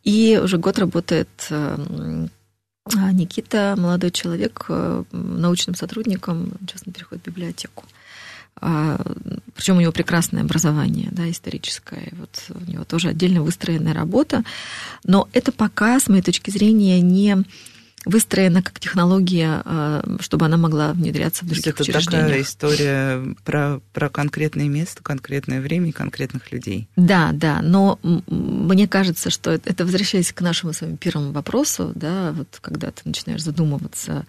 и 0.05 0.41
уже 0.43 0.59
год 0.59 0.79
работает 0.79 1.29
а, 1.51 3.13
Никита, 3.13 3.75
молодой 3.77 4.11
человек, 4.11 4.67
научным 5.13 5.75
сотрудником, 5.75 6.53
сейчас 6.61 6.83
он 6.87 6.93
переходит 6.93 7.25
в 7.25 7.27
библиотеку. 7.27 7.85
А, 8.61 8.99
Причем 9.55 9.77
у 9.77 9.81
него 9.81 9.93
прекрасное 9.93 10.43
образование, 10.43 11.09
да, 11.13 11.31
историческое. 11.31 12.13
Вот 12.13 12.45
у 12.49 12.71
него 12.71 12.85
тоже 12.85 13.09
отдельно 13.09 13.43
выстроенная 13.43 13.93
работа. 13.93 14.45
Но 15.05 15.29
это 15.33 15.53
пока, 15.53 16.01
с 16.01 16.09
моей 16.09 16.23
точки 16.23 16.51
зрения, 16.51 17.01
не 17.01 17.45
выстроена 18.07 18.63
как 18.63 18.79
технология, 18.81 19.63
а, 19.65 20.03
чтобы 20.21 20.47
она 20.47 20.57
могла 20.57 20.93
внедряться 20.93 21.45
в 21.45 21.49
других 21.49 21.67
это 21.67 21.83
учреждениях. 21.83 22.27
такая 22.27 22.43
история 22.43 23.35
про, 23.45 23.81
про 23.93 24.09
конкретное 24.09 24.69
место, 24.69 25.03
конкретное 25.03 25.61
время 25.61 25.89
и 25.89 25.93
конкретных 25.93 26.53
людей. 26.53 26.89
Да, 26.97 27.31
да, 27.33 27.61
но 27.63 27.99
мне 28.03 28.87
кажется, 28.89 29.29
что 29.29 29.51
это, 29.51 29.85
возвращаясь 29.85 30.33
к 30.33 30.41
нашему 30.41 30.73
с 30.73 30.81
вами 30.81 30.97
первому 30.97 31.33
вопросу, 31.33 31.93
да, 31.95 32.33
вот 32.33 32.59
когда 32.61 32.93
ты 32.93 33.03
начинаешь 33.05 33.43
задумываться, 33.43 34.25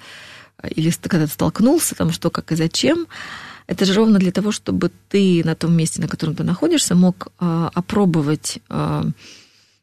или 0.76 0.92
когда 1.04 1.28
ты 1.28 1.32
столкнулся, 1.32 1.94
там, 1.96 2.12
что, 2.12 2.32
как 2.32 2.52
и 2.52 2.56
зачем, 2.56 3.08
это 3.68 3.86
же 3.86 3.94
ровно 3.94 4.18
для 4.18 4.32
того, 4.32 4.52
чтобы 4.52 4.92
ты 5.10 5.44
на 5.46 5.56
том 5.56 5.76
месте, 5.76 6.02
на 6.02 6.08
котором 6.08 6.36
ты 6.36 6.44
находишься, 6.44 6.96
мог 6.96 7.28
а, 7.38 7.70
опробовать 7.74 8.60
а, 8.70 9.06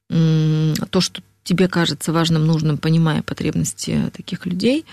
то, 0.08 1.00
что 1.00 1.22
тебе 1.44 1.68
кажется 1.68 2.12
важным, 2.12 2.46
нужным, 2.46 2.78
понимая 2.78 3.22
потребности 3.22 4.10
таких 4.16 4.46
людей, 4.46 4.84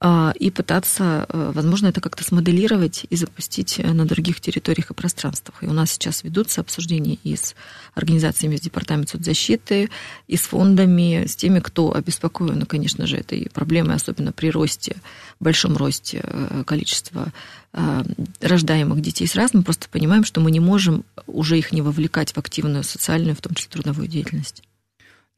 а, 0.00 0.32
и 0.38 0.52
пытаться, 0.52 1.26
э, 1.28 1.50
возможно, 1.52 1.88
это 1.88 2.00
как-то 2.00 2.22
смоделировать 2.22 3.04
и 3.10 3.16
запустить 3.16 3.78
на 3.78 4.04
других 4.04 4.40
территориях 4.40 4.92
и 4.92 4.94
пространствах. 4.94 5.64
И 5.64 5.66
у 5.66 5.72
нас 5.72 5.90
сейчас 5.90 6.22
ведутся 6.22 6.60
обсуждения 6.60 7.18
и 7.24 7.34
с 7.34 7.56
организациями 7.94 8.54
с 8.54 8.60
Департаментом 8.60 9.18
соцзащиты, 9.18 9.90
и 10.28 10.36
с 10.36 10.42
фондами, 10.42 11.26
с 11.26 11.34
теми, 11.34 11.58
кто 11.58 11.92
обеспокоен, 11.96 12.64
конечно 12.64 13.08
же, 13.08 13.16
этой 13.16 13.50
проблемой, 13.52 13.96
особенно 13.96 14.30
при 14.30 14.52
росте, 14.52 14.98
большом 15.40 15.76
росте 15.76 16.20
э, 16.22 16.62
количества 16.64 17.32
э, 17.72 18.04
рождаемых 18.40 19.00
детей 19.00 19.26
сразу. 19.26 19.56
Мы 19.56 19.64
просто 19.64 19.88
понимаем, 19.88 20.22
что 20.22 20.40
мы 20.40 20.52
не 20.52 20.60
можем 20.60 21.04
уже 21.26 21.58
их 21.58 21.72
не 21.72 21.82
вовлекать 21.82 22.30
в 22.34 22.38
активную 22.38 22.84
социальную, 22.84 23.34
в 23.34 23.40
том 23.40 23.54
числе 23.54 23.72
трудовую 23.72 24.06
деятельность. 24.06 24.62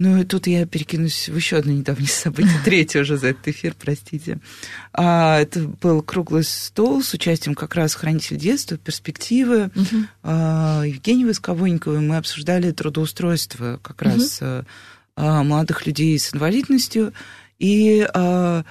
Ну, 0.01 0.16
и 0.16 0.24
тут 0.24 0.46
я 0.46 0.64
перекинусь 0.64 1.28
в 1.28 1.36
еще 1.36 1.59
одно 1.59 1.72
недавнее 1.72 2.09
событие, 2.09 2.59
третье 2.64 3.03
уже 3.03 3.18
за 3.18 3.28
этот 3.28 3.48
эфир, 3.48 3.74
простите. 3.78 4.38
А, 4.94 5.38
это 5.38 5.61
был 5.61 6.01
круглый 6.01 6.42
стол 6.42 7.03
с 7.03 7.12
участием 7.12 7.55
как 7.55 7.74
раз 7.74 7.94
хранитель 7.94 8.38
детства, 8.38 8.78
перспективы 8.78 9.66
угу. 9.66 10.05
а, 10.22 10.84
Евгении 10.86 11.26
Восковойниковой. 11.26 12.01
Мы 12.01 12.16
обсуждали 12.16 12.70
трудоустройство 12.70 13.78
как 13.82 14.01
угу. 14.01 14.11
раз 14.11 14.38
а, 14.40 14.64
а, 15.16 15.42
молодых 15.42 15.86
людей 15.86 16.18
с 16.18 16.34
инвалидностью 16.34 17.12
и... 17.59 18.09
А, 18.14 18.64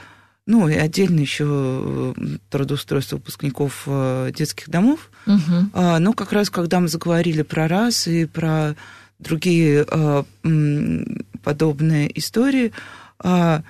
ну, 0.48 0.68
и 0.68 0.74
отдельно 0.74 1.20
еще 1.20 2.16
трудоустройство 2.50 3.18
выпускников 3.18 3.84
а, 3.86 4.32
детских 4.32 4.68
домов. 4.68 5.12
Угу. 5.28 5.70
А, 5.74 6.00
но 6.00 6.14
как 6.14 6.34
раз, 6.34 6.50
когда 6.50 6.80
мы 6.80 6.88
заговорили 6.88 7.44
про 7.44 7.68
раз 7.68 8.08
и 8.08 8.26
про 8.26 8.76
другие 9.20 9.86
э, 9.88 10.24
подобные 11.44 12.18
истории. 12.18 12.72
Э, 13.24 13.62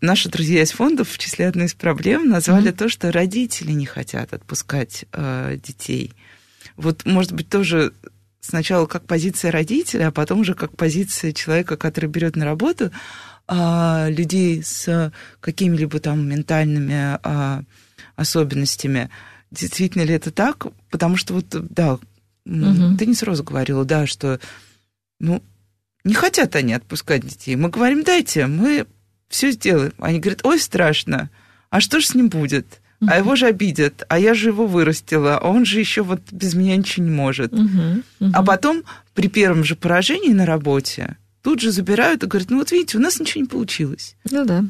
наши 0.00 0.28
друзья 0.28 0.62
из 0.62 0.72
фондов 0.72 1.10
в 1.10 1.18
числе 1.18 1.48
одной 1.48 1.66
из 1.66 1.74
проблем 1.74 2.28
назвали 2.28 2.70
mm-hmm. 2.70 2.76
то, 2.76 2.88
что 2.88 3.12
родители 3.12 3.72
не 3.72 3.86
хотят 3.86 4.32
отпускать 4.32 5.04
э, 5.12 5.58
детей. 5.62 6.12
Вот, 6.76 7.06
может 7.06 7.32
быть, 7.32 7.48
тоже 7.48 7.92
сначала 8.40 8.86
как 8.86 9.06
позиция 9.06 9.50
родителя, 9.50 10.08
а 10.08 10.12
потом 10.12 10.40
уже 10.40 10.54
как 10.54 10.76
позиция 10.76 11.32
человека, 11.32 11.76
который 11.76 12.10
берет 12.10 12.36
на 12.36 12.44
работу 12.44 12.90
э, 13.48 14.10
людей 14.10 14.62
с 14.62 15.12
какими-либо 15.40 15.98
там 16.00 16.28
ментальными 16.28 17.18
э, 17.22 17.62
особенностями. 18.16 19.08
Действительно 19.50 20.02
ли 20.02 20.14
это 20.14 20.30
так? 20.30 20.66
Потому 20.90 21.16
что 21.16 21.34
вот, 21.34 21.46
да, 21.50 21.98
Угу. 22.46 22.96
Ты 22.98 23.06
не 23.06 23.14
сразу 23.14 23.42
говорила, 23.42 23.84
да, 23.84 24.06
что, 24.06 24.40
ну, 25.20 25.42
не 26.04 26.14
хотят 26.14 26.54
они 26.56 26.74
отпускать 26.74 27.26
детей. 27.26 27.56
Мы 27.56 27.70
говорим, 27.70 28.04
дайте, 28.04 28.46
мы 28.46 28.86
все 29.28 29.50
сделаем. 29.50 29.92
Они 29.98 30.20
говорят, 30.20 30.44
ой, 30.44 30.58
страшно, 30.58 31.30
а 31.70 31.80
что 31.80 32.00
же 32.00 32.06
с 32.06 32.14
ним 32.14 32.28
будет? 32.28 32.66
Uh-huh. 33.00 33.08
А 33.10 33.18
его 33.18 33.34
же 33.34 33.46
обидят, 33.46 34.04
а 34.08 34.18
я 34.18 34.34
же 34.34 34.50
его 34.50 34.66
вырастила, 34.66 35.38
а 35.38 35.48
он 35.48 35.64
же 35.64 35.80
еще 35.80 36.02
вот 36.02 36.20
без 36.30 36.54
меня 36.54 36.76
ничего 36.76 37.04
не 37.06 37.10
может. 37.10 37.52
Uh-huh. 37.52 38.02
Uh-huh. 38.20 38.30
А 38.32 38.42
потом 38.44 38.84
при 39.14 39.28
первом 39.28 39.64
же 39.64 39.74
поражении 39.74 40.32
на 40.32 40.46
работе 40.46 41.16
тут 41.42 41.60
же 41.60 41.72
забирают 41.72 42.22
и 42.22 42.26
говорят, 42.26 42.50
ну 42.50 42.58
вот 42.58 42.70
видите, 42.70 42.98
у 42.98 43.00
нас 43.00 43.18
ничего 43.18 43.42
не 43.42 43.48
получилось. 43.48 44.16
Ну 44.30 44.44
да. 44.44 44.64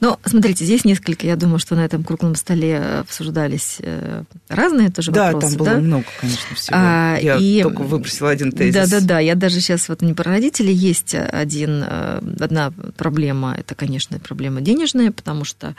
Ну, 0.00 0.18
смотрите, 0.24 0.64
здесь 0.64 0.84
несколько, 0.84 1.26
я 1.26 1.36
думаю, 1.36 1.58
что 1.58 1.74
на 1.74 1.84
этом 1.84 2.02
круглом 2.02 2.34
столе 2.34 2.78
обсуждались 3.00 3.76
э, 3.80 4.24
разные 4.48 4.90
тоже 4.90 5.12
да, 5.12 5.32
вопросы. 5.32 5.48
Там 5.48 5.58
было 5.58 5.74
да, 5.74 5.80
много, 5.80 6.04
конечно, 6.18 6.56
всего. 6.56 6.76
А, 6.78 7.18
я 7.20 7.36
и... 7.36 7.62
только 7.62 7.82
выбросила 7.82 8.30
один 8.30 8.52
тезис. 8.52 8.74
Да-да-да, 8.74 9.18
я 9.18 9.34
даже 9.34 9.60
сейчас 9.60 9.88
вот 9.88 10.00
не 10.00 10.14
про 10.14 10.30
родителей, 10.30 10.72
есть 10.72 11.14
один, 11.14 11.84
э, 11.86 12.20
одна 12.40 12.72
проблема, 12.96 13.54
это, 13.54 13.74
конечно, 13.74 14.18
проблема 14.18 14.62
денежная, 14.62 15.12
потому 15.12 15.44
что 15.44 15.76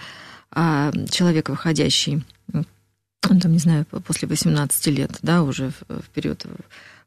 а, 0.51 0.91
человек, 1.09 1.49
выходящий, 1.49 2.23
там, 3.21 3.51
не 3.51 3.59
знаю, 3.59 3.86
после 4.05 4.27
18 4.27 4.88
лет, 4.88 5.11
да, 5.21 5.43
уже 5.43 5.71
в 5.88 6.09
период 6.13 6.45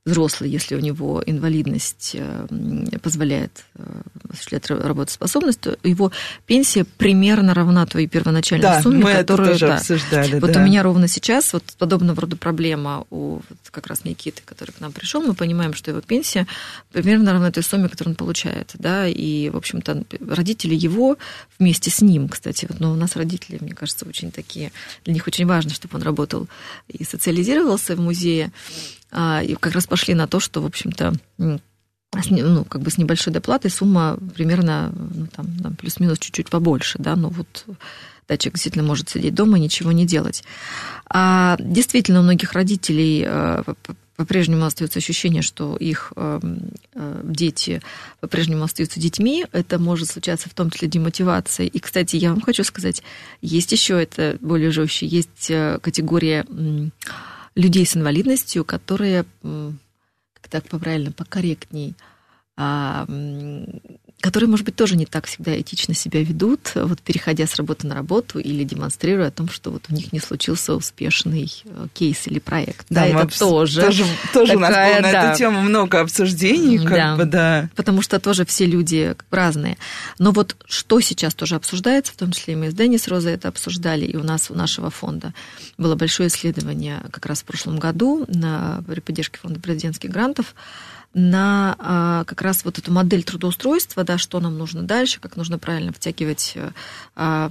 взрослый, 0.04 0.50
если 0.50 0.74
у 0.74 0.80
него 0.80 1.22
инвалидность 1.24 2.10
э, 2.14 2.46
позволяет 3.02 3.64
э, 3.74 3.82
осуществлять 4.28 4.68
работоспособность, 4.68 5.60
то 5.60 5.78
его 5.82 6.12
пенсия 6.44 6.84
примерно 6.84 7.54
равна 7.54 7.86
твоей 7.86 8.06
первоначальной 8.06 8.62
да, 8.62 8.82
сумме, 8.82 9.04
мы 9.04 9.12
которую... 9.14 9.48
Это 9.48 9.58
тоже 9.58 9.66
да, 9.66 9.76
обсуждали, 9.76 10.40
вот 10.40 10.52
да. 10.52 10.60
у 10.60 10.64
меня 10.64 10.82
ровно 10.82 11.08
сейчас 11.08 11.54
вот 11.54 11.64
подобного 11.78 12.20
рода 12.20 12.36
проблема 12.36 13.06
у 13.10 13.36
вот 13.36 13.58
как 13.70 13.86
раз 13.86 14.04
Никиты, 14.04 14.42
который 14.44 14.72
к 14.72 14.80
нам 14.80 14.92
пришел, 14.92 15.22
мы 15.22 15.32
понимаем, 15.32 15.72
что 15.72 15.90
его 15.90 16.02
пенсия 16.02 16.46
примерно 16.92 17.32
равна 17.32 17.50
той 17.50 17.62
сумме, 17.62 17.88
которую 17.88 18.12
он 18.12 18.16
получает, 18.16 18.72
да, 18.74 19.08
и, 19.08 19.48
в 19.48 19.56
общем-то, 19.56 20.04
родители 20.28 20.74
его 20.74 21.16
вместе 21.58 21.90
с 21.90 22.02
ним, 22.02 22.28
кстати, 22.28 22.66
вот, 22.68 22.78
но 22.78 22.92
у 22.92 22.94
нас 22.94 23.16
родители, 23.16 23.56
мне 23.58 23.72
кажется, 23.72 24.04
очень 24.06 24.30
такие, 24.30 24.70
для 25.04 25.14
них 25.14 25.26
очень 25.26 25.46
важно, 25.46 25.70
чтобы 25.70 25.96
он 25.96 26.02
работал 26.02 26.46
и 26.88 27.04
социализировался 27.04 27.96
в 27.96 28.00
музее, 28.00 28.52
и 29.44 29.54
как 29.54 29.74
раз 29.74 29.86
пошли 29.86 30.14
на 30.14 30.26
то, 30.26 30.40
что, 30.40 30.60
в 30.62 30.66
общем-то, 30.66 31.14
ну, 31.38 32.64
как 32.64 32.80
бы 32.82 32.90
с 32.90 32.98
небольшой 32.98 33.32
доплатой 33.32 33.70
сумма 33.70 34.18
примерно 34.34 34.92
ну, 34.94 35.26
там, 35.26 35.46
там, 35.58 35.76
плюс-минус 35.76 36.18
чуть-чуть 36.18 36.50
побольше, 36.50 36.98
да, 36.98 37.16
но 37.16 37.28
вот 37.28 37.66
да, 38.28 38.36
человек 38.36 38.54
действительно 38.54 38.84
может 38.84 39.10
сидеть 39.10 39.34
дома 39.34 39.58
и 39.58 39.60
ничего 39.60 39.92
не 39.92 40.06
делать. 40.06 40.44
А 41.08 41.56
действительно, 41.58 42.20
у 42.20 42.22
многих 42.22 42.52
родителей 42.52 43.24
э, 43.26 43.62
по-прежнему 44.16 44.64
остается 44.64 44.98
ощущение, 44.98 45.42
что 45.42 45.76
их 45.76 46.12
э, 46.16 46.40
э, 46.94 47.20
дети 47.24 47.82
по-прежнему 48.20 48.64
остаются 48.64 48.98
детьми. 48.98 49.44
Это 49.52 49.78
может 49.78 50.08
случаться 50.08 50.48
в 50.48 50.54
том 50.54 50.70
числе 50.70 50.88
демотивация. 50.88 51.66
И, 51.66 51.78
кстати, 51.78 52.16
я 52.16 52.30
вам 52.30 52.40
хочу 52.40 52.64
сказать, 52.64 53.02
есть 53.42 53.72
еще 53.72 54.02
это 54.02 54.38
более 54.40 54.70
жестче, 54.70 55.06
есть 55.06 55.52
категория 55.82 56.46
людей 57.54 57.86
с 57.86 57.96
инвалидностью, 57.96 58.64
которые, 58.64 59.24
как 59.42 60.48
так 60.48 60.64
правильно, 60.68 61.12
покорректней, 61.12 61.94
а, 62.56 63.06
которые, 64.24 64.48
может 64.48 64.64
быть, 64.64 64.74
тоже 64.74 64.96
не 64.96 65.04
так 65.04 65.26
всегда 65.26 65.60
этично 65.60 65.92
себя 65.92 66.24
ведут, 66.24 66.72
вот 66.76 67.02
переходя 67.02 67.46
с 67.46 67.56
работы 67.56 67.86
на 67.86 67.94
работу 67.94 68.38
или 68.38 68.64
демонстрируя 68.64 69.28
о 69.28 69.30
том, 69.30 69.50
что 69.50 69.70
вот 69.70 69.84
у 69.90 69.94
них 69.94 70.14
не 70.14 70.18
случился 70.18 70.74
успешный 70.74 71.52
э, 71.66 71.88
кейс 71.92 72.26
или 72.26 72.38
проект. 72.38 72.86
Да, 72.88 73.02
да 73.02 73.06
это 73.08 73.38
тоже. 73.38 73.82
Тоже, 73.82 74.06
тоже 74.32 74.54
такая, 74.54 74.56
у 74.56 74.60
нас 74.60 74.70
было 74.70 75.02
на 75.02 75.12
да. 75.12 75.28
эту 75.28 75.38
тему 75.38 75.60
много 75.60 76.00
обсуждений, 76.00 76.78
как 76.78 76.96
да, 76.96 77.16
бы, 77.16 77.24
да. 77.26 77.68
Потому 77.76 78.00
что 78.00 78.18
тоже 78.18 78.46
все 78.46 78.64
люди 78.64 79.14
разные. 79.30 79.76
Но 80.18 80.32
вот 80.32 80.56
что 80.64 81.00
сейчас 81.00 81.34
тоже 81.34 81.56
обсуждается, 81.56 82.14
в 82.14 82.16
том 82.16 82.32
числе 82.32 82.54
и 82.54 82.56
мы 82.56 82.70
с 82.70 82.74
Денис 82.74 83.06
Розой 83.08 83.34
это 83.34 83.48
обсуждали, 83.48 84.06
и 84.06 84.16
у 84.16 84.22
нас 84.22 84.50
у 84.50 84.54
нашего 84.54 84.88
фонда 84.88 85.34
было 85.76 85.96
большое 85.96 86.30
исследование 86.30 87.02
как 87.10 87.26
раз 87.26 87.42
в 87.42 87.44
прошлом 87.44 87.78
году 87.78 88.24
на, 88.28 88.82
при 88.86 89.00
поддержке 89.00 89.38
фонда 89.38 89.60
президентских 89.60 90.08
грантов, 90.10 90.54
на 91.14 91.76
а, 91.78 92.24
как 92.24 92.42
раз 92.42 92.64
вот 92.64 92.78
эту 92.78 92.92
модель 92.92 93.22
трудоустройства, 93.22 94.02
да, 94.02 94.18
что 94.18 94.40
нам 94.40 94.58
нужно 94.58 94.82
дальше, 94.82 95.20
как 95.20 95.36
нужно 95.36 95.58
правильно 95.58 95.92
втягивать 95.92 96.56
а, 97.14 97.48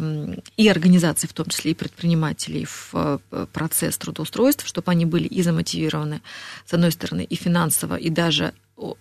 и 0.57 0.67
организации, 0.67 1.27
в 1.27 1.33
том 1.33 1.47
числе 1.47 1.71
и 1.71 1.75
предпринимателей, 1.75 2.65
в 2.65 2.89
а, 2.93 3.19
процесс 3.53 3.97
трудоустройства, 3.97 4.67
чтобы 4.67 4.91
они 4.91 5.05
были 5.05 5.27
и 5.27 5.41
замотивированы, 5.41 6.21
с 6.65 6.73
одной 6.73 6.91
стороны, 6.91 7.23
и 7.23 7.35
финансово, 7.35 7.95
и 7.95 8.09
даже, 8.09 8.53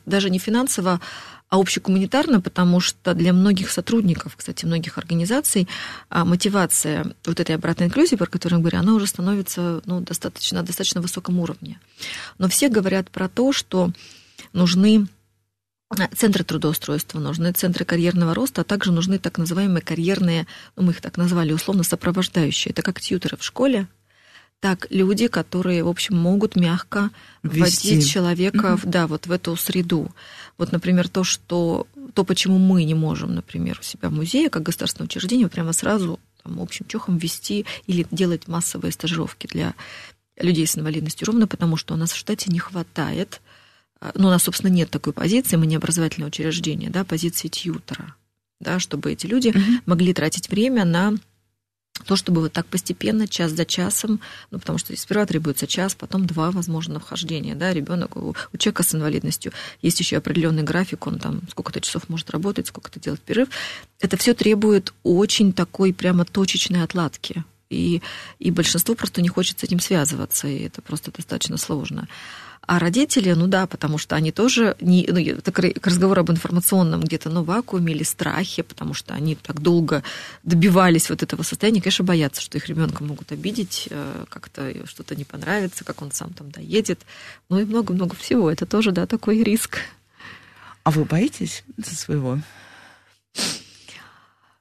даже 0.06 0.30
не 0.30 0.38
финансово, 0.38 1.00
а 1.48 1.58
общегуманитарно, 1.58 2.40
потому 2.40 2.80
что 2.80 3.12
для 3.12 3.34
многих 3.34 3.70
сотрудников, 3.70 4.36
кстати, 4.36 4.64
многих 4.64 4.96
организаций, 4.96 5.68
мотивация 6.08 7.14
вот 7.26 7.40
этой 7.40 7.56
обратной 7.56 7.88
инклюзии, 7.88 8.16
про 8.16 8.24
которую 8.24 8.60
я 8.60 8.62
говорю, 8.62 8.78
она 8.78 8.94
уже 8.94 9.06
становится 9.06 9.82
ну, 9.84 10.00
достаточно, 10.00 10.60
на 10.60 10.66
достаточно 10.66 11.02
высоком 11.02 11.40
уровне. 11.40 11.78
Но 12.38 12.48
все 12.48 12.70
говорят 12.70 13.10
про 13.10 13.28
то, 13.28 13.52
что 13.52 13.92
нужны 14.52 15.06
э, 15.96 16.08
центры 16.16 16.44
трудоустройства, 16.44 17.18
нужны 17.18 17.52
центры 17.52 17.84
карьерного 17.84 18.34
роста, 18.34 18.62
а 18.62 18.64
также 18.64 18.92
нужны 18.92 19.18
так 19.18 19.38
называемые 19.38 19.82
карьерные, 19.82 20.46
ну, 20.76 20.84
мы 20.84 20.92
их 20.92 21.00
так 21.00 21.16
назвали 21.16 21.52
условно, 21.52 21.82
сопровождающие. 21.82 22.72
Это 22.72 22.82
как 22.82 23.00
тьютеры 23.00 23.36
в 23.36 23.44
школе, 23.44 23.88
так 24.62 24.86
люди, 24.90 25.26
которые, 25.26 25.82
в 25.82 25.88
общем, 25.88 26.16
могут 26.16 26.54
мягко 26.54 27.10
Вести. 27.42 27.88
вводить 27.88 28.08
человека 28.08 28.78
mm-hmm. 28.78 28.88
да, 28.88 29.08
вот 29.08 29.26
в 29.26 29.32
эту 29.32 29.56
среду. 29.56 30.12
Вот, 30.56 30.70
например, 30.70 31.08
то, 31.08 31.24
что, 31.24 31.88
то, 32.14 32.22
почему 32.22 32.58
мы 32.58 32.84
не 32.84 32.94
можем, 32.94 33.34
например, 33.34 33.78
у 33.80 33.82
себя 33.82 34.08
в 34.08 34.12
музее, 34.12 34.50
как 34.50 34.62
государственное 34.62 35.06
учреждение, 35.06 35.48
прямо 35.48 35.72
сразу 35.72 36.20
там, 36.44 36.60
общим 36.60 36.86
чухом 36.86 37.18
вести 37.18 37.66
или 37.88 38.06
делать 38.12 38.46
массовые 38.46 38.92
стажировки 38.92 39.48
для 39.48 39.74
людей 40.36 40.66
с 40.66 40.78
инвалидностью, 40.78 41.26
ровно 41.26 41.48
потому, 41.48 41.76
что 41.76 41.94
у 41.94 41.96
нас 41.96 42.12
в 42.12 42.16
штате 42.16 42.50
не 42.52 42.60
хватает 42.60 43.40
ну, 44.14 44.28
у 44.28 44.30
нас, 44.30 44.42
собственно, 44.42 44.70
нет 44.70 44.90
такой 44.90 45.12
позиции, 45.12 45.56
мы 45.56 45.66
не 45.66 45.76
образовательное 45.76 46.28
учреждение, 46.28 46.90
да, 46.90 47.04
позиции 47.04 47.48
тьютера, 47.48 48.14
да, 48.60 48.78
чтобы 48.78 49.12
эти 49.12 49.26
люди 49.26 49.48
mm-hmm. 49.48 49.82
могли 49.86 50.12
тратить 50.14 50.48
время 50.48 50.84
на 50.84 51.14
то, 52.06 52.16
чтобы 52.16 52.40
вот 52.40 52.52
так 52.52 52.66
постепенно, 52.66 53.28
час 53.28 53.52
за 53.52 53.64
часом, 53.64 54.20
ну, 54.50 54.58
потому 54.58 54.78
что 54.78 54.96
сперва 54.96 55.26
требуется 55.26 55.66
час, 55.66 55.94
потом 55.94 56.26
два, 56.26 56.50
возможно, 56.50 56.98
вхождения, 56.98 57.54
да, 57.54 57.72
ребенок 57.72 58.16
у, 58.16 58.34
у 58.52 58.56
человека 58.56 58.82
с 58.82 58.94
инвалидностью 58.94 59.52
есть 59.82 60.00
еще 60.00 60.16
определенный 60.16 60.62
график, 60.62 61.06
он 61.06 61.18
там 61.18 61.42
сколько-то 61.50 61.80
часов 61.80 62.08
может 62.08 62.30
работать, 62.30 62.66
сколько-то 62.66 62.98
делать 62.98 63.20
перерыв. 63.20 63.48
Это 64.00 64.16
все 64.16 64.34
требует 64.34 64.92
очень 65.02 65.52
такой 65.52 65.92
прямо 65.92 66.24
точечной 66.24 66.82
отладки. 66.82 67.44
И, 67.70 68.02
и 68.38 68.50
большинству 68.50 68.94
просто 68.94 69.22
не 69.22 69.28
хочет 69.28 69.60
с 69.60 69.62
этим 69.62 69.80
связываться, 69.80 70.46
и 70.46 70.64
это 70.64 70.82
просто 70.82 71.10
достаточно 71.10 71.56
сложно. 71.56 72.06
А 72.64 72.78
родители, 72.78 73.32
ну 73.32 73.48
да, 73.48 73.66
потому 73.66 73.98
что 73.98 74.14
они 74.14 74.30
тоже, 74.30 74.76
не, 74.80 75.04
ну, 75.10 75.18
это 75.18 75.50
к 75.50 75.86
разговору 75.86 76.20
об 76.20 76.30
информационном 76.30 77.00
где-то, 77.00 77.28
ну, 77.28 77.42
вакууме 77.42 77.92
или 77.92 78.04
страхе, 78.04 78.62
потому 78.62 78.94
что 78.94 79.14
они 79.14 79.34
так 79.34 79.60
долго 79.60 80.04
добивались 80.44 81.10
вот 81.10 81.24
этого 81.24 81.42
состояния, 81.42 81.80
конечно, 81.80 82.04
боятся, 82.04 82.40
что 82.40 82.58
их 82.58 82.68
ребенка 82.68 83.02
могут 83.02 83.32
обидеть, 83.32 83.88
э, 83.90 84.24
как-то 84.28 84.86
что-то 84.86 85.16
не 85.16 85.24
понравится, 85.24 85.84
как 85.84 86.02
он 86.02 86.12
сам 86.12 86.32
там 86.32 86.52
доедет, 86.52 87.00
ну 87.48 87.58
и 87.58 87.64
много-много 87.64 88.14
всего. 88.14 88.48
Это 88.48 88.64
тоже, 88.64 88.92
да, 88.92 89.06
такой 89.06 89.42
риск. 89.42 89.78
А 90.84 90.92
вы 90.92 91.04
боитесь 91.04 91.64
за 91.76 91.96
своего? 91.96 92.38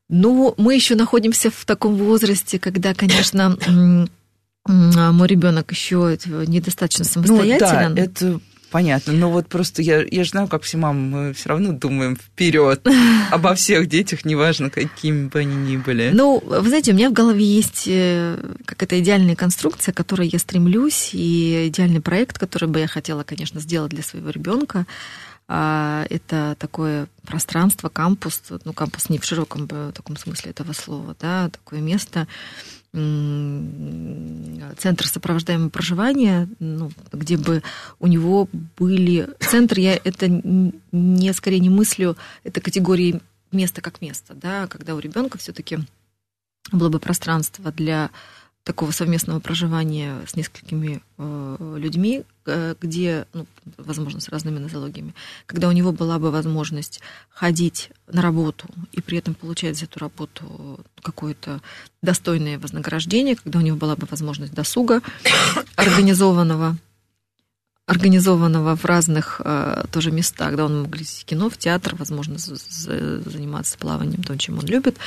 Ну, 0.10 0.56
мы 0.58 0.74
еще 0.74 0.96
находимся 0.96 1.52
в 1.52 1.66
таком 1.66 1.96
возрасте, 1.96 2.58
когда, 2.58 2.96
конечно, 2.96 3.58
мой 4.68 5.28
ребенок 5.28 5.72
еще 5.72 6.18
недостаточно 6.26 7.06
самостоятелен. 7.06 7.90
Ну, 7.90 7.96
да, 7.96 8.02
это 8.02 8.40
понятно. 8.72 9.14
Но 9.14 9.30
вот 9.30 9.48
просто 9.48 9.82
я, 9.82 10.04
я 10.04 10.24
же 10.24 10.32
знаю, 10.32 10.48
как 10.48 10.64
все 10.64 10.78
мамы, 10.78 11.00
мы 11.00 11.34
все 11.34 11.50
равно 11.50 11.74
думаем 11.74 12.16
вперед 12.16 12.88
обо 13.32 13.54
всех 13.54 13.88
детях, 13.88 14.26
неважно, 14.26 14.70
какими 14.70 15.28
бы 15.28 15.40
они 15.40 15.56
ни 15.56 15.78
были. 15.78 16.12
Ну, 16.14 16.42
вы 16.44 16.68
знаете, 16.68 16.92
у 16.92 16.96
меня 16.96 17.10
в 17.10 17.14
голове 17.14 17.44
есть 17.44 17.84
э, 17.88 18.38
какая-то 18.66 19.00
идеальная 19.00 19.36
конструкция, 19.36 19.94
к 19.94 19.98
которой 19.98 20.28
я 20.28 20.40
стремлюсь, 20.40 21.12
и 21.14 21.68
идеальный 21.68 22.02
проект, 22.02 22.40
который 22.40 22.70
бы 22.70 22.80
я 22.80 22.88
хотела, 22.88 23.24
конечно, 23.24 23.60
сделать 23.60 23.92
для 23.92 24.04
своего 24.04 24.30
ребенка. 24.30 24.88
А, 25.48 26.06
это 26.10 26.56
такое 26.58 27.08
пространство, 27.28 27.90
кампус, 27.90 28.42
ну, 28.64 28.72
кампус 28.72 29.10
не 29.10 29.20
в 29.20 29.26
широком 29.26 29.68
таком 29.68 30.16
смысле 30.16 30.52
этого 30.52 30.72
слова, 30.72 31.14
да, 31.20 31.50
такое 31.50 31.82
место, 31.82 32.28
центр 34.78 35.08
сопровождаемого 35.08 35.70
проживания, 35.70 36.50
ну, 36.60 36.92
где 37.14 37.38
бы 37.38 37.64
у 38.00 38.08
него 38.08 38.50
были... 38.78 39.30
Центр, 39.40 39.80
я 39.80 39.96
это 39.96 40.28
не 40.28 41.34
скорее 41.34 41.60
не 41.60 41.70
мыслю, 41.70 42.18
это 42.44 42.60
категории 42.60 43.22
места 43.52 43.82
как 43.82 44.02
место, 44.02 44.34
да, 44.34 44.68
когда 44.68 44.96
у 44.96 45.00
ребенка 45.00 45.38
все-таки 45.38 45.80
было 46.72 46.90
бы 46.90 47.00
пространство 47.00 47.72
для 47.72 48.12
такого 48.64 48.92
совместного 48.92 49.40
проживания 49.40 50.18
с 50.28 50.36
несколькими 50.36 51.02
э, 51.18 51.76
людьми, 51.78 52.24
э, 52.46 52.76
где, 52.80 53.26
ну, 53.34 53.48
возможно, 53.78 54.20
с 54.20 54.30
разными 54.30 54.60
нозологиями, 54.60 55.16
когда 55.48 55.68
у 55.68 55.72
него 55.72 55.92
была 55.92 56.20
бы 56.20 56.30
возможность 56.30 57.02
ходить 57.30 57.90
на 58.08 58.22
работу 58.22 58.68
и 58.92 59.02
при 59.02 59.18
этом 59.18 59.34
получать 59.34 59.78
за 59.78 59.86
эту 59.86 60.00
работу 60.00 60.80
какое-то 61.02 61.62
достойное 62.04 62.60
вознаграждение, 62.60 63.36
когда 63.36 63.60
у 63.60 63.64
него 63.64 63.78
была 63.78 63.96
бы 63.96 64.08
возможность 64.10 64.54
досуга 64.54 65.02
организованного, 65.76 66.78
организованного 67.88 68.76
в 68.76 68.86
разных 68.86 69.42
э, 69.44 69.86
тоже 69.92 70.12
местах, 70.12 70.56
да, 70.56 70.66
он 70.66 70.84
мог 70.84 70.96
в 70.96 71.26
кино, 71.26 71.50
в 71.50 71.58
театр, 71.58 71.96
возможно, 71.96 72.38
заниматься 72.38 73.80
плаванием, 73.80 74.22
том, 74.22 74.38
чем 74.38 74.60
он 74.60 74.68
любит, 74.68 74.98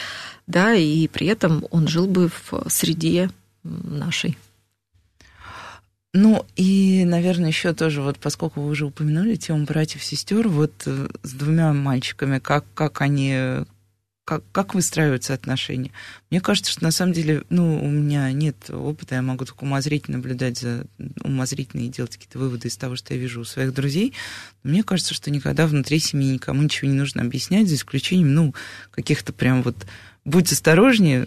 да, 0.48 0.74
и 0.74 1.06
при 1.06 1.28
этом 1.28 1.64
он 1.70 1.86
жил 1.86 2.08
бы 2.08 2.28
в 2.50 2.68
среде 2.68 3.30
нашей. 3.64 4.38
Ну 6.12 6.46
и, 6.54 7.04
наверное, 7.04 7.48
еще 7.48 7.74
тоже, 7.74 8.00
вот 8.00 8.18
поскольку 8.18 8.60
вы 8.60 8.70
уже 8.70 8.86
упомянули 8.86 9.34
тему 9.34 9.64
братьев-сестер, 9.64 10.46
вот 10.46 10.84
э, 10.86 11.08
с 11.24 11.32
двумя 11.32 11.72
мальчиками, 11.72 12.38
как, 12.38 12.64
как 12.74 13.00
они 13.00 13.64
как, 14.24 14.42
как 14.52 14.74
выстраиваются 14.74 15.34
отношения. 15.34 15.90
Мне 16.30 16.40
кажется, 16.40 16.72
что 16.72 16.82
на 16.82 16.90
самом 16.90 17.12
деле, 17.12 17.44
ну, 17.50 17.82
у 17.84 17.90
меня 17.90 18.30
нет 18.32 18.70
опыта, 18.70 19.16
я 19.16 19.22
могу 19.22 19.44
только 19.44 19.64
умозрительно 19.64 20.16
наблюдать 20.16 20.58
за 20.58 20.86
умозрительно 21.22 21.82
и 21.82 21.88
делать 21.88 22.14
какие-то 22.14 22.38
выводы 22.38 22.68
из 22.68 22.76
того, 22.76 22.96
что 22.96 23.12
я 23.12 23.20
вижу 23.20 23.40
у 23.40 23.44
своих 23.44 23.74
друзей. 23.74 24.14
Но 24.62 24.70
мне 24.70 24.82
кажется, 24.82 25.14
что 25.14 25.30
никогда 25.30 25.66
внутри 25.66 25.98
семьи 25.98 26.32
никому 26.32 26.62
ничего 26.62 26.90
не 26.90 26.96
нужно 26.96 27.22
объяснять, 27.22 27.68
за 27.68 27.74
исключением, 27.74 28.34
ну, 28.34 28.54
каких-то 28.90 29.32
прям 29.32 29.62
вот 29.62 29.76
будь 30.24 30.50
осторожнее, 30.50 31.26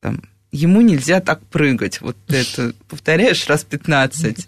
там, 0.00 0.22
ему 0.56 0.80
нельзя 0.80 1.20
так 1.20 1.40
прыгать. 1.46 2.00
Вот 2.00 2.16
это 2.28 2.74
повторяешь 2.88 3.46
раз 3.46 3.64
15. 3.64 4.46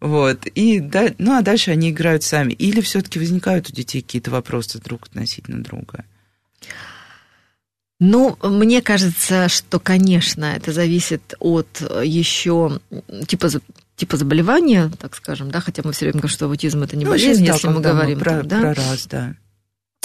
Вот. 0.00 0.46
И, 0.46 0.80
да, 0.80 1.12
ну, 1.18 1.36
а 1.36 1.42
дальше 1.42 1.72
они 1.72 1.90
играют 1.90 2.22
сами. 2.22 2.52
Или 2.52 2.80
все-таки 2.80 3.18
возникают 3.18 3.68
у 3.68 3.72
детей 3.72 4.00
какие-то 4.02 4.30
вопросы 4.30 4.78
друг 4.80 5.06
относительно 5.06 5.62
друга? 5.62 6.04
Ну, 8.00 8.36
мне 8.42 8.80
кажется, 8.80 9.48
что, 9.48 9.80
конечно, 9.80 10.44
это 10.44 10.72
зависит 10.72 11.34
от 11.40 11.82
э, 11.82 12.02
еще 12.04 12.80
типа 13.26 13.48
типа 13.96 14.16
заболевания, 14.16 14.88
так 15.00 15.16
скажем, 15.16 15.50
да, 15.50 15.60
хотя 15.60 15.82
мы 15.84 15.92
все 15.92 16.04
время 16.04 16.20
говорим, 16.20 16.34
что 16.34 16.46
аутизм 16.46 16.84
это 16.84 16.96
не 16.96 17.04
ну, 17.04 17.10
болезнь, 17.10 17.44
если 17.44 17.66
мы 17.66 17.80
говорим 17.80 18.18
мы 18.18 18.24
про, 18.24 18.30
там, 18.38 18.48
да? 18.48 18.60
про 18.60 18.74
раз, 18.74 19.06
да. 19.08 19.34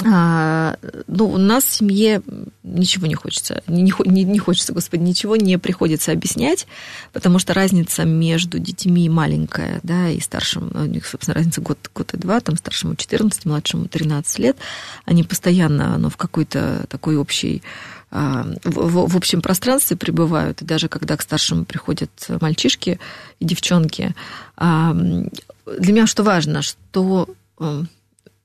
А, 0.01 0.75
ну, 1.07 1.29
у 1.29 1.37
нас 1.37 1.65
в 1.65 1.71
семье 1.71 2.23
ничего 2.63 3.05
не 3.05 3.13
хочется, 3.13 3.61
не, 3.67 3.93
не, 4.05 4.23
не 4.23 4.39
хочется, 4.39 4.73
господи, 4.73 5.03
ничего 5.03 5.35
не 5.35 5.59
приходится 5.59 6.11
объяснять, 6.11 6.65
потому 7.13 7.37
что 7.37 7.53
разница 7.53 8.03
между 8.03 8.57
детьми 8.57 9.07
маленькая, 9.07 9.79
да, 9.83 10.09
и 10.09 10.19
старшим, 10.19 10.71
у 10.73 10.85
них, 10.85 11.05
собственно, 11.05 11.35
разница 11.35 11.61
год, 11.61 11.77
год 11.93 12.13
и 12.15 12.17
два, 12.17 12.39
там 12.39 12.57
старшему 12.57 12.95
14, 12.95 13.45
младшему 13.45 13.87
13 13.87 14.39
лет, 14.39 14.57
они 15.05 15.23
постоянно, 15.23 15.97
ну, 15.99 16.09
в 16.09 16.17
какой-то 16.17 16.85
такой 16.89 17.15
общей 17.15 17.61
а, 18.09 18.47
в, 18.63 19.07
в 19.07 19.15
общем 19.15 19.41
пространстве 19.41 19.95
пребывают, 19.95 20.63
и 20.63 20.65
даже 20.65 20.89
когда 20.89 21.17
к 21.17 21.21
старшему 21.21 21.65
приходят 21.65 22.09
мальчишки 22.41 22.99
и 23.39 23.45
девчонки. 23.45 24.15
Для 24.57 25.93
меня 25.93 26.07
что 26.07 26.23
важно, 26.23 26.61
что 26.61 27.29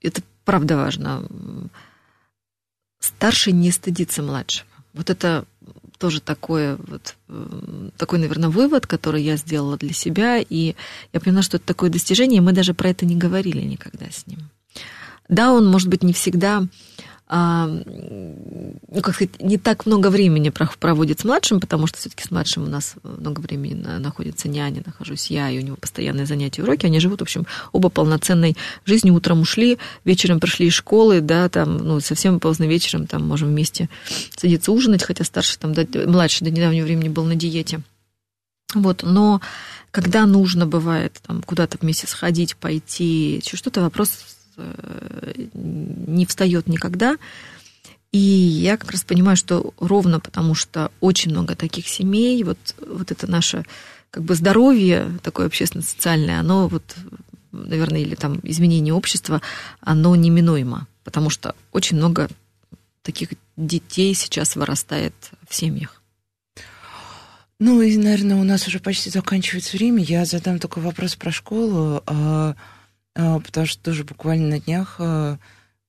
это 0.00 0.22
правда 0.48 0.78
важно. 0.78 1.24
Старший 3.00 3.52
не 3.52 3.70
стыдится 3.70 4.22
младшего. 4.22 4.66
Вот 4.94 5.10
это 5.10 5.44
тоже 5.98 6.22
такое, 6.22 6.78
вот, 6.86 7.16
такой, 7.98 8.18
наверное, 8.18 8.48
вывод, 8.48 8.86
который 8.86 9.22
я 9.22 9.36
сделала 9.36 9.76
для 9.76 9.92
себя, 9.92 10.38
и 10.38 10.74
я 11.12 11.20
поняла, 11.20 11.42
что 11.42 11.58
это 11.58 11.66
такое 11.66 11.90
достижение, 11.90 12.38
и 12.38 12.40
мы 12.40 12.52
даже 12.52 12.72
про 12.72 12.88
это 12.88 13.04
не 13.04 13.14
говорили 13.14 13.60
никогда 13.60 14.06
с 14.10 14.26
ним. 14.26 14.38
Да, 15.28 15.52
он, 15.52 15.66
может 15.66 15.88
быть, 15.88 16.02
не 16.02 16.14
всегда 16.14 16.66
ну, 17.30 19.02
как 19.02 19.14
сказать, 19.14 19.40
не 19.40 19.58
так 19.58 19.84
много 19.84 20.08
времени 20.08 20.50
проводит 20.50 21.20
с 21.20 21.24
младшим, 21.24 21.60
потому 21.60 21.86
что 21.86 21.98
все-таки 21.98 22.24
с 22.24 22.30
младшим 22.30 22.64
у 22.64 22.66
нас 22.66 22.94
много 23.02 23.40
времени 23.40 23.74
находится 23.74 24.48
няня, 24.48 24.82
нахожусь 24.84 25.30
я, 25.30 25.50
и 25.50 25.58
у 25.58 25.62
него 25.62 25.76
постоянные 25.76 26.24
занятия, 26.24 26.62
уроки. 26.62 26.86
Они 26.86 27.00
живут, 27.00 27.20
в 27.20 27.22
общем, 27.22 27.46
оба 27.72 27.90
полноценной 27.90 28.56
жизнью. 28.86 29.14
Утром 29.14 29.42
ушли, 29.42 29.78
вечером 30.04 30.40
пришли 30.40 30.68
из 30.68 30.72
школы, 30.72 31.20
да, 31.20 31.50
там, 31.50 31.76
ну, 31.76 32.00
совсем 32.00 32.40
поздно 32.40 32.64
вечером 32.64 33.06
там 33.06 33.26
можем 33.26 33.48
вместе 33.48 33.90
садиться 34.34 34.72
ужинать, 34.72 35.02
хотя 35.02 35.24
старший 35.24 35.58
там, 35.58 35.74
младший 36.10 36.46
до 36.46 36.50
недавнего 36.50 36.84
времени 36.84 37.08
был 37.08 37.24
на 37.24 37.34
диете. 37.34 37.80
Вот, 38.74 39.02
но 39.02 39.42
когда 39.90 40.24
нужно 40.24 40.66
бывает 40.66 41.18
там 41.26 41.42
куда-то 41.42 41.76
вместе 41.80 42.06
сходить, 42.06 42.56
пойти, 42.56 43.42
что-то 43.44 43.82
вопрос 43.82 44.10
Э, 44.10 44.37
не 45.54 46.26
встает 46.26 46.66
никогда. 46.68 47.16
И 48.10 48.18
я 48.18 48.76
как 48.76 48.90
раз 48.90 49.04
понимаю, 49.04 49.36
что 49.36 49.74
ровно 49.78 50.18
потому, 50.18 50.54
что 50.54 50.90
очень 51.00 51.30
много 51.30 51.54
таких 51.54 51.88
семей, 51.88 52.42
вот, 52.42 52.58
вот 52.86 53.10
это 53.10 53.30
наше 53.30 53.64
как 54.10 54.22
бы 54.22 54.34
здоровье 54.34 55.18
такое 55.22 55.46
общественно-социальное, 55.46 56.40
оно 56.40 56.68
вот, 56.68 56.96
наверное, 57.52 58.00
или 58.00 58.14
там 58.14 58.40
изменение 58.42 58.94
общества, 58.94 59.42
оно 59.80 60.16
неминуемо, 60.16 60.86
потому 61.04 61.28
что 61.28 61.54
очень 61.72 61.98
много 61.98 62.28
таких 63.02 63.30
детей 63.56 64.14
сейчас 64.14 64.56
вырастает 64.56 65.14
в 65.46 65.54
семьях. 65.54 66.02
Ну 67.60 67.82
и, 67.82 67.96
наверное, 67.96 68.36
у 68.36 68.44
нас 68.44 68.68
уже 68.68 68.78
почти 68.78 69.10
заканчивается 69.10 69.76
время. 69.76 70.02
Я 70.02 70.24
задам 70.24 70.60
только 70.60 70.78
вопрос 70.78 71.16
про 71.16 71.32
школу. 71.32 72.02
А, 73.18 73.34
а, 73.34 73.40
потому 73.40 73.66
что 73.66 73.82
тоже 73.82 74.04
буквально 74.04 74.48
на 74.48 74.60
днях 74.60 74.96
а, 74.98 75.38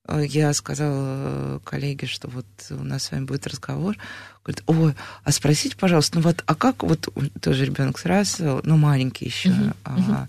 а, 0.04 0.20
я 0.20 0.52
сказала 0.52 1.60
коллеге, 1.60 2.06
что 2.06 2.28
вот 2.28 2.46
у 2.70 2.82
нас 2.82 3.04
с 3.04 3.12
вами 3.12 3.24
будет 3.24 3.46
разговор. 3.46 3.96
Говорит, 4.44 4.64
ой, 4.66 4.94
а 5.22 5.32
спросите, 5.32 5.76
пожалуйста, 5.76 6.16
ну 6.18 6.22
вот, 6.22 6.42
а 6.46 6.54
как 6.54 6.82
вот 6.82 7.08
тоже 7.40 7.64
ребенок 7.64 7.98
сразу, 7.98 8.60
ну 8.64 8.76
маленький 8.76 9.26
еще, 9.26 9.50
uh-huh, 9.50 9.76
uh-huh. 9.84 10.28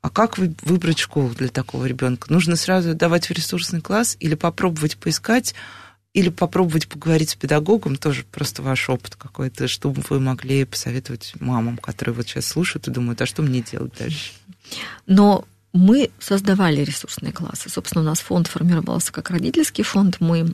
а 0.00 0.10
как 0.10 0.38
вы, 0.38 0.54
выбрать 0.62 0.98
школу 0.98 1.30
для 1.30 1.48
такого 1.48 1.84
ребенка? 1.84 2.32
Нужно 2.32 2.56
сразу 2.56 2.94
давать 2.94 3.28
в 3.28 3.32
ресурсный 3.32 3.80
класс 3.80 4.16
или 4.18 4.34
попробовать 4.34 4.96
поискать, 4.96 5.54
или 6.14 6.30
попробовать 6.30 6.88
поговорить 6.88 7.30
с 7.30 7.34
педагогом, 7.36 7.94
тоже 7.94 8.24
просто 8.24 8.62
ваш 8.62 8.88
опыт 8.88 9.14
какой-то, 9.14 9.68
чтобы 9.68 10.02
вы 10.08 10.18
могли 10.18 10.64
посоветовать 10.64 11.34
мамам, 11.38 11.76
которые 11.76 12.14
вот 12.14 12.26
сейчас 12.26 12.46
слушают 12.46 12.88
и 12.88 12.90
думают, 12.90 13.22
а 13.22 13.26
что 13.26 13.42
мне 13.42 13.60
делать 13.60 13.92
дальше? 13.96 14.32
Но 15.06 15.44
мы 15.72 16.10
создавали 16.18 16.82
ресурсные 16.82 17.32
классы. 17.32 17.68
Собственно, 17.68 18.02
у 18.02 18.06
нас 18.06 18.20
фонд 18.20 18.46
формировался 18.46 19.12
как 19.12 19.30
родительский 19.30 19.84
фонд. 19.84 20.16
Мы, 20.20 20.52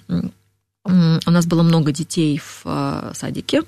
у 0.85 1.31
нас 1.31 1.47
было 1.47 1.63
много 1.63 1.93
детей 1.93 2.39
в 2.39 2.63
э, 2.65 3.13
садике. 3.15 3.63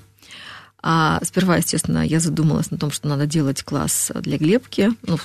А 0.81 1.19
сперва, 1.23 1.57
естественно, 1.57 2.05
я 2.05 2.19
задумалась 2.19 2.71
на 2.71 2.77
том, 2.77 2.91
что 2.91 3.07
надо 3.09 3.25
делать 3.25 3.63
класс 3.63 4.11
для 4.15 4.37
Глебки, 4.37 4.91
ну, 5.01 5.17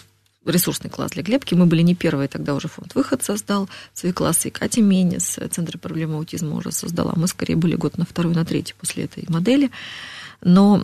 ресурсный 0.45 0.91
класс 0.91 1.12
для 1.12 1.22
Глебки. 1.22 1.55
Мы 1.55 1.66
были 1.66 1.83
не 1.83 1.95
первые, 1.95 2.29
тогда 2.29 2.55
уже 2.55 2.68
фонд 2.68 2.95
«Выход» 2.95 3.22
создал 3.22 3.68
свои 3.93 4.12
классы, 4.12 4.49
и 4.49 4.51
Катя 4.51 4.83
Мени 4.83 5.18
с 5.18 5.39
Центра 5.49 5.79
проблемы 5.79 6.16
аутизма 6.16 6.57
уже 6.57 6.72
создала. 6.72 7.12
Мы 7.16 7.29
скорее 7.29 7.57
были 7.57 7.77
год 7.77 7.99
на 7.99 8.05
второй, 8.05 8.35
на 8.35 8.45
третий 8.45 8.75
после 8.79 9.05
этой 9.05 9.25
модели. 9.29 9.70
Но 10.43 10.83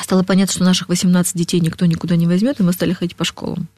стало 0.00 0.22
понятно, 0.22 0.52
что 0.52 0.64
наших 0.64 0.88
18 0.88 1.36
детей 1.36 1.60
никто 1.60 1.86
никуда 1.86 2.16
не 2.16 2.26
возьмет, 2.26 2.60
и 2.60 2.62
мы 2.62 2.72
стали 2.72 2.92
ходить 2.92 3.16
по 3.16 3.24
школам. 3.24 3.68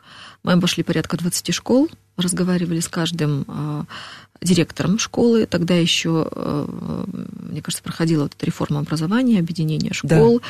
Мы 0.42 0.52
обошли 0.52 0.82
порядка 0.82 1.16
20 1.16 1.54
школ, 1.54 1.88
разговаривали 2.16 2.80
с 2.80 2.88
каждым 2.88 3.44
а, 3.48 3.86
директором 4.42 4.98
школы. 4.98 5.46
Тогда 5.46 5.74
еще, 5.74 6.28
а, 6.30 7.04
мне 7.48 7.62
кажется, 7.62 7.82
проходила 7.82 8.24
вот 8.24 8.34
эта 8.36 8.44
реформа 8.46 8.80
образования, 8.80 9.38
объединение 9.38 9.94
школ. 9.94 10.42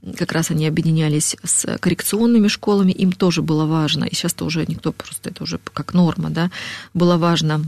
Да. 0.00 0.12
Как 0.14 0.32
раз 0.32 0.50
они 0.50 0.66
объединялись 0.66 1.36
с 1.44 1.78
коррекционными 1.78 2.48
школами. 2.48 2.92
Им 2.92 3.12
тоже 3.12 3.42
было 3.42 3.66
важно, 3.66 4.04
и 4.04 4.14
сейчас-то 4.14 4.46
уже 4.46 4.64
никто 4.66 4.90
просто, 4.90 5.30
это 5.30 5.44
уже 5.44 5.60
как 5.72 5.92
норма, 5.92 6.30
да, 6.30 6.50
было 6.94 7.18
важно 7.18 7.62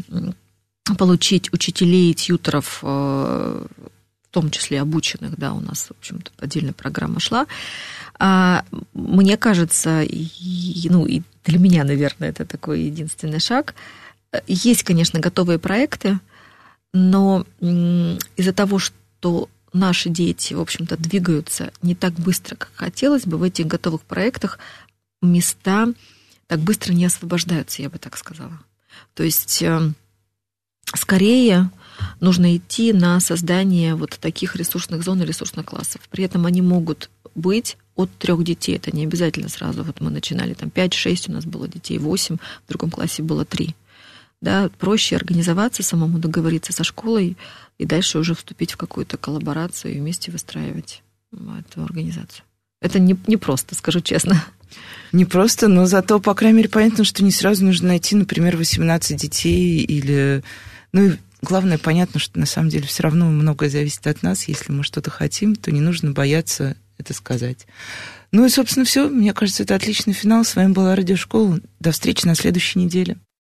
получить 0.99 1.53
учителей, 1.53 2.15
тьютеров 2.15 2.81
а, 2.83 3.67
в 3.77 4.04
том 4.35 4.51
числе 4.51 4.81
обученных, 4.81 5.39
да, 5.39 5.53
у 5.53 5.61
нас, 5.61 5.87
в 5.87 5.93
общем-то, 5.93 6.33
отдельная 6.39 6.73
программа 6.73 7.21
шла. 7.21 7.47
А, 8.19 8.65
мне 8.93 9.37
кажется, 9.37 10.03
и, 10.03 10.89
ну, 10.91 11.07
и 11.07 11.23
для 11.45 11.61
меня, 11.61 11.85
наверное, 11.85 12.31
это 12.31 12.45
такой 12.45 12.83
единственный 12.83 13.39
шаг. 13.39 13.77
Есть, 14.49 14.83
конечно, 14.83 15.21
готовые 15.21 15.61
проекты, 15.61 16.19
но 16.93 17.47
из-за 17.61 18.53
того, 18.53 18.81
что 18.81 19.49
наши 19.73 20.09
дети, 20.11 20.53
в 20.55 20.61
общем-то, 20.61 20.97
двигаются 20.97 21.73
не 21.81 21.95
так 21.95 22.15
быстро, 22.15 22.57
как 22.57 22.73
хотелось 22.75 23.27
бы, 23.27 23.39
в 23.39 23.45
этих 23.45 23.69
готовых 23.69 24.03
проектах 24.03 24.59
места 25.23 25.87
так 26.49 26.59
быстро 26.59 26.93
не 26.93 27.05
освобождаются, 27.05 27.83
я 27.83 27.89
бы 27.89 27.99
так 27.99 28.17
сказала. 28.17 28.59
То 29.15 29.23
есть 29.23 29.63
э, 29.63 29.93
скорее 30.93 31.71
нужно 32.21 32.57
идти 32.57 32.93
на 32.93 33.21
создание 33.21 33.95
вот 33.95 34.19
таких 34.21 34.57
ресурсных 34.57 35.03
зон 35.03 35.23
и 35.23 35.27
ресурсных 35.27 35.67
классов. 35.67 36.01
При 36.11 36.25
этом 36.25 36.47
они 36.47 36.63
могут 36.63 37.11
быть 37.35 37.77
от 37.95 38.11
трех 38.19 38.43
детей. 38.45 38.77
Это 38.77 38.95
не 38.95 39.05
обязательно 39.05 39.49
сразу. 39.49 39.85
Вот 39.85 40.01
мы 40.01 40.11
начинали 40.11 40.55
там 40.55 40.69
5-6, 40.69 41.31
у 41.31 41.33
нас 41.33 41.45
было 41.45 41.69
детей 41.69 41.99
8, 41.99 42.37
в 42.37 42.69
другом 42.69 42.91
классе 42.91 43.23
было 43.23 43.45
3. 43.45 43.75
Да, 44.41 44.71
проще 44.79 45.17
организоваться, 45.17 45.83
самому 45.83 46.19
договориться 46.19 46.73
со 46.73 46.85
школой 46.85 47.37
и 47.79 47.87
дальше 47.87 48.19
уже 48.19 48.35
вступить 48.35 48.73
в 48.73 48.77
какую-то 48.77 49.17
коллаборацию 49.17 49.95
и 49.95 49.99
вместе 49.99 50.31
выстраивать 50.31 51.03
эту 51.33 51.83
организацию. 51.83 52.45
Это 52.81 52.99
не, 52.99 53.17
не 53.27 53.37
просто, 53.37 53.75
скажу 53.75 54.01
честно. 54.01 54.45
Не 55.13 55.25
просто, 55.25 55.69
но 55.69 55.87
зато, 55.87 56.21
по 56.21 56.35
крайней 56.35 56.59
мере, 56.59 56.69
понятно, 56.69 57.05
что 57.05 57.25
не 57.25 57.31
сразу 57.31 57.65
нужно 57.65 57.89
найти, 57.89 58.17
например, 58.17 58.57
18 58.57 59.17
детей 59.17 59.81
или... 59.81 60.43
Ну, 60.93 61.13
главное, 61.45 61.79
понятно, 61.79 62.19
что 62.19 62.39
на 62.39 62.47
самом 62.47 62.71
деле 62.71 62.87
все 62.87 63.03
равно 63.05 63.27
многое 63.27 63.71
зависит 63.71 64.07
от 64.07 64.23
нас. 64.23 64.49
Если 64.49 64.73
мы 64.73 64.83
что-то 64.83 65.11
хотим, 65.11 65.55
то 65.55 65.71
не 65.71 65.81
нужно 65.81 66.11
бояться 66.11 66.77
это 66.99 67.15
сказать. 67.15 67.67
Ну 68.33 68.45
и, 68.45 68.49
собственно, 68.49 68.85
все. 68.85 69.09
Мне 69.09 69.33
кажется, 69.33 69.63
это 69.63 69.75
отличный 69.75 70.13
финал. 70.13 70.45
С 70.45 70.57
вами 70.57 70.73
была 70.73 70.97
Радиошкола. 70.97 71.61
До 71.81 71.93
встречи 71.93 72.27
на 72.27 72.35
следующей 72.35 72.81
неделе. 72.81 73.17